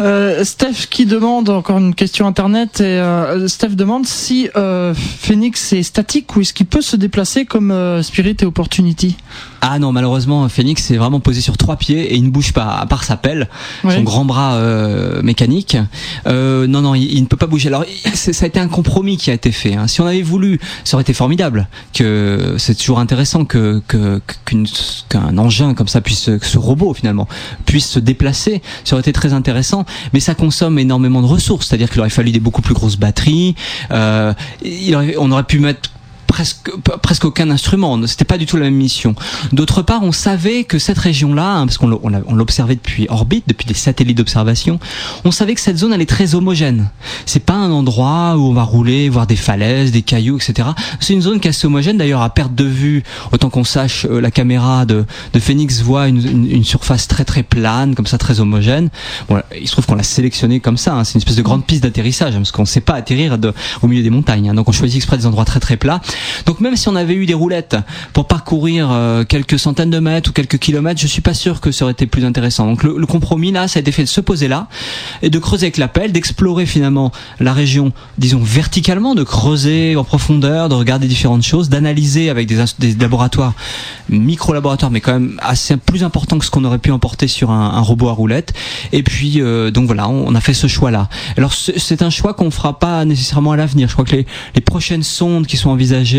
Euh, 0.00 0.44
Steph 0.44 0.88
qui 0.90 1.06
demande 1.06 1.48
encore 1.48 1.78
une 1.78 1.94
question 1.94 2.26
internet 2.26 2.80
et 2.80 2.84
euh, 2.84 3.46
Steph 3.46 3.70
demande 3.70 4.06
si 4.06 4.50
euh, 4.56 4.92
Phoenix 4.94 5.72
est 5.72 5.84
statique 5.84 6.34
ou 6.36 6.40
est-ce 6.40 6.52
qu'il 6.52 6.66
peut 6.66 6.80
se 6.80 6.96
déplacer 6.96 7.44
comme 7.44 7.70
euh, 7.70 8.02
Spirit 8.02 8.36
et 8.40 8.44
Opportunity? 8.44 9.16
Ah 9.66 9.78
non, 9.78 9.92
malheureusement, 9.92 10.46
Phoenix 10.50 10.90
est 10.90 10.98
vraiment 10.98 11.20
posé 11.20 11.40
sur 11.40 11.56
trois 11.56 11.76
pieds 11.76 12.12
et 12.12 12.16
il 12.16 12.24
ne 12.24 12.28
bouge 12.28 12.52
pas, 12.52 12.66
à 12.66 12.84
part 12.84 13.02
sa 13.02 13.16
pelle, 13.16 13.48
son 13.82 14.02
grand 14.02 14.26
bras 14.26 14.56
euh, 14.56 15.22
mécanique. 15.22 15.78
Euh, 16.26 16.66
non, 16.66 16.82
non, 16.82 16.94
il, 16.94 17.18
ne 17.22 17.26
peut 17.26 17.38
pas 17.38 17.46
bouger. 17.46 17.68
Alors, 17.68 17.86
ça 18.12 18.44
a 18.44 18.46
été 18.46 18.60
un 18.60 18.68
compromis 18.68 19.16
qui 19.16 19.30
a 19.30 19.32
été 19.32 19.52
fait. 19.52 19.74
Hein. 19.74 19.86
Si 19.86 20.02
on 20.02 20.06
avait 20.06 20.20
voulu, 20.20 20.60
ça 20.84 20.96
aurait 20.96 21.02
été 21.02 21.14
formidable. 21.14 21.66
Que 21.94 22.56
c'est 22.58 22.74
toujours 22.74 22.98
intéressant 22.98 23.46
que 23.46 23.82
qu'un 23.88 25.38
engin 25.38 25.72
comme 25.72 25.88
ça 25.88 26.02
puisse, 26.02 26.26
que 26.26 26.46
ce 26.46 26.58
robot 26.58 26.92
finalement 26.92 27.26
puisse 27.64 27.88
se 27.88 27.98
déplacer. 27.98 28.60
Ça 28.84 28.96
aurait 28.96 29.00
été 29.00 29.14
très 29.14 29.32
intéressant, 29.32 29.86
mais 30.12 30.20
ça 30.20 30.34
consomme 30.34 30.78
énormément 30.78 31.22
de 31.22 31.26
ressources. 31.26 31.68
C'est-à-dire 31.68 31.88
qu'il 31.88 32.00
aurait 32.00 32.10
fallu 32.10 32.32
des 32.32 32.40
beaucoup 32.40 32.60
plus 32.60 32.74
grosses 32.74 32.98
batteries. 32.98 33.54
Euh, 33.92 34.34
il 34.62 34.94
on 35.18 35.32
aurait 35.32 35.44
pu 35.44 35.58
mettre 35.58 35.88
presque 36.34 36.68
presque 37.00 37.24
aucun 37.26 37.48
instrument. 37.50 38.04
C'était 38.08 38.24
pas 38.24 38.38
du 38.38 38.46
tout 38.46 38.56
la 38.56 38.64
même 38.64 38.74
mission. 38.74 39.14
D'autre 39.52 39.82
part, 39.82 40.02
on 40.02 40.10
savait 40.10 40.64
que 40.64 40.80
cette 40.80 40.98
région-là, 40.98 41.58
hein, 41.58 41.66
parce 41.66 41.78
qu'on 41.78 41.86
l'observait 41.86 42.74
depuis 42.74 43.06
orbite, 43.08 43.44
depuis 43.46 43.66
des 43.66 43.74
satellites 43.74 44.18
d'observation, 44.18 44.80
on 45.24 45.30
savait 45.30 45.54
que 45.54 45.60
cette 45.60 45.78
zone 45.78 45.92
elle 45.92 46.00
est 46.00 46.06
très 46.06 46.34
homogène. 46.34 46.90
C'est 47.24 47.44
pas 47.44 47.54
un 47.54 47.70
endroit 47.70 48.34
où 48.36 48.40
on 48.42 48.52
va 48.52 48.64
rouler, 48.64 49.08
voir 49.08 49.28
des 49.28 49.36
falaises, 49.36 49.92
des 49.92 50.02
cailloux, 50.02 50.38
etc. 50.38 50.70
C'est 50.98 51.12
une 51.12 51.22
zone 51.22 51.38
qui 51.38 51.46
est 51.46 51.50
assez 51.50 51.68
homogène. 51.68 51.98
D'ailleurs, 51.98 52.22
à 52.22 52.30
perte 52.30 52.54
de 52.54 52.64
vue, 52.64 53.04
autant 53.30 53.48
qu'on 53.48 53.62
sache, 53.62 54.04
euh, 54.10 54.20
la 54.20 54.32
caméra 54.32 54.86
de, 54.86 55.04
de 55.32 55.38
Phoenix 55.38 55.82
voit 55.82 56.08
une, 56.08 56.16
une, 56.26 56.50
une, 56.50 56.64
surface 56.64 57.06
très 57.06 57.24
très 57.24 57.44
plane, 57.44 57.94
comme 57.94 58.08
ça, 58.08 58.18
très 58.18 58.40
homogène. 58.40 58.88
Bon, 59.28 59.40
il 59.60 59.68
se 59.68 59.72
trouve 59.72 59.86
qu'on 59.86 59.94
l'a 59.94 60.02
sélectionné 60.02 60.58
comme 60.58 60.78
ça. 60.78 60.94
Hein. 60.94 61.04
C'est 61.04 61.14
une 61.14 61.18
espèce 61.18 61.36
de 61.36 61.42
grande 61.42 61.64
piste 61.64 61.84
d'atterrissage, 61.84 62.34
hein, 62.34 62.38
parce 62.38 62.50
qu'on 62.50 62.64
sait 62.64 62.80
pas 62.80 62.94
atterrir 62.94 63.38
de, 63.38 63.52
au 63.82 63.86
milieu 63.86 64.02
des 64.02 64.10
montagnes. 64.10 64.50
Hein. 64.50 64.54
Donc 64.54 64.68
on 64.68 64.72
choisit 64.72 64.96
exprès 64.96 65.16
des 65.16 65.26
endroits 65.26 65.44
très 65.44 65.60
très 65.60 65.76
plats. 65.76 66.00
Donc 66.46 66.60
même 66.60 66.76
si 66.76 66.88
on 66.88 66.96
avait 66.96 67.14
eu 67.14 67.26
des 67.26 67.34
roulettes 67.34 67.76
pour 68.12 68.26
parcourir 68.26 68.88
euh, 68.90 69.24
quelques 69.24 69.58
centaines 69.58 69.90
de 69.90 69.98
mètres 69.98 70.30
ou 70.30 70.32
quelques 70.32 70.58
kilomètres, 70.58 71.00
je 71.00 71.06
suis 71.06 71.22
pas 71.22 71.34
sûr 71.34 71.60
que 71.60 71.72
ça 71.72 71.84
aurait 71.84 71.92
été 71.92 72.06
plus 72.06 72.24
intéressant. 72.24 72.66
Donc 72.66 72.82
le, 72.82 73.06
compromis 73.06 73.52
là, 73.52 73.68
ça 73.68 73.78
a 73.78 73.80
été 73.80 73.92
fait 73.92 74.02
de 74.02 74.08
se 74.08 74.20
poser 74.20 74.48
là 74.48 74.68
et 75.22 75.30
de 75.30 75.38
creuser 75.38 75.66
avec 75.66 75.76
la 75.76 75.88
pelle, 75.88 76.12
d'explorer 76.12 76.66
finalement 76.66 77.12
la 77.40 77.52
région, 77.52 77.92
disons 78.18 78.40
verticalement, 78.42 79.14
de 79.14 79.22
creuser 79.22 79.96
en 79.96 80.04
profondeur, 80.04 80.68
de 80.68 80.74
regarder 80.74 81.06
différentes 81.06 81.42
choses, 81.42 81.68
d'analyser 81.68 82.30
avec 82.30 82.46
des, 82.46 82.64
des 82.78 82.94
laboratoires, 82.94 83.54
micro-laboratoires, 84.08 84.90
mais 84.90 85.00
quand 85.00 85.12
même 85.12 85.38
assez 85.42 85.76
plus 85.76 86.04
important 86.04 86.38
que 86.38 86.44
ce 86.44 86.50
qu'on 86.50 86.64
aurait 86.64 86.78
pu 86.78 86.90
emporter 86.90 87.28
sur 87.28 87.50
un, 87.50 87.80
robot 87.80 88.08
à 88.08 88.12
roulettes. 88.12 88.54
Et 88.92 89.02
puis 89.02 89.40
euh, 89.40 89.70
donc 89.70 89.86
voilà, 89.86 90.08
on, 90.08 90.34
a 90.34 90.40
fait 90.40 90.54
ce 90.54 90.66
choix 90.66 90.90
là. 90.90 91.08
Alors 91.36 91.52
c'est 91.52 92.02
un 92.02 92.10
choix 92.10 92.34
qu'on 92.34 92.50
fera 92.50 92.78
pas 92.78 93.04
nécessairement 93.04 93.52
à 93.52 93.56
l'avenir. 93.56 93.88
Je 93.88 93.92
crois 93.92 94.04
que 94.04 94.16
les, 94.16 94.26
les 94.54 94.60
prochaines 94.60 95.02
sondes 95.02 95.46
qui 95.46 95.56
sont 95.56 95.70
envisagées 95.70 96.13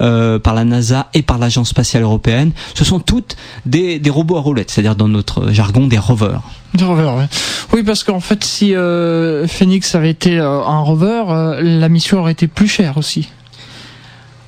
euh, 0.00 0.38
par 0.38 0.54
la 0.54 0.64
NASA 0.64 1.08
et 1.14 1.22
par 1.22 1.38
l'Agence 1.38 1.68
spatiale 1.68 2.02
européenne, 2.02 2.52
ce 2.74 2.84
sont 2.84 3.00
toutes 3.00 3.36
des, 3.66 3.98
des 3.98 4.10
robots 4.10 4.36
à 4.36 4.40
roulettes, 4.40 4.70
c'est-à-dire 4.70 4.96
dans 4.96 5.08
notre 5.08 5.50
jargon 5.52 5.86
des 5.86 5.98
rovers. 5.98 6.42
Des 6.74 6.84
rovers, 6.84 7.14
oui. 7.16 7.24
Oui, 7.72 7.82
parce 7.82 8.04
qu'en 8.04 8.20
fait, 8.20 8.44
si 8.44 8.74
euh, 8.74 9.46
Phoenix 9.46 9.94
avait 9.94 10.10
été 10.10 10.38
euh, 10.38 10.62
un 10.64 10.80
rover, 10.80 11.58
la 11.60 11.88
mission 11.88 12.20
aurait 12.20 12.32
été 12.32 12.46
plus 12.46 12.68
chère 12.68 12.96
aussi. 12.98 13.28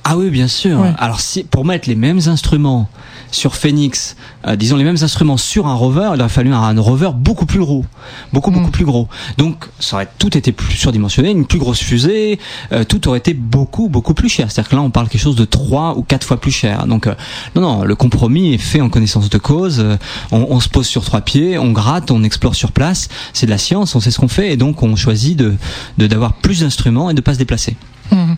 Ah 0.03 0.17
oui, 0.17 0.29
bien 0.29 0.47
sûr. 0.47 0.83
Alors 0.97 1.19
si 1.19 1.43
pour 1.43 1.63
mettre 1.63 1.87
les 1.87 1.95
mêmes 1.95 2.21
instruments 2.25 2.89
sur 3.31 3.55
Phoenix, 3.55 4.15
euh, 4.47 4.55
disons 4.55 4.75
les 4.75 4.83
mêmes 4.83 4.97
instruments 5.01 5.37
sur 5.37 5.67
un 5.67 5.73
rover, 5.73 6.11
il 6.13 6.19
aurait 6.19 6.29
fallu 6.29 6.53
un, 6.53 6.79
rover 6.79 7.11
beaucoup 7.15 7.45
plus 7.45 7.59
gros, 7.59 7.85
beaucoup 8.33 8.51
beaucoup 8.51 8.67
mm. 8.67 8.71
plus 8.71 8.85
gros. 8.85 9.07
Donc 9.37 9.67
ça 9.79 9.95
aurait 9.95 10.09
tout 10.19 10.37
été 10.37 10.51
plus 10.51 10.75
surdimensionné, 10.75 11.31
une 11.31 11.45
plus 11.45 11.59
grosse 11.59 11.79
fusée, 11.79 12.39
euh, 12.71 12.83
tout 12.83 13.07
aurait 13.07 13.19
été 13.19 13.33
beaucoup 13.33 13.89
beaucoup 13.89 14.13
plus 14.13 14.29
cher. 14.29 14.51
C'est-à-dire 14.51 14.69
que 14.69 14.75
là 14.75 14.81
on 14.81 14.91
parle 14.91 15.07
quelque 15.09 15.21
chose 15.21 15.35
de 15.35 15.45
trois 15.45 15.97
ou 15.97 16.03
quatre 16.03 16.25
fois 16.25 16.37
plus 16.37 16.51
cher. 16.51 16.85
Donc 16.85 17.07
euh, 17.07 17.15
non 17.55 17.61
non, 17.61 17.83
le 17.83 17.95
compromis 17.95 18.53
est 18.53 18.57
fait 18.57 18.81
en 18.81 18.89
connaissance 18.89 19.29
de 19.29 19.37
cause. 19.37 19.83
On, 20.31 20.47
on, 20.49 20.59
se 20.59 20.69
pose 20.69 20.87
sur 20.87 21.03
trois 21.03 21.21
pieds, 21.21 21.57
on 21.57 21.71
gratte, 21.71 22.11
on 22.11 22.23
explore 22.23 22.55
sur 22.55 22.71
place. 22.71 23.09
C'est 23.33 23.45
de 23.45 23.51
la 23.51 23.57
science, 23.57 23.95
on 23.95 23.99
sait 23.99 24.11
ce 24.11 24.19
qu'on 24.19 24.27
fait 24.27 24.51
et 24.53 24.57
donc 24.57 24.83
on 24.83 24.95
choisit 24.95 25.37
de 25.37 25.55
d'avoir 25.97 26.33
plus 26.33 26.61
d'instruments 26.61 27.09
et 27.09 27.13
de 27.13 27.21
pas 27.21 27.33
se 27.33 27.39
déplacer. 27.39 27.75
Mhm. 28.11 28.37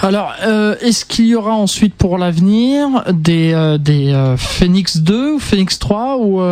Alors, 0.00 0.34
euh, 0.42 0.76
est-ce 0.80 1.04
qu'il 1.04 1.26
y 1.26 1.34
aura 1.34 1.52
ensuite 1.52 1.94
pour 1.94 2.18
l'avenir 2.18 3.04
des, 3.12 3.52
euh, 3.54 3.78
des 3.78 4.12
euh, 4.12 4.36
Phoenix 4.36 4.98
2 4.98 5.34
ou 5.34 5.38
Phoenix 5.38 5.78
3 5.78 6.18
ou, 6.18 6.42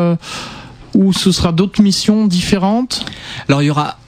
ou 0.94 1.12
ce 1.12 1.32
sera 1.32 1.52
d'autres 1.52 1.82
missions 1.82 2.26
différentes? 2.26 3.04
Alors, 3.48 3.62
il 3.62 3.66
y 3.66 3.70
aura 3.70 3.98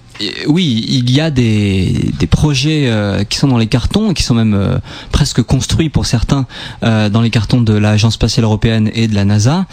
oui, 0.46 0.84
il 0.88 1.10
y 1.10 1.20
a 1.20 1.30
des, 1.30 2.12
des 2.18 2.26
projets 2.26 2.88
euh, 2.88 3.24
qui 3.24 3.38
sont 3.38 3.48
dans 3.48 3.58
les 3.58 3.66
cartons, 3.66 4.14
qui 4.14 4.22
sont 4.22 4.34
même 4.34 4.54
euh, 4.54 4.78
presque 5.12 5.42
construits 5.42 5.90
pour 5.90 6.06
certains 6.06 6.46
euh, 6.82 7.08
dans 7.08 7.20
les 7.20 7.30
cartons 7.30 7.60
de 7.60 7.74
l'Agence 7.74 8.14
spatiale 8.14 8.44
européenne 8.44 8.90
et 8.94 9.08
de 9.08 9.14
la 9.14 9.24
NASA, 9.24 9.66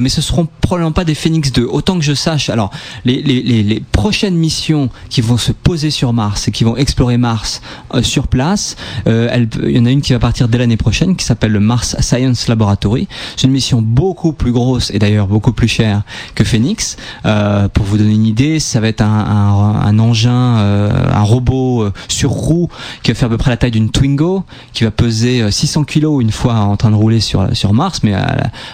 mais 0.00 0.08
ce 0.08 0.20
seront 0.20 0.48
probablement 0.60 0.92
pas 0.92 1.04
des 1.04 1.14
Phoenix 1.14 1.52
2. 1.52 1.64
Autant 1.64 1.98
que 1.98 2.04
je 2.04 2.14
sache, 2.14 2.50
alors 2.50 2.70
les, 3.04 3.22
les, 3.22 3.42
les, 3.42 3.80
prochaines 3.80 4.34
missions 4.34 4.90
qui 5.08 5.20
vont 5.20 5.36
se 5.36 5.52
poser 5.52 5.90
sur 5.90 6.12
Mars 6.12 6.48
et 6.48 6.50
qui 6.50 6.64
vont 6.64 6.76
explorer 6.76 7.16
Mars 7.16 7.62
sur 8.02 8.28
place, 8.28 8.76
il 9.06 9.48
y 9.64 9.78
en 9.78 9.86
a 9.86 9.90
une 9.90 10.02
qui 10.02 10.12
va 10.12 10.18
partir 10.18 10.48
dès 10.48 10.58
l'année 10.58 10.76
prochaine, 10.76 11.16
qui 11.16 11.24
s'appelle 11.24 11.52
le 11.52 11.60
Mars 11.60 11.96
Science 12.00 12.48
Laboratory. 12.48 13.08
C'est 13.36 13.46
une 13.46 13.52
mission 13.52 13.82
beaucoup 13.82 14.32
plus 14.32 14.52
grosse 14.52 14.90
et 14.90 14.98
d'ailleurs 14.98 15.26
beaucoup 15.26 15.52
plus 15.52 15.68
chère 15.68 16.02
que 16.34 16.44
Phoenix. 16.44 16.96
pour 17.22 17.84
vous 17.84 17.98
donner 17.98 18.14
une 18.14 18.26
idée, 18.26 18.60
ça 18.60 18.80
va 18.80 18.88
être 18.88 19.02
un, 19.02 19.06
un 19.06 19.75
un 19.82 19.98
engin, 19.98 20.58
euh, 20.58 20.90
un 21.12 21.22
robot 21.22 21.82
euh, 21.82 21.92
sur 22.08 22.30
roue 22.30 22.68
qui 23.02 23.10
va 23.10 23.14
faire 23.14 23.26
à 23.26 23.30
peu 23.30 23.38
près 23.38 23.50
la 23.50 23.56
taille 23.56 23.70
d'une 23.70 23.90
Twingo, 23.90 24.44
qui 24.72 24.84
va 24.84 24.90
peser 24.90 25.50
600 25.50 25.80
euh, 25.80 25.84
kilos 25.84 26.22
une 26.22 26.32
fois 26.32 26.54
en 26.54 26.76
train 26.76 26.90
de 26.90 26.96
rouler 26.96 27.20
sur 27.20 27.48
sur 27.54 27.72
Mars, 27.72 28.00
mais 28.02 28.14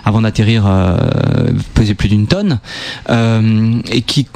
avant 0.04 0.22
d'atterrir 0.22 0.64
peser 1.74 1.94
plus 1.94 2.08
d'une 2.08 2.26
tonne, 2.26 2.60
et 3.08 4.02
qui 4.02 4.28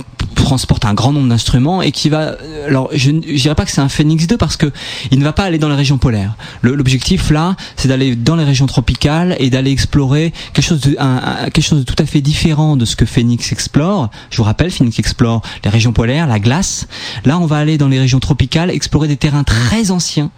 transporte 0.45 0.85
un 0.85 0.95
grand 0.95 1.13
nombre 1.13 1.29
d'instruments 1.29 1.83
et 1.83 1.93
qui 1.93 2.09
va 2.09 2.37
alors 2.67 2.91
je 2.93 3.11
ne 3.11 3.21
dirais 3.21 3.55
pas 3.55 3.65
que 3.65 3.71
c'est 3.71 3.81
un 3.81 3.89
Phoenix 3.89 4.27
2 4.27 4.37
parce 4.37 4.57
que 4.57 4.71
il 5.11 5.19
ne 5.19 5.25
va 5.25 5.33
pas 5.33 5.45
aller 5.45 5.59
dans 5.59 5.69
les 5.69 5.75
régions 5.75 5.99
polaires. 5.99 6.35
L'objectif 6.63 7.31
là, 7.31 7.57
c'est 7.77 7.89
d'aller 7.89 8.17
dans 8.17 8.37
les 8.37 8.45
régions 8.45 8.67
tropicales 8.67 9.37
et 9.39 9.51
d'aller 9.51 9.71
explorer 9.71 10.33
quelque 10.53 10.65
chose 10.65 10.81
de 10.81 10.97
un, 10.99 11.51
quelque 11.51 11.63
chose 11.63 11.81
de 11.81 11.85
tout 11.85 12.01
à 12.01 12.07
fait 12.07 12.21
différent 12.21 12.77
de 12.77 12.85
ce 12.85 12.97
que 12.97 13.05
Phoenix 13.05 13.53
explore. 13.53 14.11
Je 14.31 14.37
vous 14.37 14.45
rappelle, 14.45 14.71
Phoenix 14.71 14.99
explore 14.99 15.43
les 15.65 15.71
régions 15.71 15.93
polaires, 15.93 16.27
la 16.27 16.39
glace. 16.39 16.87
Là, 17.25 17.39
on 17.39 17.47
va 17.47 17.57
aller 17.57 17.79
dans 17.79 17.89
les 17.89 17.99
régions 17.99 18.21
tropicales 18.21 18.71
explorer 18.71 19.09
des 19.09 19.17
terrains 19.17 19.45
très 19.45 19.91
anciens 19.91 20.31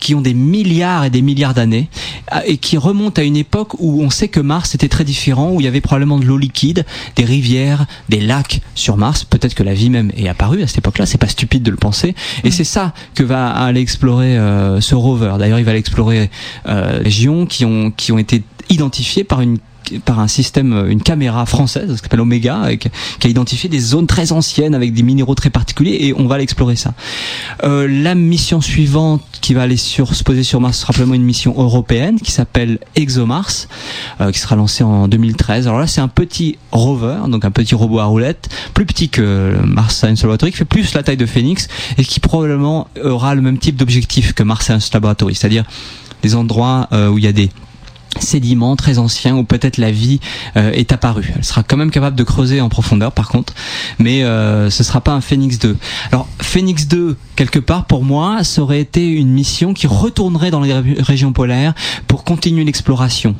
qui 0.00 0.14
ont 0.14 0.20
des 0.20 0.34
milliards 0.34 1.04
et 1.04 1.10
des 1.10 1.22
milliards 1.22 1.54
d'années 1.54 1.88
et 2.46 2.56
qui 2.56 2.76
remontent 2.76 3.20
à 3.20 3.24
une 3.24 3.36
époque 3.36 3.74
où 3.78 4.02
on 4.02 4.10
sait 4.10 4.28
que 4.28 4.40
Mars 4.40 4.74
était 4.74 4.88
très 4.88 5.04
différent, 5.04 5.50
où 5.52 5.60
il 5.60 5.64
y 5.64 5.68
avait 5.68 5.80
probablement 5.80 6.18
de 6.18 6.24
l'eau 6.24 6.38
liquide, 6.38 6.84
des 7.16 7.24
rivières, 7.24 7.86
des 8.08 8.20
lacs 8.20 8.60
sur 8.74 8.96
Mars, 8.96 9.24
peut-être 9.42 9.54
que 9.54 9.62
la 9.62 9.74
vie 9.74 9.90
même 9.90 10.10
est 10.16 10.28
apparue 10.28 10.62
à 10.62 10.66
cette 10.66 10.78
époque-là. 10.78 11.06
C'est 11.06 11.18
pas 11.18 11.28
stupide 11.28 11.62
de 11.62 11.70
le 11.70 11.76
penser. 11.76 12.14
Et 12.44 12.48
mm. 12.48 12.52
c'est 12.52 12.64
ça 12.64 12.94
que 13.14 13.22
va 13.22 13.50
aller 13.50 13.80
explorer 13.80 14.38
ce 14.80 14.94
rover. 14.94 15.34
D'ailleurs, 15.38 15.58
il 15.58 15.64
va 15.64 15.72
aller 15.72 15.80
explorer 15.80 16.30
euh, 16.68 17.00
régions 17.02 17.46
qui 17.46 17.64
ont 17.64 17.90
qui 17.90 18.12
ont 18.12 18.18
été 18.18 18.42
identifiées 18.68 19.24
par 19.24 19.40
une 19.40 19.58
par 20.04 20.20
un 20.20 20.28
système, 20.28 20.86
une 20.88 21.02
caméra 21.02 21.46
française, 21.46 21.96
ce 21.96 22.00
qu'on 22.00 22.06
appelle 22.06 22.20
Omega, 22.20 22.68
qui 22.76 23.26
a 23.26 23.30
identifié 23.30 23.68
des 23.68 23.80
zones 23.80 24.06
très 24.06 24.32
anciennes 24.32 24.74
avec 24.74 24.92
des 24.92 25.02
minéraux 25.02 25.34
très 25.34 25.50
particuliers, 25.50 25.98
et 26.00 26.14
on 26.14 26.26
va 26.26 26.38
l'explorer 26.38 26.76
ça. 26.76 26.94
Euh, 27.64 27.88
la 27.88 28.14
mission 28.14 28.60
suivante 28.60 29.22
qui 29.40 29.54
va 29.54 29.62
aller 29.62 29.76
sur, 29.76 30.14
se 30.14 30.24
poser 30.24 30.42
sur 30.42 30.60
Mars 30.60 30.78
sera 30.78 30.92
probablement 30.92 31.14
une 31.14 31.24
mission 31.24 31.54
européenne 31.56 32.20
qui 32.20 32.32
s'appelle 32.32 32.78
ExoMars, 32.96 33.68
euh, 34.20 34.30
qui 34.30 34.38
sera 34.38 34.56
lancée 34.56 34.84
en 34.84 35.08
2013. 35.08 35.66
Alors 35.66 35.80
là, 35.80 35.86
c'est 35.86 36.00
un 36.00 36.08
petit 36.08 36.58
rover, 36.70 37.16
donc 37.28 37.44
un 37.44 37.50
petit 37.50 37.74
robot 37.74 37.98
à 37.98 38.04
roulettes, 38.04 38.48
plus 38.74 38.86
petit 38.86 39.08
que 39.08 39.56
Mars 39.64 39.96
Science 39.96 40.22
Laboratory, 40.22 40.52
qui 40.52 40.58
fait 40.58 40.64
plus 40.64 40.94
la 40.94 41.02
taille 41.02 41.16
de 41.16 41.26
Phoenix 41.26 41.68
et 41.98 42.04
qui 42.04 42.20
probablement 42.20 42.88
aura 43.02 43.34
le 43.34 43.42
même 43.42 43.58
type 43.58 43.76
d'objectif 43.76 44.32
que 44.32 44.42
Mars 44.42 44.66
Science 44.66 44.92
Laboratory, 44.92 45.34
c'est-à-dire 45.34 45.64
des 46.22 46.34
endroits 46.34 46.88
euh, 46.92 47.08
où 47.08 47.18
il 47.18 47.24
y 47.24 47.28
a 47.28 47.32
des 47.32 47.50
sédiments 48.20 48.76
très 48.76 48.98
anciens 48.98 49.36
où 49.36 49.44
peut-être 49.44 49.78
la 49.78 49.90
vie 49.90 50.20
euh, 50.56 50.72
est 50.72 50.92
apparue. 50.92 51.32
Elle 51.36 51.44
sera 51.44 51.62
quand 51.62 51.76
même 51.76 51.90
capable 51.90 52.16
de 52.16 52.24
creuser 52.24 52.60
en 52.60 52.68
profondeur 52.68 53.12
par 53.12 53.28
contre, 53.28 53.54
mais 53.98 54.22
euh, 54.24 54.70
ce 54.70 54.84
sera 54.84 55.00
pas 55.00 55.12
un 55.12 55.20
Phoenix 55.20 55.58
2. 55.58 55.76
Alors 56.10 56.28
Phoenix 56.40 56.86
2 56.86 57.16
quelque 57.36 57.58
part 57.58 57.86
pour 57.86 58.04
moi 58.04 58.44
ça 58.44 58.62
aurait 58.62 58.80
été 58.80 59.08
une 59.08 59.30
mission 59.30 59.74
qui 59.74 59.86
retournerait 59.86 60.50
dans 60.50 60.60
les 60.60 60.74
régions 60.74 61.32
polaires 61.32 61.74
pour 62.06 62.24
continuer 62.24 62.64
l'exploration. 62.64 63.34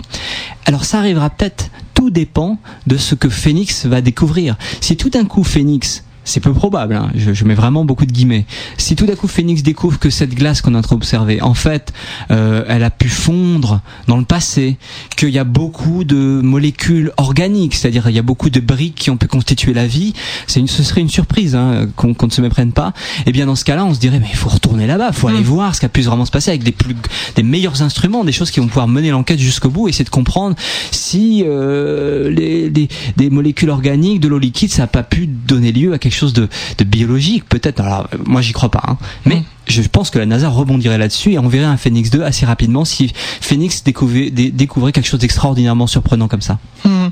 Alors 0.67 0.85
ça 0.85 0.99
arrivera 0.99 1.31
peut-être 1.31 1.71
tout 1.95 2.11
dépend 2.11 2.59
de 2.87 2.97
ce 2.97 3.15
que 3.15 3.29
Phoenix 3.29 3.87
va 3.87 4.01
découvrir. 4.01 4.57
Si 4.81 4.97
tout 4.97 5.11
d'un 5.11 5.25
coup 5.25 5.45
Phoenix 5.45 6.05
c'est 6.25 6.41
peu 6.41 6.53
probable, 6.53 6.95
hein. 6.95 7.11
je, 7.15 7.33
je, 7.33 7.45
mets 7.45 7.55
vraiment 7.55 7.85
beaucoup 7.85 8.07
de 8.07 8.13
guillemets. 8.13 8.47
Si 8.79 8.97
tout 8.97 9.07
à 9.11 9.17
coup 9.17 9.27
Phoenix 9.27 9.63
découvre 9.63 9.99
que 9.99 10.11
cette 10.11 10.35
glace 10.35 10.61
qu'on 10.61 10.75
est 10.75 10.79
en 10.79 10.83
train 10.83 10.97
d'observer, 10.97 11.43
en 11.43 11.55
fait, 11.55 11.93
euh, 12.31 12.65
elle 12.69 12.85
a 12.85 12.91
pu 12.91 13.09
fondre 13.09 13.81
dans 14.07 14.17
le 14.17 14.25
passé, 14.25 14.77
qu'il 15.17 15.31
y 15.31 15.39
a 15.39 15.45
beaucoup 15.45 16.05
de 16.05 16.41
molécules 16.43 17.13
organiques, 17.17 17.75
c'est-à-dire 17.75 18.09
il 18.09 18.15
y 18.15 18.19
a 18.19 18.23
beaucoup 18.23 18.51
de 18.51 18.61
briques 18.61 18.95
qui 18.95 19.11
ont 19.11 19.17
pu 19.17 19.27
constituer 19.27 19.75
la 19.75 19.87
vie, 19.87 20.13
c'est 20.47 20.61
une, 20.61 20.69
ce 20.69 20.83
serait 20.83 21.01
une 21.01 21.09
surprise 21.09 21.55
hein, 21.57 21.89
qu'on 21.97 22.15
ne 22.21 22.31
se 22.31 22.41
méprenne 22.41 22.73
pas. 22.73 22.93
Et 23.21 23.23
eh 23.27 23.33
bien 23.33 23.47
dans 23.47 23.57
ce 23.57 23.65
cas-là, 23.65 23.85
on 23.85 23.95
se 23.95 24.01
dirait 24.01 24.21
mais 24.21 24.29
il 24.31 24.37
faut 24.37 24.51
retourner 24.51 24.87
là-bas, 24.87 25.09
il 25.13 25.15
faut 25.15 25.29
aller 25.29 25.41
mm. 25.41 25.45
voir 25.45 25.75
ce 25.75 25.81
qui 25.81 25.87
a 25.87 25.89
pu 25.89 26.03
vraiment 26.03 26.25
se 26.25 26.31
passer 26.31 26.51
avec 26.51 26.63
des 26.63 26.73
plus, 26.73 26.95
des 27.35 27.43
meilleurs 27.43 27.83
instruments, 27.83 28.25
des 28.25 28.33
choses 28.33 28.51
qui 28.51 28.61
vont 28.61 28.69
pouvoir 28.69 28.89
mener 28.89 29.11
l'enquête 29.11 29.39
jusqu'au 29.39 29.71
bout, 29.71 29.89
et 29.89 29.91
essayer 29.91 30.05
de 30.05 30.11
comprendre 30.11 30.57
si 30.91 31.45
euh, 31.47 32.31
les, 32.31 32.71
les, 32.71 32.89
des 33.17 33.31
molécules 33.31 33.71
organiques, 33.71 34.21
de 34.21 34.29
l'eau 34.29 34.39
liquide, 34.39 34.71
ça 34.71 34.83
n'a 34.83 34.87
pas 34.87 35.03
pu 35.03 35.27
donner 35.27 35.73
lieu 35.73 35.93
à 35.93 35.99
quelque 35.99 36.12
chose 36.15 36.33
de, 36.33 36.49
biologique, 36.85 37.49
peut-être. 37.49 37.81
Alors, 37.81 38.09
moi, 38.27 38.41
j'y 38.41 38.53
crois 38.53 38.71
pas, 38.71 38.83
hein. 38.87 38.99
mais 39.25 39.37
mm. 39.37 39.45
je 39.69 39.83
pense 39.83 40.11
que 40.11 40.19
la 40.19 40.27
NASA 40.27 40.49
rebondirait 40.49 40.99
là-dessus 40.99 41.33
et 41.33 41.39
on 41.39 41.49
verrait 41.49 41.67
un 41.67 41.77
Phoenix 41.77 42.11
2 42.11 42.23
assez 42.23 42.47
rapidement 42.47 42.85
si 42.85 43.13
Phoenix 43.41 43.85
découvrait, 43.85 44.31
découvrait 44.31 44.93
quelque 44.93 45.09
chose 45.09 45.21
d'extraordinairement 45.21 45.87
surprenant 45.87 46.29
comme 46.29 46.43
ça. 46.43 46.59
Mm. 46.85 47.09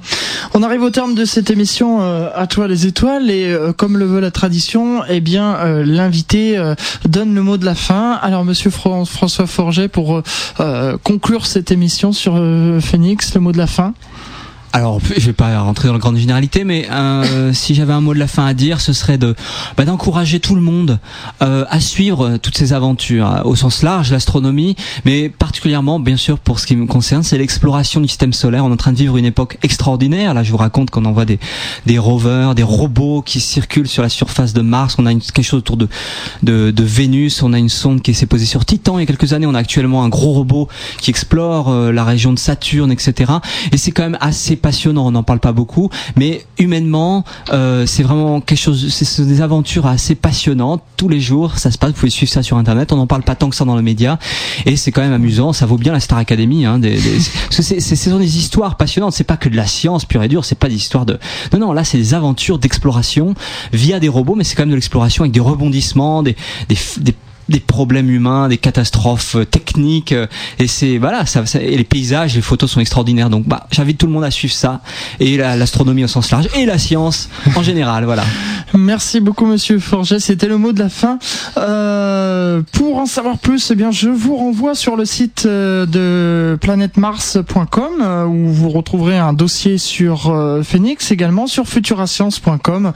On 0.54 0.62
arrive 0.62 0.82
au 0.82 0.90
terme 0.90 1.14
de 1.14 1.24
cette 1.24 1.50
émission 1.50 2.00
euh, 2.00 2.28
à 2.34 2.46
toi 2.46 2.66
les 2.66 2.86
étoiles 2.86 3.30
et 3.30 3.46
euh, 3.46 3.72
comme 3.72 3.96
le 3.96 4.04
veut 4.04 4.20
la 4.20 4.30
tradition, 4.30 5.02
eh 5.08 5.20
bien 5.20 5.54
euh, 5.56 5.84
l'invité 5.84 6.60
donne 7.08 7.34
le 7.34 7.42
mot 7.42 7.56
de 7.56 7.64
la 7.64 7.74
fin. 7.74 8.12
Alors 8.22 8.44
Monsieur 8.44 8.70
François 8.70 9.46
Forget 9.46 9.88
pour 9.88 10.22
conclure 11.02 11.46
cette 11.46 11.70
émission 11.70 12.12
sur 12.12 12.34
Phoenix, 12.80 13.34
le 13.34 13.40
mot 13.40 13.52
de 13.52 13.58
la 13.58 13.66
fin. 13.66 13.94
Alors, 14.72 15.00
je 15.16 15.26
vais 15.26 15.32
pas 15.32 15.60
rentrer 15.60 15.88
dans 15.88 15.94
la 15.94 15.98
grande 15.98 16.16
généralité, 16.16 16.62
mais 16.62 16.86
euh, 16.92 17.52
si 17.52 17.74
j'avais 17.74 17.92
un 17.92 18.00
mot 18.00 18.14
de 18.14 18.20
la 18.20 18.28
fin 18.28 18.46
à 18.46 18.54
dire, 18.54 18.80
ce 18.80 18.92
serait 18.92 19.18
de 19.18 19.34
bah, 19.76 19.84
d'encourager 19.84 20.38
tout 20.38 20.54
le 20.54 20.60
monde 20.60 21.00
euh, 21.42 21.64
à 21.68 21.80
suivre 21.80 22.36
toutes 22.36 22.56
ces 22.56 22.72
aventures 22.72 23.26
hein, 23.26 23.42
au 23.44 23.56
sens 23.56 23.82
large, 23.82 24.12
l'astronomie, 24.12 24.76
mais 25.04 25.28
particulièrement, 25.28 25.98
bien 25.98 26.16
sûr, 26.16 26.38
pour 26.38 26.60
ce 26.60 26.68
qui 26.68 26.76
me 26.76 26.86
concerne, 26.86 27.24
c'est 27.24 27.36
l'exploration 27.36 28.00
du 28.00 28.06
système 28.06 28.32
solaire. 28.32 28.64
On 28.64 28.70
est 28.70 28.74
en 28.74 28.76
train 28.76 28.92
de 28.92 28.96
vivre 28.96 29.16
une 29.16 29.24
époque 29.24 29.58
extraordinaire. 29.64 30.34
Là, 30.34 30.44
je 30.44 30.52
vous 30.52 30.56
raconte 30.56 30.90
qu'on 30.90 31.04
envoie 31.04 31.24
des 31.24 31.40
des 31.86 31.98
rovers, 31.98 32.54
des 32.54 32.62
robots 32.62 33.22
qui 33.22 33.40
circulent 33.40 33.88
sur 33.88 34.04
la 34.04 34.08
surface 34.08 34.52
de 34.52 34.60
Mars. 34.60 34.96
On 34.98 35.06
a 35.06 35.12
une, 35.12 35.20
quelque 35.20 35.44
chose 35.44 35.58
autour 35.58 35.76
de, 35.78 35.88
de, 36.44 36.70
de 36.70 36.84
Vénus. 36.84 37.42
On 37.42 37.52
a 37.52 37.58
une 37.58 37.68
sonde 37.68 38.02
qui 38.02 38.14
s'est 38.14 38.26
posée 38.26 38.46
sur 38.46 38.64
Titan 38.64 38.98
il 38.98 39.02
y 39.02 39.04
a 39.04 39.06
quelques 39.06 39.32
années. 39.32 39.46
On 39.46 39.54
a 39.54 39.58
actuellement 39.58 40.04
un 40.04 40.08
gros 40.08 40.32
robot 40.32 40.68
qui 41.00 41.10
explore 41.10 41.70
euh, 41.70 41.90
la 41.90 42.04
région 42.04 42.32
de 42.32 42.38
Saturne, 42.38 42.92
etc. 42.92 43.32
Et 43.72 43.76
c'est 43.76 43.90
quand 43.90 44.04
même 44.04 44.18
assez 44.20 44.59
passionnant, 44.60 45.06
on 45.06 45.10
n'en 45.10 45.22
parle 45.22 45.40
pas 45.40 45.52
beaucoup, 45.52 45.90
mais 46.16 46.44
humainement, 46.58 47.24
euh, 47.52 47.86
c'est 47.86 48.02
vraiment 48.02 48.40
quelque 48.40 48.58
chose, 48.58 48.88
c'est 48.92 49.26
des 49.26 49.40
aventures 49.40 49.86
assez 49.86 50.14
passionnantes. 50.14 50.82
Tous 50.96 51.08
les 51.08 51.20
jours, 51.20 51.58
ça 51.58 51.70
se 51.70 51.78
passe, 51.78 51.90
vous 51.90 51.96
pouvez 51.96 52.10
suivre 52.10 52.30
ça 52.30 52.42
sur 52.42 52.56
Internet, 52.56 52.92
on 52.92 52.96
n'en 52.96 53.06
parle 53.06 53.22
pas 53.22 53.34
tant 53.34 53.50
que 53.50 53.56
ça 53.56 53.64
dans 53.64 53.76
les 53.76 53.82
médias, 53.82 54.18
et 54.66 54.76
c'est 54.76 54.92
quand 54.92 55.02
même 55.02 55.12
amusant, 55.12 55.52
ça 55.52 55.66
vaut 55.66 55.78
bien 55.78 55.92
la 55.92 56.00
Star 56.00 56.18
Academy, 56.18 56.64
hein, 56.64 56.78
des, 56.78 56.98
parce 57.44 57.56
que 57.56 57.62
c'est, 57.62 57.80
ce 57.80 57.96
sont 57.96 58.18
des 58.18 58.38
histoires 58.38 58.76
passionnantes, 58.76 59.12
c'est 59.14 59.24
pas 59.24 59.36
que 59.36 59.48
de 59.48 59.56
la 59.56 59.66
science 59.66 60.04
pure 60.04 60.22
et 60.22 60.28
dure, 60.28 60.44
c'est 60.44 60.58
pas 60.58 60.68
des 60.68 60.76
histoires 60.76 61.06
de... 61.06 61.18
Non, 61.52 61.58
non, 61.58 61.72
là, 61.72 61.84
c'est 61.84 61.98
des 61.98 62.14
aventures 62.14 62.58
d'exploration 62.58 63.34
via 63.72 64.00
des 64.00 64.08
robots, 64.08 64.34
mais 64.34 64.44
c'est 64.44 64.54
quand 64.54 64.62
même 64.62 64.70
de 64.70 64.74
l'exploration 64.74 65.24
avec 65.24 65.32
des 65.32 65.40
rebondissements, 65.40 66.22
des, 66.22 66.36
des, 66.68 66.76
des 67.00 67.14
des 67.50 67.60
problèmes 67.60 68.10
humains, 68.10 68.48
des 68.48 68.56
catastrophes 68.56 69.36
euh, 69.36 69.44
techniques. 69.44 70.12
Euh, 70.12 70.26
et 70.58 70.66
c'est 70.66 70.98
voilà, 70.98 71.26
ça, 71.26 71.42
et 71.60 71.76
les 71.76 71.84
paysages, 71.84 72.34
les 72.34 72.40
photos 72.40 72.70
sont 72.70 72.80
extraordinaires. 72.80 73.28
Donc 73.28 73.46
bah, 73.46 73.66
j'invite 73.70 73.98
tout 73.98 74.06
le 74.06 74.12
monde 74.12 74.24
à 74.24 74.30
suivre 74.30 74.54
ça 74.54 74.80
et 75.18 75.36
l'astronomie 75.36 76.04
au 76.04 76.08
sens 76.08 76.30
large 76.30 76.48
et 76.54 76.64
la 76.64 76.78
science 76.78 77.28
en 77.56 77.62
général. 77.62 78.04
Voilà. 78.04 78.24
Merci 78.74 79.20
beaucoup, 79.20 79.46
Monsieur 79.46 79.78
Forget. 79.78 80.20
C'était 80.20 80.48
le 80.48 80.58
mot 80.58 80.72
de 80.72 80.78
la 80.78 80.88
fin. 80.88 81.18
Euh, 81.56 82.62
pour 82.72 82.98
en 82.98 83.06
savoir 83.06 83.38
plus, 83.38 83.70
eh 83.70 83.74
bien, 83.74 83.90
je 83.90 84.08
vous 84.08 84.36
renvoie 84.36 84.74
sur 84.74 84.96
le 84.96 85.04
site 85.04 85.44
euh, 85.46 85.86
de 85.86 86.56
planetmars.com 86.60 88.26
où 88.28 88.48
vous 88.48 88.68
retrouverez 88.68 89.18
un 89.18 89.32
dossier 89.32 89.78
sur 89.78 90.34
Phoenix, 90.62 91.10
également 91.10 91.46
sur 91.46 91.66
futurascience.com. 91.66 92.92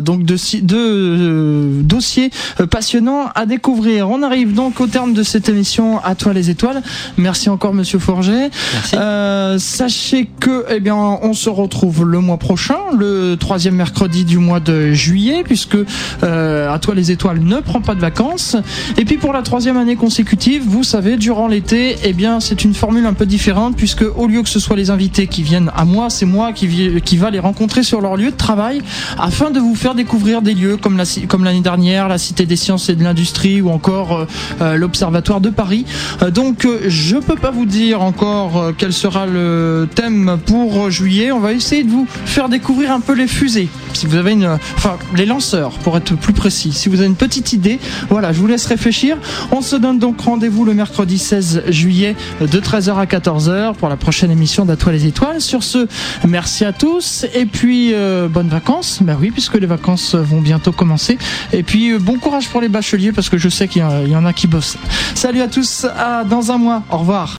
donc 0.00 0.24
de, 0.24 0.36
de 0.60 1.82
dossiers 1.82 2.30
passionnants 2.70 3.30
à 3.34 3.46
découvrir. 3.46 4.10
On 4.10 4.22
arrive 4.22 4.54
donc 4.54 4.80
au 4.80 4.86
terme 4.86 5.12
de 5.12 5.22
cette 5.22 5.48
émission 5.48 6.02
à 6.02 6.14
toi 6.14 6.32
les 6.32 6.50
étoiles. 6.50 6.82
Merci 7.16 7.48
encore 7.48 7.74
Monsieur 7.74 7.98
Forger. 7.98 8.50
Euh, 8.94 9.58
sachez 9.58 10.28
que 10.40 10.64
eh 10.70 10.80
bien 10.80 10.96
on 10.96 11.32
se 11.34 11.48
retrouve 11.48 12.04
le 12.04 12.20
mois 12.20 12.38
prochain, 12.38 12.78
le 12.96 13.36
troisième 13.36 13.76
mercredi 13.76 14.24
du 14.24 14.38
mois 14.38 14.60
de 14.60 14.92
juillet, 15.06 15.42
puisque 15.44 15.76
euh, 16.22 16.72
à 16.72 16.78
toi 16.78 16.94
les 16.94 17.10
étoiles 17.10 17.40
ne 17.40 17.60
prend 17.60 17.80
pas 17.80 17.94
de 17.94 18.00
vacances. 18.00 18.56
Et 18.98 19.04
puis 19.04 19.16
pour 19.16 19.32
la 19.32 19.42
troisième 19.42 19.76
année 19.76 19.96
consécutive, 19.96 20.62
vous 20.66 20.82
savez, 20.82 21.16
durant 21.16 21.46
l'été, 21.46 21.96
eh 22.02 22.12
bien 22.12 22.40
c'est 22.40 22.64
une 22.64 22.74
formule 22.74 23.06
un 23.06 23.12
peu 23.12 23.26
différente, 23.26 23.76
puisque 23.76 24.04
au 24.16 24.26
lieu 24.26 24.42
que 24.42 24.48
ce 24.48 24.58
soit 24.58 24.76
les 24.76 24.90
invités 24.90 25.26
qui 25.28 25.42
viennent 25.42 25.70
à 25.76 25.84
moi, 25.84 26.10
c'est 26.10 26.26
moi 26.26 26.52
qui, 26.52 27.00
qui 27.04 27.16
va 27.16 27.30
les 27.30 27.38
rencontrer 27.38 27.82
sur 27.82 28.00
leur 28.00 28.16
lieu 28.16 28.30
de 28.32 28.36
travail, 28.36 28.82
afin 29.18 29.50
de 29.50 29.60
vous 29.60 29.74
faire 29.74 29.94
découvrir 29.94 30.42
des 30.42 30.54
lieux 30.54 30.76
comme 30.76 31.00
comme 31.28 31.44
l'année 31.44 31.60
dernière, 31.60 32.08
la 32.08 32.18
Cité 32.18 32.46
des 32.46 32.56
sciences 32.56 32.88
et 32.88 32.96
de 32.96 33.04
l'industrie 33.04 33.60
ou 33.60 33.70
encore 33.70 34.12
euh, 34.12 34.24
euh, 34.60 34.76
l'Observatoire 34.76 35.40
de 35.40 35.50
Paris. 35.50 35.84
Donc 36.32 36.66
je 36.86 37.16
peux 37.16 37.36
pas 37.36 37.50
vous 37.50 37.66
dire 37.66 38.02
encore 38.02 38.72
quel 38.78 38.92
sera 38.92 39.26
le 39.26 39.88
thème 39.94 40.38
pour 40.46 40.90
juillet. 40.90 41.30
On 41.30 41.40
va 41.40 41.52
essayer 41.52 41.84
de 41.84 41.90
vous 41.90 42.06
faire 42.24 42.48
découvrir 42.48 42.90
un 42.92 43.00
peu 43.00 43.14
les 43.14 43.28
fusées. 43.28 43.68
Si 43.92 44.06
vous 44.06 44.16
avez 44.16 44.32
une, 44.32 44.58
les 45.14 45.26
lanceurs 45.26 45.72
pour 45.78 45.96
être 45.96 46.16
plus 46.16 46.32
précis. 46.32 46.72
Si 46.72 46.88
vous 46.88 46.98
avez 46.98 47.08
une 47.08 47.16
petite 47.16 47.52
idée, 47.52 47.78
voilà, 48.08 48.32
je 48.32 48.40
vous 48.40 48.46
laisse 48.46 48.66
réfléchir. 48.66 49.18
On 49.52 49.60
se 49.60 49.76
donne 49.76 49.98
donc 49.98 50.20
rendez-vous 50.20 50.64
le 50.64 50.74
mercredi 50.74 51.18
16 51.18 51.64
juillet 51.68 52.16
de 52.40 52.60
13h 52.60 52.96
à 52.96 53.04
14h 53.04 53.74
pour 53.74 53.88
la 53.88 53.96
prochaine 53.96 54.30
émission 54.30 54.64
d'Atoile 54.64 54.86
les 54.92 55.06
étoiles. 55.06 55.40
Sur 55.40 55.62
ce, 55.62 55.86
merci 56.26 56.64
à 56.64 56.72
tous 56.72 57.26
et 57.34 57.46
puis 57.46 57.94
bonnes 58.30 58.48
vacances. 58.48 59.00
Ben 59.02 59.16
oui, 59.20 59.30
puisque 59.30 59.54
les 59.54 59.66
vacances 59.66 60.14
vont 60.14 60.40
bientôt 60.40 60.72
commencer. 60.72 61.18
Et 61.52 61.62
puis 61.62 61.98
bon 61.98 62.18
courage 62.18 62.48
pour 62.48 62.60
les 62.60 62.68
bacheliers 62.68 63.12
parce 63.12 63.28
que 63.28 63.38
je 63.38 63.48
sais 63.48 63.68
qu'il 63.68 63.82
y, 63.82 64.16
en 64.16 64.24
a 64.24 64.32
qui 64.32 64.46
bossent. 64.46 64.76
Salut 65.14 65.40
à 65.40 65.48
tous, 65.48 65.86
à 65.96 66.24
dans 66.24 66.50
un 66.50 66.58
mois. 66.58 66.82
Au 66.90 66.98
revoir. 66.98 67.34